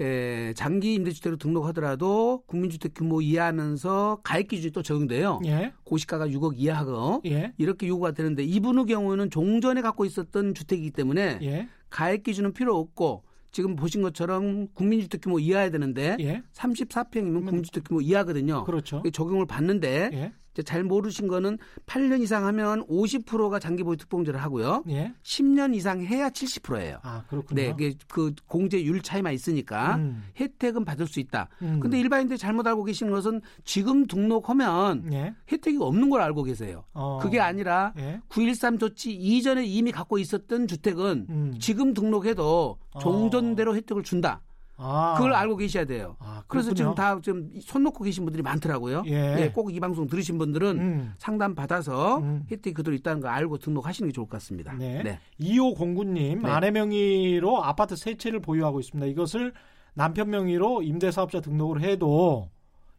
에, 0.00 0.52
장기 0.54 0.94
임대주택으로 0.94 1.36
등록하더라도 1.38 2.42
국민주택 2.46 2.94
규모 2.94 3.20
이하하면서 3.20 4.20
가액 4.22 4.48
기준이 4.48 4.72
또 4.72 4.82
적용돼요. 4.82 5.40
예. 5.46 5.72
고시가가 5.84 6.28
6억 6.28 6.54
이하고 6.56 7.22
예. 7.26 7.52
이렇게 7.58 7.88
요구가 7.88 8.12
되는데 8.12 8.44
이분의 8.44 8.86
경우는 8.86 9.30
종전에 9.30 9.80
갖고 9.82 10.04
있었던 10.04 10.54
주택이기 10.54 10.90
때문에 10.92 11.38
예. 11.42 11.68
가액 11.90 12.22
기준은 12.22 12.52
필요 12.52 12.76
없고 12.76 13.24
지금 13.50 13.76
보신 13.76 14.02
것처럼 14.02 14.68
국민주택 14.74 15.22
규모 15.22 15.38
이하야 15.38 15.70
되는데 15.70 16.16
예. 16.20 16.42
34평이면 16.52 17.44
국민주택 17.46 17.84
규모 17.84 18.00
이하거든요. 18.00 18.64
그렇죠. 18.64 19.02
적용을 19.12 19.46
받는데 19.46 20.10
예. 20.12 20.32
잘 20.62 20.84
모르신 20.84 21.28
거는 21.28 21.58
8년 21.86 22.20
이상 22.22 22.46
하면 22.46 22.86
50%가 22.86 23.58
장기 23.58 23.82
보유 23.82 23.96
특공제를 23.96 24.42
하고요. 24.42 24.84
예. 24.88 25.12
10년 25.22 25.74
이상 25.74 26.02
해야 26.02 26.30
70%예요. 26.30 26.98
아, 27.02 27.24
그렇군요. 27.28 27.62
네, 27.62 27.74
이게 27.74 27.94
그 28.08 28.34
공제율 28.46 29.02
차이만 29.02 29.32
있으니까 29.34 29.96
음. 29.96 30.24
혜택은 30.38 30.84
받을 30.84 31.06
수 31.06 31.20
있다. 31.20 31.48
음. 31.62 31.80
근데 31.80 31.98
일반인들이 31.98 32.38
잘못 32.38 32.66
알고 32.66 32.84
계시는 32.84 33.12
것은 33.12 33.40
지금 33.64 34.06
등록하면 34.06 35.12
예. 35.12 35.34
혜택이 35.50 35.78
없는 35.80 36.10
걸 36.10 36.20
알고 36.20 36.42
계세요. 36.44 36.84
어. 36.92 37.18
그게 37.22 37.40
아니라 37.40 37.92
예. 37.98 38.20
9.13 38.28 38.78
조치 38.78 39.12
이전에 39.12 39.64
이미 39.64 39.92
갖고 39.92 40.18
있었던 40.18 40.66
주택은 40.66 41.26
음. 41.28 41.54
지금 41.60 41.94
등록해도 41.94 42.78
어. 42.92 42.98
종전대로 42.98 43.72
어. 43.72 43.74
혜택을 43.74 44.02
준다. 44.02 44.40
아. 44.80 45.14
그걸 45.16 45.32
알고 45.34 45.56
계셔야 45.56 45.84
돼요. 45.84 46.16
아, 46.20 46.42
그래서 46.46 46.72
지금 46.72 46.94
다 46.94 47.18
지금 47.20 47.50
손 47.60 47.82
놓고 47.82 48.04
계신 48.04 48.24
분들이 48.24 48.42
많더라고요. 48.42 49.02
예. 49.06 49.36
예 49.42 49.52
꼭 49.52 49.70
이 49.72 49.80
방송 49.80 50.06
들으신 50.06 50.38
분들은 50.38 50.78
음. 50.78 51.14
상담 51.18 51.54
받아서 51.54 52.18
음. 52.18 52.44
혜택이 52.50 52.74
그대로 52.74 52.94
있다는 52.94 53.20
거 53.20 53.28
알고 53.28 53.58
등록하시는 53.58 54.08
게 54.08 54.12
좋을 54.12 54.26
것 54.26 54.32
같습니다. 54.38 54.72
네. 54.74 55.02
네. 55.02 55.18
2509님 55.40 56.42
네. 56.42 56.48
아내 56.48 56.70
명의로 56.70 57.62
아파트 57.64 57.96
세 57.96 58.16
채를 58.16 58.40
보유하고 58.40 58.80
있습니다. 58.80 59.06
이것을 59.08 59.52
남편 59.94 60.30
명의로 60.30 60.82
임대사업자 60.82 61.40
등록을 61.40 61.82
해도 61.82 62.48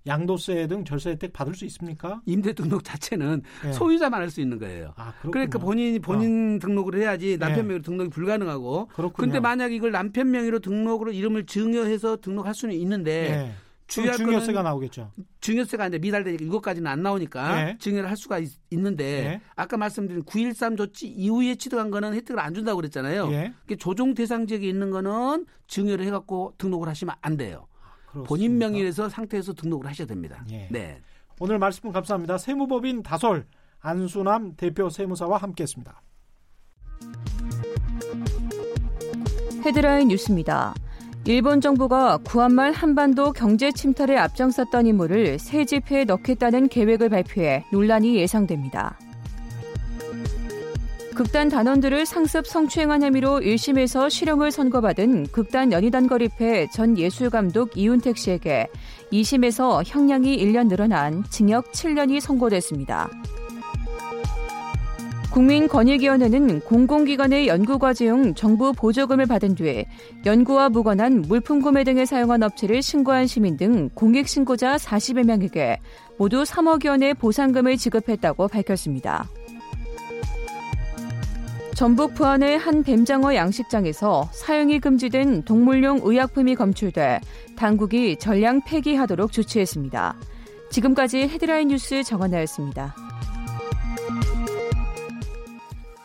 양도세 0.09 0.67
등 0.67 0.83
절세 0.83 1.11
혜택 1.11 1.31
받을 1.33 1.53
수 1.53 1.65
있습니까? 1.65 2.21
임대 2.25 2.53
등록 2.53 2.83
자체는 2.83 3.43
네. 3.63 3.73
소유자만 3.73 4.21
할 4.21 4.29
수 4.29 4.41
있는 4.41 4.59
거예요. 4.59 4.93
아, 4.95 5.13
그러니까 5.21 5.57
본인이 5.57 5.97
본인 5.97 6.57
어. 6.57 6.59
등록을 6.59 6.99
해야지 6.99 7.37
남편 7.39 7.57
네. 7.57 7.63
명의로 7.63 7.81
등록이 7.81 8.09
불가능하고. 8.11 8.87
그렇군요. 8.93 9.25
근데 9.25 9.39
만약 9.39 9.71
이걸 9.71 9.91
남편 9.91 10.29
명의로 10.29 10.59
등록으로 10.59 11.11
이름을 11.11 11.47
증여해서 11.47 12.17
등록할 12.17 12.53
수는 12.53 12.75
있는데 12.75 13.29
네. 13.29 13.53
주의할 13.89 14.17
증여세가 14.17 14.61
나오겠죠. 14.61 15.11
증여세가 15.41 15.87
이제 15.87 15.97
미달되니까 15.97 16.45
이것까지는 16.45 16.89
안 16.89 17.01
나오니까 17.01 17.55
네. 17.55 17.77
증여를 17.79 18.09
할 18.09 18.15
수가 18.15 18.39
있, 18.39 18.51
는데 18.71 19.03
네. 19.23 19.41
아까 19.55 19.77
말씀드린 19.77 20.23
9.13 20.23 20.77
조치 20.77 21.07
이후에 21.07 21.55
취득한 21.55 21.89
거는 21.89 22.13
혜택을 22.13 22.39
안 22.39 22.53
준다고 22.53 22.77
그랬잖아요. 22.77 23.29
네. 23.29 23.53
조정 23.79 24.13
대상 24.13 24.45
지역에 24.45 24.67
있는 24.67 24.91
거는 24.91 25.47
증여를 25.67 26.05
해갖고 26.05 26.53
등록을 26.59 26.87
하시면 26.87 27.15
안 27.21 27.35
돼요. 27.35 27.65
그렇습니다. 28.11 28.27
본인 28.27 28.57
명의에서 28.57 29.09
상태에서 29.09 29.53
등록을 29.53 29.87
하셔야 29.87 30.07
됩니다. 30.07 30.43
예. 30.51 30.67
네. 30.71 30.99
오늘 31.39 31.59
말씀 31.59 31.91
감사합니다. 31.91 32.37
세무법인 32.37 33.03
다솔 33.03 33.45
안수남 33.79 34.55
대표 34.55 34.89
세무사와 34.89 35.37
함께했습니다. 35.37 36.01
헤드라인 39.65 40.07
뉴스입니다. 40.09 40.73
일본 41.25 41.61
정부가 41.61 42.17
구한말 42.17 42.71
한반도 42.71 43.31
경제 43.33 43.71
침탈에 43.71 44.17
앞장섰던 44.17 44.87
인물을 44.87 45.37
새 45.37 45.65
집회에 45.65 46.05
넣겠다는 46.05 46.69
계획을 46.69 47.09
발표해 47.09 47.65
논란이 47.71 48.15
예상됩니다. 48.15 48.97
극단 51.19 51.49
단원들을 51.49 52.05
상습 52.05 52.47
성추행한 52.47 53.03
혐의로 53.03 53.41
1심에서 53.41 54.09
실형을 54.09 54.51
선고받은 54.51 55.27
극단 55.33 55.73
연희단 55.73 56.07
거립회 56.07 56.67
전 56.73 56.97
예술감독 56.97 57.75
이윤택 57.75 58.17
씨에게 58.17 58.67
2심에서 59.11 59.83
형량이 59.85 60.37
1년 60.37 60.69
늘어난 60.69 61.25
징역 61.29 61.73
7년이 61.73 62.21
선고됐습니다. 62.21 63.09
국민권익위원회는 65.31 66.61
공공기관의 66.61 67.49
연구과제용 67.49 68.35
정부 68.35 68.71
보조금을 68.71 69.25
받은 69.25 69.55
뒤에 69.55 69.87
연구와 70.25 70.69
무관한 70.69 71.21
물품 71.23 71.61
구매 71.61 71.83
등에 71.83 72.05
사용한 72.05 72.43
업체를 72.43 72.81
신고한 72.81 73.27
시민 73.27 73.57
등 73.57 73.89
공익신고자 73.93 74.77
40여 74.77 75.25
명에게 75.25 75.81
모두 76.17 76.43
3억 76.43 76.87
원의 76.87 77.15
보상금을 77.15 77.75
지급했다고 77.75 78.47
밝혔습니다. 78.47 79.27
전북 81.79 82.13
부안의 82.13 82.57
한 82.57 82.83
뱀장어 82.83 83.35
양식장에서 83.35 84.27
사용이 84.33 84.81
금지된 84.81 85.43
동물용 85.43 86.01
의약품이 86.03 86.55
검출돼 86.55 87.21
당국이 87.55 88.17
전량 88.17 88.61
폐기하도록 88.65 89.31
조치했습니다. 89.31 90.17
지금까지 90.71 91.19
헤드라인 91.19 91.69
뉴스 91.69 92.03
정원나였습니다. 92.03 92.93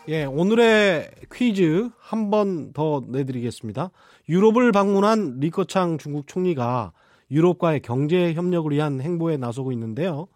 예, 0.07 0.23
오늘의 0.23 1.11
퀴즈 1.33 1.89
한 1.99 2.29
번 2.29 2.71
더 2.71 3.03
내드리겠습니다. 3.05 3.91
유럽을 4.29 4.71
방문한 4.71 5.39
리커창 5.41 5.97
중국 5.97 6.27
총리가 6.27 6.93
유럽과의 7.31 7.81
경제 7.81 8.33
협력을 8.33 8.71
위한 8.71 9.01
행보에 9.01 9.35
나서고 9.35 9.73
있는데요. 9.73 10.29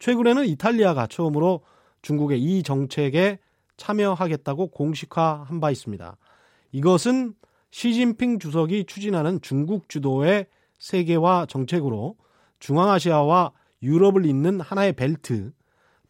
최근에는 0.00 0.46
이탈리아가 0.46 1.06
처음으로 1.06 1.60
중국의 2.02 2.42
이 2.42 2.64
정책에 2.64 3.38
참여하겠다고 3.80 4.68
공식화한 4.68 5.58
바 5.60 5.70
있습니다. 5.70 6.16
이것은 6.72 7.34
시진핑 7.70 8.38
주석이 8.38 8.84
추진하는 8.84 9.40
중국 9.40 9.88
주도의 9.88 10.46
세계화 10.78 11.46
정책으로 11.48 12.16
중앙아시아와 12.58 13.52
유럽을 13.82 14.26
잇는 14.26 14.60
하나의 14.60 14.92
벨트, 14.92 15.52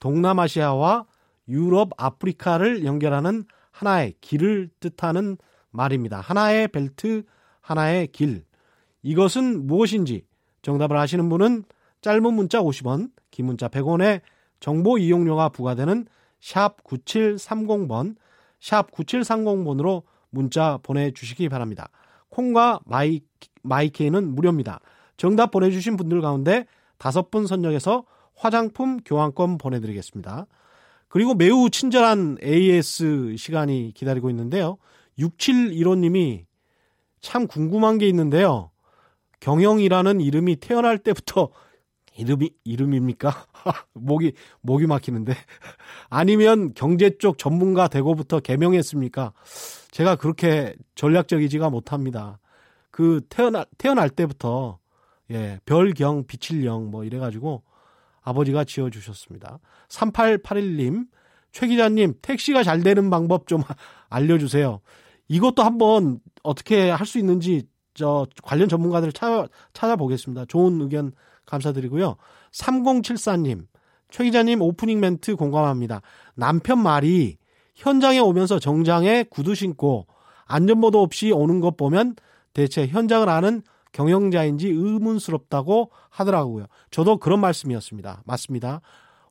동남아시아와 0.00 1.06
유럽, 1.48 1.90
아프리카를 1.96 2.84
연결하는 2.84 3.44
하나의 3.70 4.14
길을 4.20 4.70
뜻하는 4.80 5.36
말입니다. 5.70 6.20
하나의 6.20 6.68
벨트, 6.68 7.22
하나의 7.60 8.08
길. 8.08 8.44
이것은 9.02 9.66
무엇인지 9.66 10.26
정답을 10.62 10.96
아시는 10.96 11.28
분은 11.28 11.64
짧은 12.00 12.34
문자 12.34 12.60
50원, 12.60 13.10
긴 13.30 13.46
문자 13.46 13.68
100원에 13.68 14.22
정보 14.58 14.98
이용료가 14.98 15.50
부과되는 15.50 16.06
샵 16.40 16.82
9730번, 16.84 18.16
샵 18.60 18.90
9730번으로 18.90 20.02
문자 20.30 20.78
보내주시기 20.82 21.48
바랍니다. 21.48 21.90
콩과 22.30 22.80
마이, 22.86 23.20
마이케이는 23.62 24.34
무료입니다. 24.34 24.80
정답 25.16 25.50
보내주신 25.50 25.96
분들 25.96 26.20
가운데 26.20 26.66
다섯 26.98 27.30
분 27.30 27.46
선정해서 27.46 28.04
화장품 28.34 28.98
교환권 29.04 29.58
보내드리겠습니다. 29.58 30.46
그리고 31.08 31.34
매우 31.34 31.68
친절한 31.70 32.38
AS 32.42 33.34
시간이 33.36 33.92
기다리고 33.94 34.30
있는데요. 34.30 34.78
6715님이 35.18 36.44
참 37.20 37.46
궁금한 37.46 37.98
게 37.98 38.06
있는데요. 38.08 38.70
경영이라는 39.40 40.20
이름이 40.20 40.56
태어날 40.56 40.98
때부터 40.98 41.50
이름이 42.16 42.50
이름입니까? 42.64 43.46
목이 43.94 44.32
목이 44.60 44.86
막히는데 44.86 45.34
아니면 46.10 46.72
경제 46.74 47.16
쪽 47.18 47.38
전문가 47.38 47.88
되고부터 47.88 48.40
개명했습니까? 48.40 49.32
제가 49.90 50.16
그렇게 50.16 50.74
전략적이지가 50.94 51.70
못합니다. 51.70 52.38
그 52.90 53.20
태어날 53.28 53.66
태어날 53.78 54.10
때부터 54.10 54.78
예, 55.30 55.60
별경 55.64 56.26
비칠령 56.26 56.90
뭐 56.90 57.04
이래 57.04 57.18
가지고 57.18 57.62
아버지가 58.22 58.64
지어 58.64 58.90
주셨습니다. 58.90 59.60
3881님 59.88 61.06
최 61.52 61.66
기자님 61.66 62.14
택시가 62.22 62.62
잘 62.62 62.82
되는 62.82 63.10
방법 63.10 63.46
좀 63.46 63.62
알려 64.10 64.38
주세요. 64.38 64.80
이것도 65.28 65.62
한번 65.62 66.18
어떻게 66.42 66.90
할 66.90 67.06
수 67.06 67.18
있는지 67.18 67.62
저 67.94 68.26
관련 68.42 68.68
전문가들을 68.68 69.12
찾아, 69.12 69.46
찾아보겠습니다. 69.72 70.46
좋은 70.46 70.80
의견 70.80 71.12
감사드리고요. 71.50 72.16
3074님, 72.52 73.66
최 74.10 74.24
기자님 74.24 74.62
오프닝 74.62 75.00
멘트 75.00 75.36
공감합니다. 75.36 76.00
남편 76.34 76.82
말이 76.82 77.36
현장에 77.74 78.18
오면서 78.18 78.58
정장에 78.58 79.24
구두 79.24 79.54
신고 79.54 80.06
안전모도 80.46 81.00
없이 81.00 81.30
오는 81.30 81.60
것 81.60 81.76
보면 81.76 82.16
대체 82.52 82.86
현장을 82.86 83.28
아는 83.28 83.62
경영자인지 83.92 84.68
의문스럽다고 84.68 85.90
하더라고요. 86.08 86.66
저도 86.90 87.18
그런 87.18 87.40
말씀이었습니다. 87.40 88.22
맞습니다. 88.24 88.80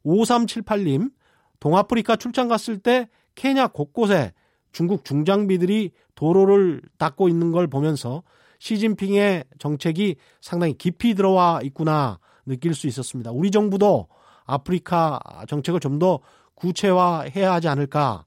5378님, 0.06 1.12
동아프리카 1.60 2.16
출장 2.16 2.48
갔을 2.48 2.78
때 2.78 3.10
케냐 3.36 3.68
곳곳에 3.68 4.34
중국 4.72 5.04
중장비들이 5.04 5.92
도로를 6.16 6.82
닦고 6.98 7.30
있는 7.30 7.52
걸 7.52 7.68
보면서 7.68 8.24
시진핑의 8.60 9.46
정책이 9.58 10.16
상당히 10.42 10.78
깊이 10.78 11.16
들어와 11.16 11.60
있구나 11.64 12.20
느낄 12.46 12.74
수 12.74 12.88
있었습니다. 12.88 13.32
우리 13.32 13.52
정부도 13.52 14.08
아프리카 14.46 15.20
정책을 15.48 15.80
좀 15.80 16.00
더 16.00 16.20
구체화해야 16.60 17.54
하지 17.54 17.68
않을까 17.68 18.26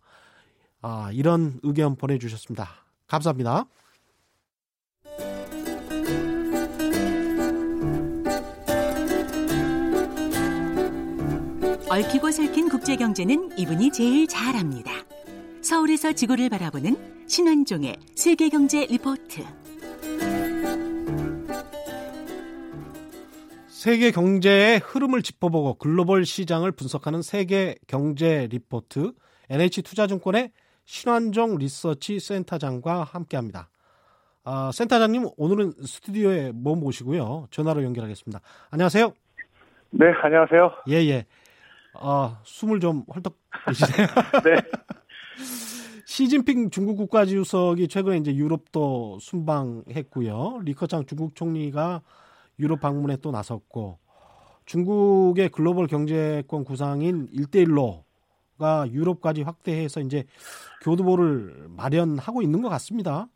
아, 0.81 1.11
이런 1.13 1.61
의견 1.63 1.97
보내주셨습니다. 1.97 2.69
감사합니다. 3.07 3.67
얽히고 11.89 12.31
설킨 12.31 12.71
국제경제는 12.71 13.59
이분이 13.59 13.93
제일 13.93 14.27
잘합니다. 14.27 14.91
서울에서 15.61 16.13
지구를 16.13 16.49
바라보는 16.49 17.27
신환종의 17.29 17.97
세계경제 18.17 18.87
리포트. 18.87 19.62
세계 23.83 24.13
경제의 24.13 24.79
흐름을 24.79 25.23
짚어보고 25.23 25.75
글로벌 25.75 26.25
시장을 26.25 26.71
분석하는 26.71 27.21
세계 27.21 27.75
경제 27.89 28.47
리포트 28.49 29.11
NH투자증권의 29.51 30.53
신환종 30.85 31.59
리서치 31.59 32.21
센터장과 32.21 33.03
함께합니다. 33.03 33.71
아, 34.45 34.71
센터장님 34.73 35.31
오늘은 35.37 35.73
스튜디오에 35.85 36.53
못 36.53 36.77
모시고요 36.77 37.49
전화로 37.51 37.83
연결하겠습니다. 37.83 38.41
안녕하세요. 38.71 39.13
네, 39.91 40.07
안녕하세요. 40.23 40.71
예, 40.89 40.95
예. 41.09 41.27
아, 41.95 42.39
숨을 42.45 42.79
좀 42.79 43.03
헐떡 43.13 43.37
내시네요. 43.67 44.07
네. 44.47 44.61
시진핑 46.07 46.71
중국 46.71 46.99
국가주석이 46.99 47.89
최근에 47.89 48.19
이제 48.19 48.33
유럽도 48.33 49.19
순방했고요. 49.21 50.61
리커창 50.63 51.05
중국 51.07 51.35
총리가 51.35 52.03
유럽 52.63 52.81
방문에 52.81 53.17
또 53.21 53.31
나섰고 53.31 53.99
중국의 54.65 55.49
글로벌 55.51 55.89
경제권 55.89 56.65
구상인 56.65 57.27
1대1로가 57.29 58.91
유럽까지 58.91 59.43
확대해서 59.43 60.01
이제 60.01 60.25
교두보를 60.83 61.67
마련하고 61.77 62.43
있는 62.43 62.63
것 62.63 62.69
같습니다. 62.71 63.27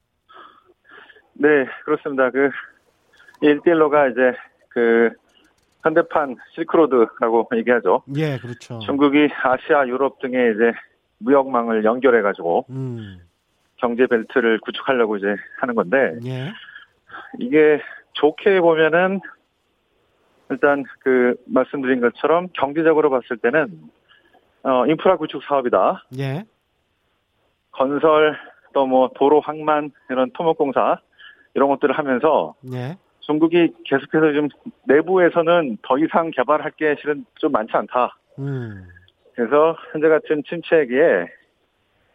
네, 1.34 1.48
그렇습니다. 1.84 2.30
그 2.30 2.50
1대1로가 3.42 4.12
이제 4.12 4.38
그 4.68 5.10
현대판 5.82 6.36
실크로드라고 6.54 7.48
얘기하죠. 7.56 8.02
예, 8.16 8.38
그렇죠. 8.38 8.78
중국이 8.80 9.28
아시아, 9.42 9.86
유럽 9.86 10.18
등의 10.20 10.54
이제 10.54 10.72
무역망을 11.18 11.84
연결해 11.84 12.22
가지고 12.22 12.66
음. 12.70 13.18
경제 13.76 14.06
벨트를 14.06 14.58
구축하려고 14.60 15.16
이제 15.16 15.34
하는 15.58 15.74
건데 15.74 16.18
예. 16.24 16.52
이게 17.38 17.80
좋게 18.20 18.60
보면은 18.60 19.20
일단 20.50 20.84
그 21.00 21.36
말씀드린 21.46 22.00
것처럼 22.00 22.48
경제적으로 22.54 23.10
봤을 23.10 23.36
때는 23.36 23.90
어 24.62 24.86
인프라 24.86 25.16
구축 25.16 25.42
사업이다. 25.44 26.04
예. 26.18 26.44
건설 27.72 28.36
또 28.72 28.86
뭐 28.86 29.08
도로 29.14 29.40
항만 29.40 29.90
이런 30.10 30.30
토목공사 30.32 30.98
이런 31.54 31.68
것들을 31.70 31.96
하면서 31.96 32.54
예. 32.74 32.96
중국이 33.20 33.72
계속해서 33.84 34.32
좀 34.34 34.48
내부에서는 34.84 35.78
더 35.82 35.98
이상 35.98 36.30
개발할 36.30 36.72
게 36.72 36.94
실은 37.00 37.24
좀 37.36 37.52
많지 37.52 37.72
않다. 37.74 38.18
음. 38.38 38.86
그래서 39.34 39.76
현재 39.92 40.08
같은 40.08 40.42
침체기에 40.46 41.26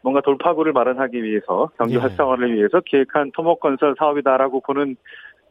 뭔가 0.04 0.22
돌파구를 0.22 0.72
마련하기 0.72 1.22
위해서 1.24 1.70
경제 1.78 1.96
예. 1.96 2.00
활성화를 2.00 2.54
위해서 2.54 2.80
기획한 2.86 3.32
토목건설 3.34 3.96
사업이다라고 3.98 4.62
보는 4.62 4.96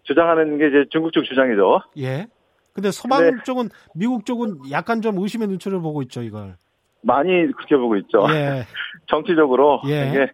주장하는 0.05 0.59
게 0.59 0.69
이제 0.69 0.85
중국 0.91 1.13
쪽 1.13 1.25
주장이죠. 1.25 1.81
예. 1.99 2.27
근데 2.73 2.91
서방 2.91 3.23
네. 3.23 3.43
쪽은 3.45 3.69
미국 3.95 4.25
쪽은 4.25 4.71
약간 4.71 5.03
좀 5.03 5.19
의심의 5.19 5.49
눈초리를 5.49 5.81
보고 5.83 6.03
있죠, 6.03 6.23
이걸. 6.23 6.57
많이 7.03 7.31
그렇게 7.53 7.77
보고 7.77 7.97
있죠. 7.97 8.27
예. 8.31 8.65
정치적으로 9.07 9.81
예. 9.87 10.09
이게 10.09 10.33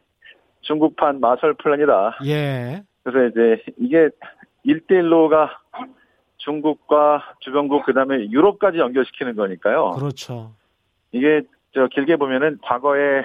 중국판 0.63 1.21
마설 1.21 1.55
플랜이다. 1.55 2.19
예. 2.27 2.83
그래서 3.03 3.29
이제 3.29 3.63
이게 3.79 4.09
일대일로가 4.65 5.61
중국과 6.39 7.35
주변국 7.41 7.85
그다음에 7.87 8.29
유럽까지 8.31 8.79
연결시키는 8.79 9.37
거니까요. 9.37 9.93
그렇죠. 9.93 10.53
이게 11.13 11.43
저 11.73 11.87
길게 11.89 12.17
보면은 12.17 12.59
과거에 12.63 13.23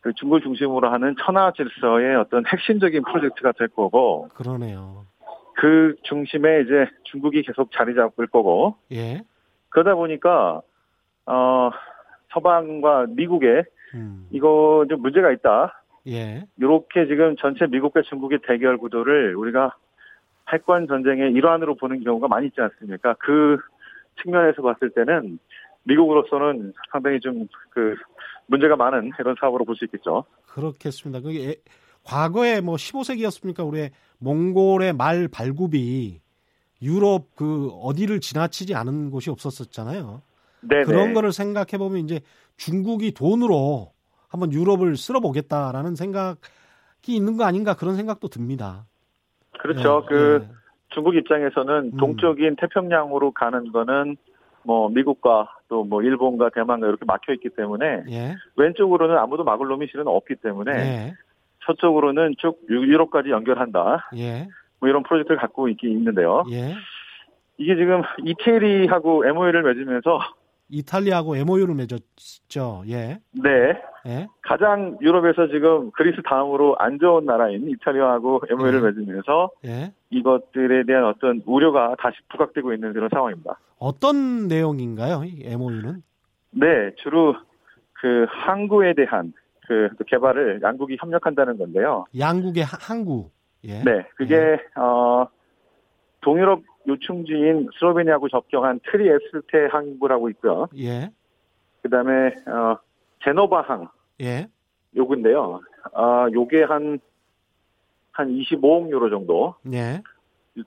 그 0.00 0.12
중국을 0.14 0.42
중심으로 0.42 0.90
하는 0.90 1.14
천하 1.24 1.52
질서의 1.52 2.16
어떤 2.16 2.44
핵심적인 2.46 3.02
프로젝트가 3.04 3.52
될 3.52 3.68
거고. 3.68 4.28
그러네요. 4.34 5.06
그 5.54 5.94
중심에 6.02 6.62
이제 6.62 6.86
중국이 7.04 7.42
계속 7.42 7.70
자리 7.72 7.94
잡을 7.94 8.26
거고. 8.26 8.76
예. 8.92 9.22
그러다 9.70 9.94
보니까 9.94 10.62
어 11.26 11.70
서방과 12.32 13.06
미국에 13.10 13.62
음. 13.94 14.26
이거 14.30 14.84
좀 14.88 15.02
문제가 15.02 15.30
있다. 15.32 15.82
예. 16.08 16.44
이렇게 16.58 17.06
지금 17.06 17.36
전체 17.36 17.66
미국과 17.66 18.02
중국의 18.02 18.40
대결 18.46 18.76
구도를 18.78 19.36
우리가 19.36 19.76
패권 20.50 20.86
전쟁의 20.86 21.32
일환으로 21.32 21.76
보는 21.76 22.02
경우가 22.02 22.28
많이 22.28 22.46
있지 22.46 22.60
않습니까? 22.60 23.14
그 23.18 23.58
측면에서 24.22 24.62
봤을 24.62 24.90
때는 24.90 25.38
미국으로서는 25.84 26.72
상당히 26.90 27.20
좀 27.20 27.46
그 27.70 27.94
문제가 28.46 28.76
많은 28.76 29.12
이런 29.18 29.34
사업으로 29.40 29.64
볼 29.64 29.76
수 29.76 29.84
있겠죠. 29.86 30.24
그렇겠습니다. 30.48 31.20
그게 31.20 31.56
과거에 32.04 32.60
뭐 32.60 32.76
15세기였습니까? 32.76 33.66
우리의 33.66 33.90
몽골의 34.18 34.94
말 34.94 35.28
발굽이 35.28 36.20
유럽 36.82 37.34
그 37.36 37.68
어디를 37.82 38.20
지나치지 38.20 38.74
않은 38.74 39.10
곳이 39.10 39.30
없었었잖아요. 39.30 40.22
네 40.62 40.82
그런 40.84 41.12
거를 41.14 41.32
생각해 41.32 41.78
보면 41.78 41.98
이제 41.98 42.20
중국이 42.56 43.12
돈으로 43.12 43.92
한번 44.28 44.52
유럽을 44.52 44.96
쓸어보겠다라는 44.96 45.94
생각이 45.94 46.38
있는 47.08 47.36
거 47.36 47.44
아닌가 47.44 47.74
그런 47.74 47.96
생각도 47.96 48.28
듭니다. 48.28 48.86
그렇죠. 49.60 50.00
네, 50.02 50.06
그 50.08 50.46
네. 50.48 50.54
중국 50.88 51.14
입장에서는 51.14 51.92
음. 51.94 51.96
동쪽인 51.96 52.56
태평양으로 52.56 53.32
가는 53.32 53.70
거는 53.72 54.16
뭐 54.64 54.88
미국과 54.88 55.48
또 55.68 55.84
뭐 55.84 56.02
일본과 56.02 56.50
대만과 56.50 56.86
이렇게 56.86 57.04
막혀 57.06 57.32
있기 57.34 57.48
때문에 57.50 58.04
예. 58.10 58.36
왼쪽으로는 58.56 59.16
아무도 59.16 59.42
막을 59.42 59.66
놈이 59.68 59.86
실은 59.90 60.06
없기 60.06 60.36
때문에 60.36 60.72
예. 60.72 61.14
서쪽으로는 61.66 62.34
쭉 62.38 62.60
유럽까지 62.68 63.30
연결한다. 63.30 64.10
예. 64.16 64.48
뭐 64.80 64.88
이런 64.88 65.02
프로젝트를 65.02 65.38
갖고 65.38 65.68
있긴 65.68 65.92
있는데요. 65.92 66.44
예. 66.50 66.74
이게 67.58 67.76
지금 67.76 68.02
이태리하고 68.24 69.24
MOU를 69.26 69.62
맺으면서 69.62 70.20
이탈리아하고 70.68 71.36
MOU를 71.36 71.74
맺었죠. 71.74 72.84
예. 72.88 73.18
네. 73.32 73.80
예. 74.06 74.26
가장 74.40 74.96
유럽에서 75.00 75.46
지금 75.48 75.90
그리스 75.92 76.20
다음으로 76.24 76.76
안 76.78 76.98
좋은 76.98 77.26
나라인 77.26 77.68
이탈리아하고 77.68 78.42
MOU를 78.50 78.80
예. 78.80 78.84
맺으면서 78.86 79.50
예. 79.66 79.92
이것들에 80.10 80.84
대한 80.84 81.04
어떤 81.04 81.42
우려가 81.46 81.94
다시 81.98 82.16
부각되고 82.30 82.72
있는 82.72 82.92
그런 82.94 83.08
상황입니다. 83.10 83.58
어떤 83.78 84.48
내용인가요? 84.48 85.22
이 85.24 85.44
MOU는? 85.44 86.02
네, 86.52 86.66
주로 86.96 87.36
그 87.92 88.26
항구에 88.28 88.94
대한 88.94 89.32
그 89.68 89.88
개발을 90.06 90.60
양국이 90.62 90.96
협력한다는 91.00 91.56
건데요. 91.58 92.04
양국의 92.18 92.64
항구. 92.64 93.30
예. 93.64 93.82
네, 93.82 94.04
그게 94.16 94.34
예. 94.36 94.80
어 94.80 95.26
동유럽 96.20 96.62
요충지인 96.88 97.68
스로베니아하고 97.78 98.28
접경한 98.28 98.80
트리에스테 98.90 99.66
항구라고 99.70 100.28
있고요. 100.30 100.68
예. 100.78 101.10
그다음에 101.82 102.34
어 102.46 102.76
제노바항. 103.24 103.88
예. 104.20 104.46
요건데요. 104.96 105.60
아, 105.94 106.26
요게 106.32 106.64
한, 106.64 106.98
한 108.12 108.28
25억 108.28 108.90
유로 108.90 109.10
정도. 109.10 109.54
예. 109.72 110.02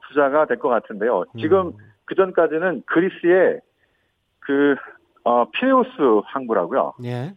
투자가 0.08 0.46
될 0.48 0.58
것 0.58 0.70
같은데요. 0.70 1.26
지금 1.40 1.68
음. 1.68 1.74
그 2.06 2.16
전까지는 2.16 2.84
그리스의 2.88 3.62
그, 4.40 4.76
어, 5.24 5.50
피레우스 5.52 5.90
항구라고요. 6.26 6.94
예. 7.04 7.34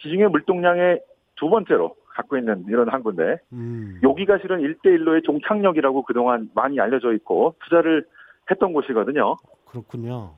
지중해 0.00 0.28
물동량의 0.28 1.00
두 1.36 1.48
번째로 1.50 1.96
갖고 2.08 2.36
있는 2.36 2.64
이런 2.68 2.88
항구인데, 2.88 3.38
음. 3.52 4.00
여기가 4.02 4.38
실은 4.38 4.60
1대1로의 4.60 5.24
종착역이라고 5.24 6.02
그동안 6.02 6.50
많이 6.54 6.80
알려져 6.80 7.12
있고, 7.14 7.54
투자를 7.64 8.04
했던 8.50 8.72
곳이거든요. 8.72 9.36
그렇군요. 9.66 10.34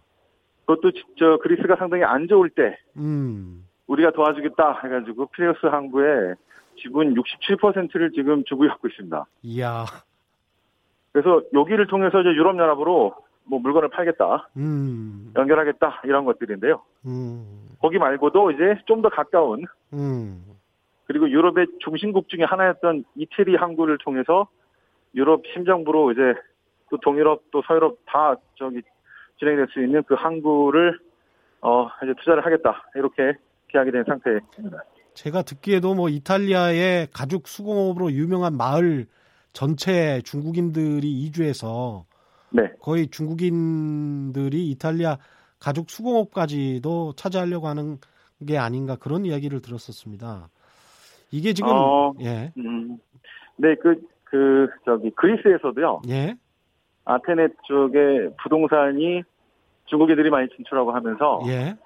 그것도 0.66 0.92
직접 0.92 1.38
그리스가 1.38 1.76
상당히 1.76 2.04
안 2.04 2.28
좋을 2.28 2.50
때, 2.50 2.78
음. 2.96 3.64
우리가 3.86 4.12
도와주겠다 4.12 4.80
해가지고 4.84 5.26
피레우스 5.26 5.66
항구에 5.66 6.34
지분 6.80 7.14
67%를 7.14 8.12
지금 8.12 8.44
주고 8.44 8.66
갖고 8.68 8.88
있습니다. 8.88 9.26
이야. 9.42 9.84
그래서 11.12 11.42
여기를 11.52 11.88
통해서 11.88 12.20
이제 12.20 12.30
유럽 12.30 12.56
연합으로 12.56 13.14
뭐 13.44 13.58
물건을 13.58 13.88
팔겠다, 13.88 14.48
음. 14.56 15.32
연결하겠다 15.36 16.02
이런 16.04 16.24
것들인데요. 16.24 16.82
음. 17.06 17.69
거기 17.80 17.98
말고도 17.98 18.50
이제 18.52 18.76
좀 18.86 19.02
더 19.02 19.08
가까운 19.08 19.64
음. 19.92 20.44
그리고 21.06 21.28
유럽의 21.28 21.66
중심국 21.80 22.28
중에 22.28 22.44
하나였던 22.44 23.04
이태리 23.16 23.56
항구를 23.56 23.98
통해서 23.98 24.46
유럽 25.14 25.42
심정부로 25.52 26.12
이제 26.12 26.20
또 26.90 26.98
동유럽 26.98 27.50
또 27.50 27.62
서유럽 27.66 27.98
다 28.06 28.36
저기 28.56 28.82
진행될 29.38 29.66
수 29.72 29.82
있는 29.82 30.02
그 30.04 30.14
항구를 30.14 31.00
어 31.62 31.88
이제 32.04 32.14
투자를 32.18 32.44
하겠다 32.44 32.88
이렇게 32.94 33.32
계약이 33.68 33.90
된 33.90 34.04
상태입니다. 34.04 34.84
제가 35.14 35.42
듣기에도 35.42 35.94
뭐 35.94 36.08
이탈리아의 36.08 37.08
가죽 37.12 37.48
수공업으로 37.48 38.12
유명한 38.12 38.56
마을 38.56 39.06
전체 39.52 40.20
중국인들이 40.22 41.10
이주해서 41.10 42.04
네. 42.50 42.70
거의 42.80 43.08
중국인들이 43.08 44.70
이탈리아 44.70 45.18
가죽 45.60 45.90
수공업까지도 45.90 47.12
차지하려고 47.16 47.68
하는 47.68 47.98
게 48.46 48.58
아닌가 48.58 48.96
그런 48.96 49.24
이야기를 49.24 49.60
들었었습니다. 49.60 50.48
이게 51.30 51.52
지금 51.52 51.70
어, 51.72 52.12
예. 52.20 52.52
음, 52.56 52.98
네, 53.56 53.74
그, 53.76 54.00
그, 54.24 54.68
저기, 54.84 55.10
그리스에서도요. 55.10 56.02
예. 56.08 56.34
아테네 57.04 57.48
쪽에 57.64 58.30
부동산이 58.42 59.22
중국인들이 59.86 60.30
많이 60.30 60.48
진출하고 60.56 60.92
하면서. 60.92 61.42
예. 61.46 61.76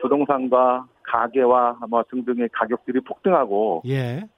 부동산과 0.00 0.86
가게와 1.02 1.78
뭐 1.88 2.02
등등의 2.10 2.50
가격들이 2.52 3.00
폭등하고 3.00 3.82
예. 3.86 4.28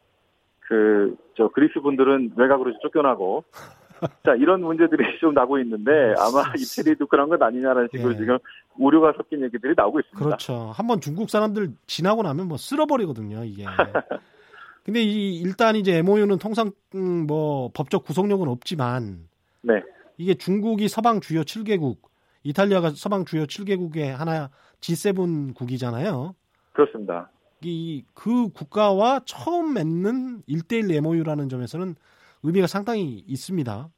그 0.60 1.16
저 1.38 1.48
그리스 1.48 1.80
분들은 1.80 2.32
외곽으로 2.36 2.76
쫓겨나고 2.80 3.44
자 4.24 4.34
이런 4.34 4.60
문제들이 4.62 5.04
좀 5.20 5.34
나고 5.34 5.58
있는데 5.60 5.90
아마 6.18 6.52
이태리도 6.56 7.06
그런 7.06 7.28
것 7.28 7.40
아니냐라는 7.40 7.88
식으로 7.92 8.12
예. 8.14 8.16
지금 8.16 8.38
우려가 8.76 9.12
섞인 9.16 9.42
얘기들이 9.42 9.74
나오고 9.76 10.00
있습니다. 10.00 10.24
그렇죠. 10.24 10.72
한번 10.74 11.00
중국 11.00 11.30
사람들 11.30 11.72
지나고 11.86 12.22
나면 12.22 12.48
뭐 12.48 12.56
쓸어버리거든요 12.56 13.44
이게. 13.44 13.64
근데 14.84 15.02
이 15.02 15.38
일단 15.40 15.76
이제 15.76 15.98
MOU는 15.98 16.38
통상 16.38 16.70
음, 16.94 17.26
뭐 17.26 17.70
법적 17.74 18.04
구속력은 18.04 18.48
없지만 18.48 19.28
네. 19.60 19.82
이게 20.16 20.34
중국이 20.34 20.88
서방 20.88 21.20
주요 21.20 21.42
7개국, 21.42 21.98
이탈리아가 22.42 22.90
서방 22.90 23.24
주요 23.26 23.44
7개국의 23.44 24.06
하나 24.16 24.50
G7 24.80 25.54
국이잖아요. 25.54 26.34
그렇습니다. 26.72 27.30
이 27.62 28.02
그 28.14 28.48
국가와 28.50 29.20
처음 29.24 29.74
맺는 29.74 30.42
1대1 30.48 30.94
MOU라는 30.96 31.48
점에서는 31.48 31.94
의미가 32.42 32.66
상당히 32.66 33.24
있습니다. 33.26 33.88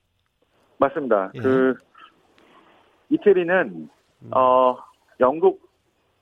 맞습니다. 0.79 1.31
예. 1.35 1.41
그 1.41 1.75
이태리는 3.11 3.89
음. 4.23 4.31
어 4.35 4.77
영국 5.21 5.69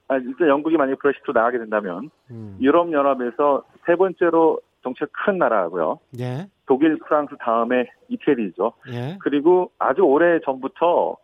아 0.09 0.17
일단 0.17 0.49
영국이 0.49 0.77
만약 0.77 0.99
브렉시트 0.99 1.31
나가게 1.33 1.59
된다면 1.59 2.11
음. 2.31 2.57
유럽 2.61 2.93
연합에서 2.93 3.65
세 3.87 3.95
번째로 3.95 4.61
정책 4.83 5.11
큰 5.13 5.39
나라고요. 5.39 5.99
예. 6.19 6.49
독일, 6.67 6.99
프랑스 6.99 7.35
다음에 7.41 7.91
이태리죠. 8.09 8.73
예. 8.93 9.19
그리고 9.21 9.71
아주 9.79 10.03
오래 10.03 10.39
전부터 10.45 11.17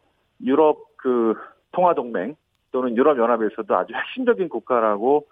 유럽 0.43 0.97
그 0.97 1.35
통화 1.73 1.95
동맹 1.95 2.35
또는 2.73 2.97
유럽 2.97 3.19
연합에서도 3.19 3.77
아주 3.77 3.93
핵심적인 3.95 4.49
국가라고 4.49 5.27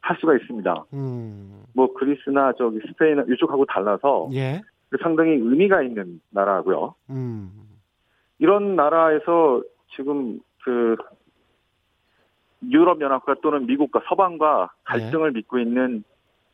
할 0.00 0.16
수가 0.20 0.36
있습니다. 0.36 0.84
음. 0.94 1.64
뭐 1.74 1.92
그리스나 1.94 2.52
저기 2.56 2.80
스페인 2.86 3.24
이쪽하고 3.28 3.66
달라서 3.66 4.28
예. 4.32 4.62
상당히 5.02 5.32
의미가 5.32 5.82
있는 5.82 6.20
나라고요. 6.30 6.94
음. 7.10 7.50
이런 8.38 8.76
나라에서 8.76 9.62
지금 9.94 10.40
그 10.62 10.96
유럽 12.70 13.00
연합과 13.00 13.36
또는 13.42 13.66
미국과 13.66 14.02
서방과 14.08 14.70
갈등을 14.84 15.30
예. 15.30 15.38
믿고 15.38 15.58
있는 15.58 16.04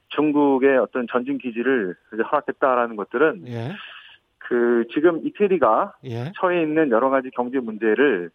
중국의 0.08 0.78
어떤 0.78 1.06
전진 1.10 1.38
기지를 1.38 1.96
이제 2.12 2.22
허락했다라는 2.22 2.96
것들은 2.96 3.44
예. 3.48 3.72
그 4.38 4.84
지금 4.92 5.26
이태리가 5.26 5.94
예. 6.04 6.32
처해 6.36 6.62
있는 6.62 6.90
여러 6.90 7.10
가지 7.10 7.30
경제 7.30 7.58
문제를 7.58 8.30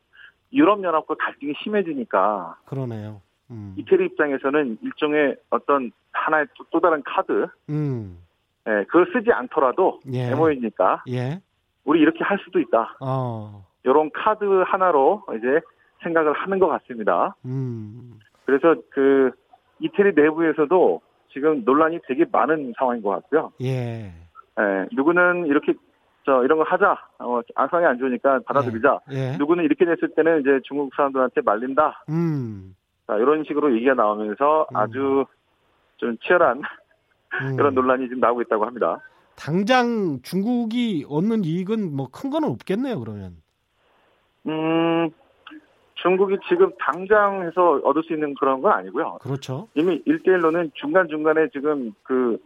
유럽 0.54 0.84
연합과 0.84 1.16
갈등이 1.16 1.54
심해지니까. 1.64 2.58
그러네요. 2.66 3.22
음. 3.52 3.76
이태리 3.78 4.06
입장에서는 4.06 4.80
일종의 4.82 5.38
어떤 5.50 5.92
하나의 6.12 6.48
또, 6.58 6.66
또 6.72 6.80
다른 6.80 7.04
카드. 7.04 7.48
음. 7.70 8.18
예, 8.68 8.84
그걸 8.86 9.08
쓰지 9.14 9.32
않더라도 9.32 10.00
예. 10.12 10.32
MOU니까. 10.32 11.04
예. 11.10 11.40
우리 11.86 12.02
이렇게 12.02 12.24
할 12.24 12.38
수도 12.44 12.60
있다. 12.60 12.98
어. 13.00 13.66
이런 13.84 14.12
카드 14.14 14.44
하나로 14.66 15.24
이제 15.38 15.62
생각을 16.04 16.34
하는 16.34 16.60
것 16.60 16.68
같습니다. 16.68 17.36
음. 17.46 18.20
그래서 18.46 18.76
그 18.90 19.32
이태리 19.80 20.14
내부에서도 20.16 21.02
지금 21.32 21.64
논란이 21.64 22.00
되게 22.08 22.26
많은 22.30 22.74
상황인 22.78 23.02
것 23.02 23.10
같고요. 23.12 23.52
예. 23.62 24.12
예, 24.60 24.88
누구는 24.92 25.46
이렇게 25.48 25.74
저 26.26 26.44
이런 26.44 26.58
거 26.58 26.66
하자. 26.66 26.98
어, 27.20 27.40
안상이 27.56 27.86
안 27.86 27.98
좋으니까 27.98 28.40
받아들이자. 28.46 29.00
예. 29.14 29.34
예. 29.34 29.38
누구는 29.38 29.64
이렇게 29.64 29.86
됐을 29.86 30.10
때는 30.14 30.42
이제 30.42 30.60
중국 30.64 30.94
사람들한테 30.96 31.42
말린다. 31.42 32.04
음. 32.10 32.76
자, 33.06 33.16
이런 33.16 33.46
식으로 33.46 33.74
얘기가 33.76 33.94
나오면서 33.94 34.68
음. 34.72 34.76
아주 34.76 35.26
좀 35.98 36.18
치열한 36.18 36.62
음. 37.34 37.56
그런 37.56 37.74
논란이 37.74 38.08
지금 38.08 38.20
나오고 38.20 38.42
있다고 38.44 38.66
합니다. 38.66 39.00
당장 39.36 40.20
중국이 40.24 41.06
얻는 41.08 41.44
이익은 41.44 41.96
뭐큰 41.96 42.30
거는 42.32 42.50
없겠네요, 42.50 43.00
그러면. 43.00 43.38
음, 44.48 45.10
중국이 45.96 46.38
지금 46.50 46.72
당장 46.80 47.44
해서 47.44 47.80
얻을 47.84 48.04
수 48.04 48.14
있는 48.14 48.34
그런 48.36 48.62
건 48.62 48.72
아니고요. 48.72 49.20
그렇죠. 49.22 49.68
이미 49.76 50.02
1대1로는 50.06 50.72
중간중간에 50.74 51.50
지금 51.54 51.94
그, 52.04 52.40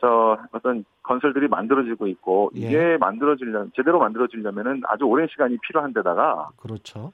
저, 0.00 0.38
어떤 0.52 0.84
건설들이 1.02 1.48
만들어지고 1.48 2.06
있고, 2.06 2.50
예. 2.56 2.60
이게 2.60 2.96
만들어지려면, 2.98 3.72
제대로 3.76 3.98
만들어지려면은 3.98 4.82
아주 4.86 5.04
오랜 5.04 5.26
시간이 5.28 5.58
필요한 5.62 5.92
데다가. 5.92 6.50
그렇죠. 6.56 7.12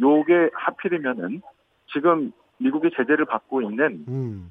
요게 0.00 0.50
하필이면은 0.54 1.42
지금 1.92 2.32
미국이 2.58 2.90
제재를 2.96 3.24
받고 3.24 3.62
있는 3.62 4.04
음. 4.08 4.48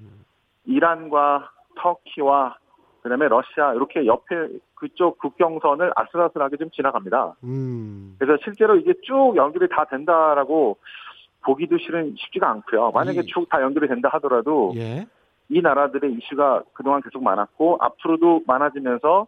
이란과 0.66 1.52
터키와 1.78 2.58
그다음에 3.02 3.28
러시아 3.28 3.74
이렇게 3.74 4.06
옆에 4.06 4.36
그쪽 4.76 5.18
국경선을 5.20 5.92
아슬아슬하게 5.96 6.58
좀 6.58 6.70
지나갑니다. 6.72 7.36
음. 7.44 8.16
그래서 8.20 8.40
실제로 8.44 8.76
이게 8.76 8.94
쭉 9.04 9.34
연결이 9.36 9.68
다 9.70 9.86
된다라고 9.86 10.78
보기도 11.42 11.78
실은 11.78 12.16
쉽지가 12.18 12.50
않고요. 12.50 12.92
만약에 12.92 13.20
예. 13.20 13.22
쭉다 13.24 13.62
연결이 13.62 13.88
된다 13.88 14.10
하더라도 14.14 14.74
예. 14.76 15.08
이 15.50 15.62
나라들의 15.62 16.14
이슈가 16.14 16.64
그동안 16.74 17.02
계속 17.02 17.24
많았고 17.24 17.78
앞으로도 17.80 18.42
많아지면서 18.46 19.28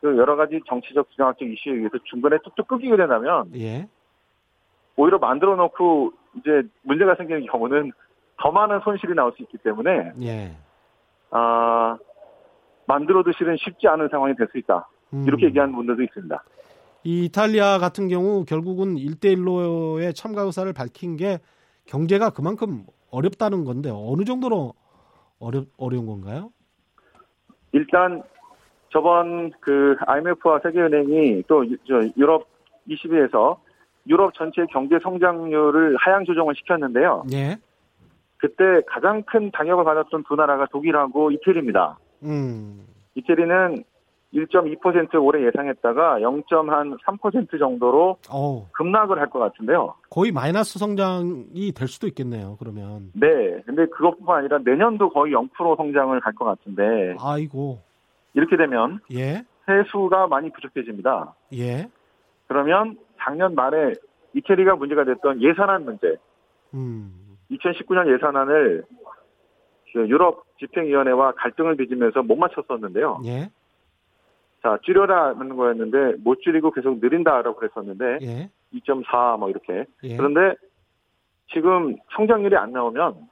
그 0.00 0.16
여러 0.16 0.36
가지 0.36 0.60
정치적 0.68 1.10
지정학적 1.10 1.48
이슈에 1.48 1.72
의해서 1.72 1.98
중간에 2.04 2.38
뚝뚝 2.44 2.68
끊기게 2.68 2.96
된다면 2.96 3.50
예. 3.56 3.88
오히려 4.96 5.18
만들어 5.18 5.56
놓고 5.56 6.12
이제 6.36 6.62
문제가 6.82 7.14
생기는 7.14 7.46
경우는 7.46 7.92
더 8.36 8.52
많은 8.52 8.80
손실이 8.80 9.14
나올 9.14 9.32
수 9.32 9.42
있기 9.42 9.58
때문에 9.58 10.12
예. 10.22 10.56
아 11.30 11.96
만들어도 12.86 13.32
실은 13.36 13.56
쉽지 13.58 13.86
않은 13.88 14.08
상황이 14.10 14.34
될 14.34 14.48
수 14.50 14.58
있다. 14.58 14.88
음. 15.12 15.24
이렇게 15.26 15.46
얘기하는 15.46 15.74
분들도 15.74 16.02
있습니다. 16.02 16.44
이 17.04 17.24
이탈리아 17.26 17.78
같은 17.78 18.08
경우 18.08 18.44
결국은 18.44 18.96
1대1로의 18.96 20.14
참가 20.14 20.42
의사를 20.42 20.70
밝힌 20.72 21.16
게 21.16 21.38
경제가 21.86 22.30
그만큼 22.30 22.84
어렵다는 23.10 23.64
건데 23.64 23.90
어느 23.92 24.24
정도로 24.24 24.74
어렵, 25.38 25.66
어려운 25.78 26.06
건가요? 26.06 26.50
일단 27.72 28.22
저번 28.90 29.52
그 29.60 29.96
IMF와 30.06 30.60
세계은행이 30.62 31.44
또 31.46 31.64
유럽 32.16 32.46
20위에서 32.88 33.58
유럽 34.08 34.32
전체 34.34 34.64
경제 34.70 34.98
성장률을 35.02 35.96
하향 35.98 36.24
조정을 36.24 36.54
시켰는데요. 36.56 37.24
예. 37.32 37.58
그때 38.38 38.80
가장 38.86 39.22
큰 39.24 39.50
당역을 39.52 39.84
받았던 39.84 40.24
두 40.28 40.34
나라가 40.36 40.66
독일하고 40.70 41.30
이태리입니다. 41.32 41.98
음. 42.24 42.86
이태리는 43.14 43.84
1.2% 44.34 45.24
올해 45.24 45.44
예상했다가 45.46 46.18
0.3% 46.20 47.58
정도로 47.58 48.18
오. 48.32 48.66
급락을 48.72 49.18
할 49.18 49.28
것 49.30 49.38
같은데요. 49.38 49.94
거의 50.10 50.32
마이너스 50.32 50.78
성장이 50.78 51.72
될 51.74 51.88
수도 51.88 52.06
있겠네요. 52.06 52.56
그러면. 52.58 53.10
네. 53.14 53.26
근데 53.64 53.86
그것뿐만 53.86 54.38
아니라 54.40 54.58
내년도 54.58 55.08
거의 55.10 55.32
0% 55.32 55.76
성장을 55.76 56.20
갈 56.20 56.34
것 56.34 56.44
같은데. 56.44 57.16
아이고. 57.20 57.78
이렇게 58.34 58.56
되면 58.56 59.00
예. 59.14 59.44
세수가 59.66 60.28
많이 60.28 60.50
부족해집니다. 60.52 61.34
예. 61.54 61.88
그러면 62.46 62.98
작년 63.18 63.54
말에 63.54 63.94
이태리가 64.34 64.76
문제가 64.76 65.04
됐던 65.04 65.42
예산안 65.42 65.84
문제. 65.86 66.16
음. 66.74 67.27
2019년 67.50 68.12
예산안을 68.12 68.84
그 69.92 70.08
유럽 70.08 70.44
집행위원회와 70.58 71.32
갈등을 71.32 71.76
빚으면서 71.76 72.22
못 72.22 72.36
맞췄었는데요. 72.36 73.20
예. 73.24 73.50
자, 74.62 74.78
줄여라는 74.82 75.56
거였는데 75.56 76.22
못 76.22 76.40
줄이고 76.42 76.70
계속 76.72 76.98
느린다라고 77.00 77.56
그랬었는데 77.56 78.18
예. 78.22 78.50
2.4 78.74 79.38
뭐 79.38 79.50
이렇게. 79.50 79.86
예. 80.02 80.16
그런데 80.16 80.56
지금 81.52 81.96
성장률이 82.14 82.56
안 82.56 82.72
나오면 82.72 83.28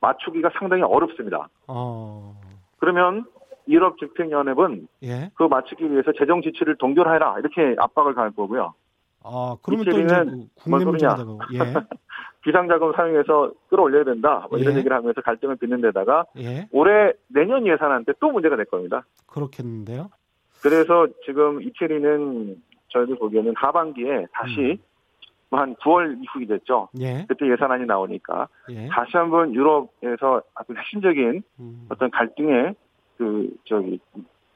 맞추기가 0.00 0.50
상당히 0.58 0.82
어렵습니다. 0.82 1.48
어... 1.68 2.34
그러면 2.78 3.24
유럽 3.68 3.98
집행위원회는 3.98 4.88
예. 5.04 5.30
그 5.34 5.44
맞추기 5.44 5.88
위해서 5.90 6.12
재정 6.18 6.42
지출을 6.42 6.76
동결하라 6.78 7.38
이렇게 7.38 7.76
압박을 7.78 8.14
가할 8.14 8.32
거고요. 8.32 8.74
아, 9.22 9.56
그러면 9.62 9.84
또 9.84 10.00
이제 10.00 10.48
국내 10.56 10.84
문제가 10.84 11.14
되고. 11.14 11.38
예. 11.54 11.58
비상자금 12.42 12.92
사용해서 12.94 13.52
끌어올려야 13.68 14.04
된다. 14.04 14.46
뭐 14.50 14.58
이런 14.58 14.74
예. 14.74 14.78
얘기를 14.78 14.96
하면서 14.96 15.20
갈등을 15.20 15.56
빚는 15.56 15.80
데다가 15.80 16.24
예. 16.38 16.66
올해 16.72 17.12
내년 17.28 17.66
예산안 17.66 18.04
때 18.04 18.12
또 18.20 18.30
문제가 18.30 18.56
될 18.56 18.66
겁니다. 18.66 19.04
그렇겠는데요. 19.26 20.10
그래서 20.62 21.08
지금 21.24 21.60
이태리는 21.62 22.56
저희들 22.88 23.16
보기에는 23.16 23.54
하반기에 23.56 24.26
다시 24.32 24.60
음. 24.60 24.78
한 25.58 25.74
9월 25.76 26.22
이후이 26.22 26.46
됐죠. 26.46 26.88
예. 27.00 27.24
그때 27.28 27.50
예산안이 27.50 27.86
나오니까 27.86 28.48
예. 28.70 28.88
다시 28.88 29.16
한번 29.16 29.54
유럽에서 29.54 30.42
아주 30.54 30.72
핵심적인 30.76 31.42
음. 31.60 31.86
어떤 31.90 32.10
갈등의 32.10 32.74
그 33.18 33.50
저기 33.64 33.98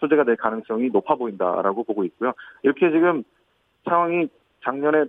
소재가 0.01 0.24
될 0.24 0.37
가능성이 0.37 0.89
높아 0.91 1.14
보인다라고 1.16 1.84
보고 1.84 2.05
있고요. 2.05 2.32
이렇게 2.62 2.91
지금 2.91 3.24
상황이 3.84 4.28
작년에 4.64 5.05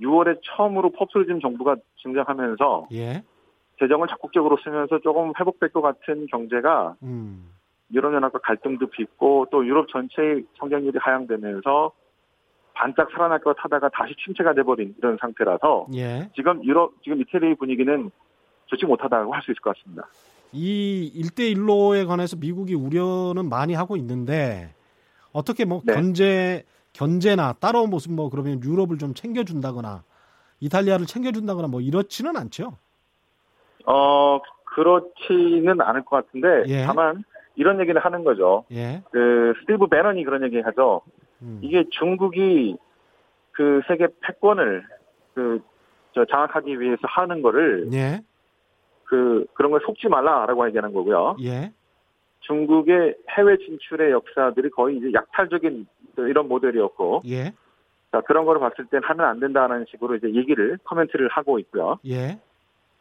6월에 0.00 0.40
처음으로 0.42 0.90
펍소리즘 0.90 1.40
정부가 1.40 1.76
등장하면서 2.02 2.88
예. 2.92 3.22
재정을 3.78 4.08
적극적으로 4.08 4.56
쓰면서 4.62 5.00
조금 5.00 5.32
회복될 5.38 5.70
것 5.70 5.80
같은 5.82 6.26
경제가 6.26 6.96
음. 7.02 7.50
유럽연합과 7.92 8.38
갈등도 8.38 8.86
빚고 8.86 9.48
또 9.50 9.66
유럽 9.66 9.88
전체의 9.88 10.44
성장률이 10.58 10.98
하향되면서 10.98 11.92
반짝 12.74 13.10
살아날 13.12 13.38
것 13.40 13.54
하다가 13.58 13.90
다시 13.90 14.14
침체가 14.24 14.54
돼버린 14.54 14.94
이런 14.98 15.18
상태라서 15.20 15.88
예. 15.94 16.30
지금 16.34 16.64
유럽 16.64 16.94
지금 17.02 17.20
이태리 17.20 17.54
분위기는 17.56 18.10
좋지 18.66 18.86
못하다고 18.86 19.34
할 19.34 19.42
수 19.42 19.50
있을 19.50 19.60
것 19.60 19.76
같습니다. 19.76 20.08
이 20.52 21.12
1대1로에 21.14 22.06
관해서 22.06 22.36
미국이 22.36 22.74
우려는 22.74 23.48
많이 23.48 23.74
하고 23.74 23.96
있는데 23.96 24.74
어떻게 25.32 25.64
뭐 25.64 25.82
네. 25.84 25.94
견제 25.94 26.64
견제나 26.92 27.54
따로 27.54 27.86
무슨 27.86 28.14
뭐 28.16 28.30
그러면 28.30 28.62
유럽을 28.62 28.98
좀 28.98 29.14
챙겨준다거나 29.14 30.04
이탈리아를 30.60 31.06
챙겨준다거나 31.06 31.68
뭐 31.68 31.80
이렇지는 31.80 32.36
않죠. 32.36 32.76
어 33.86 34.40
그렇지는 34.64 35.80
않을 35.80 36.04
것 36.04 36.16
같은데 36.16 36.64
예. 36.68 36.84
다만 36.84 37.24
이런 37.56 37.80
얘기를 37.80 38.02
하는 38.04 38.24
거죠. 38.24 38.64
예. 38.70 39.02
그 39.10 39.54
스티브 39.60 39.88
베넌이 39.88 40.24
그런 40.24 40.44
얘기 40.44 40.60
하죠. 40.60 41.02
음. 41.42 41.58
이게 41.62 41.84
중국이 41.90 42.76
그 43.52 43.80
세계 43.88 44.08
패권을 44.20 44.84
그 45.34 45.60
저 46.14 46.24
장악하기 46.24 46.80
위해서 46.80 47.00
하는 47.02 47.42
거를 47.42 47.88
예. 47.92 48.20
그 49.04 49.46
그런 49.54 49.70
걸 49.72 49.80
속지 49.84 50.08
말라라고 50.08 50.66
얘기하는 50.68 50.92
거고요. 50.92 51.36
예. 51.42 51.72
중국의 52.40 53.16
해외 53.30 53.56
진출의 53.56 54.10
역사들이 54.12 54.70
거의 54.70 54.98
이제 54.98 55.12
약탈적인 55.12 55.86
이런 56.16 56.48
모델이었고, 56.48 57.22
예. 57.26 57.52
자 58.10 58.20
그런 58.22 58.44
거를 58.44 58.60
봤을 58.60 58.86
땐 58.86 59.00
하면 59.02 59.26
안 59.26 59.40
된다는 59.40 59.86
식으로 59.90 60.16
이제 60.16 60.32
얘기를 60.34 60.78
커멘트를 60.84 61.28
하고 61.28 61.58
있고요. 61.58 61.98
예. 62.06 62.38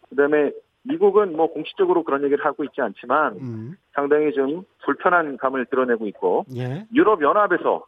그다음에 0.09 0.51
미국은 0.83 1.35
뭐 1.35 1.51
공식적으로 1.51 2.03
그런 2.03 2.23
얘기를 2.23 2.43
하고 2.45 2.63
있지 2.63 2.81
않지만 2.81 3.33
음. 3.37 3.75
상당히 3.93 4.33
좀 4.33 4.63
불편한 4.83 5.37
감을 5.37 5.65
드러내고 5.65 6.07
있고 6.07 6.45
예. 6.55 6.87
유럽 6.93 7.21
연합에서 7.21 7.85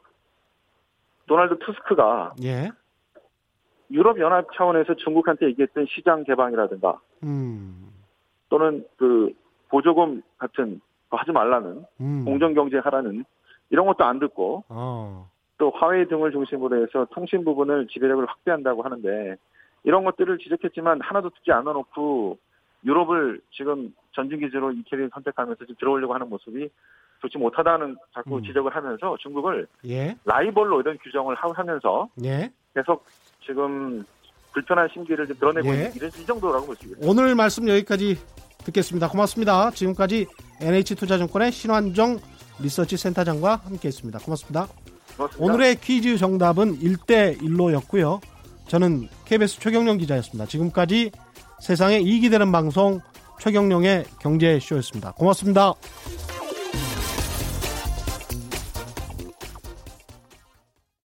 도널드 1.27 1.59
투스크가 1.59 2.35
예. 2.43 2.69
유럽 3.89 4.19
연합 4.19 4.47
차원에서 4.53 4.95
중국한테 4.95 5.47
얘기했던 5.47 5.87
시장 5.89 6.23
개방이라든가 6.23 6.99
음. 7.23 7.89
또는 8.49 8.85
그 8.97 9.31
보조금 9.69 10.21
같은 10.37 10.81
하지 11.09 11.31
말라는 11.31 11.85
음. 12.01 12.25
공정 12.25 12.53
경제하라는 12.53 13.23
이런 13.73 13.87
것도 13.87 14.05
안 14.05 14.19
듣고 14.19 14.63
어. 14.69 15.27
또 15.57 15.71
화웨이 15.71 16.07
등을 16.07 16.31
중심으로 16.31 16.83
해서 16.83 17.07
통신 17.11 17.43
부분을 17.43 17.87
지배력을 17.87 18.23
확대한다고 18.23 18.83
하는데 18.83 19.35
이런 19.83 20.03
것들을 20.03 20.37
지적했지만 20.37 21.01
하나도 21.01 21.31
듣지 21.31 21.51
않아 21.51 21.73
놓고 21.73 22.37
유럽을 22.85 23.41
지금 23.51 23.91
전진 24.13 24.39
기지로 24.39 24.73
이태리 24.73 25.09
선택하면서 25.11 25.65
지금 25.65 25.75
들어오려고 25.79 26.13
하는 26.13 26.29
모습이 26.29 26.69
좋지 27.21 27.39
못하다는 27.39 27.97
자꾸 28.13 28.37
음. 28.37 28.43
지적을 28.43 28.75
하면서 28.75 29.17
중국을 29.19 29.65
예. 29.87 30.15
라이벌로 30.23 30.81
이런 30.81 30.95
규정을 30.99 31.35
하면서 31.35 32.07
예. 32.23 32.51
계속 32.75 33.03
지금 33.43 34.03
불편한 34.53 34.87
심기를 34.93 35.25
좀 35.25 35.35
드러내고 35.37 35.67
예. 35.69 35.73
있는 35.73 35.91
이런 35.95 36.09
이 36.09 36.25
정도라고 36.27 36.67
볼수 36.67 36.85
있습니다. 36.85 37.09
오늘 37.09 37.33
말씀 37.33 37.67
여기까지 37.67 38.17
듣겠습니다. 38.65 39.07
고맙습니다. 39.07 39.71
지금까지 39.71 40.27
NH투자증권의 40.61 41.51
신환정 41.51 42.19
리서치 42.63 42.97
센터장과 42.97 43.61
함께했습니다. 43.65 44.19
고맙습니다. 44.19 44.67
고맙습니다. 45.15 45.45
오늘의 45.45 45.75
퀴즈 45.81 46.17
정답은 46.17 46.79
1대 46.79 47.39
1로였고요. 47.39 48.19
저는 48.67 49.09
KBS 49.25 49.59
최경령 49.59 49.97
기자였습니다. 49.97 50.45
지금까지 50.47 51.11
세상에 51.61 51.99
이익이 51.99 52.29
되는 52.29 52.51
방송 52.51 53.01
최경령의 53.39 54.05
경제쇼였습니다. 54.19 55.11
고맙습니다. 55.11 55.73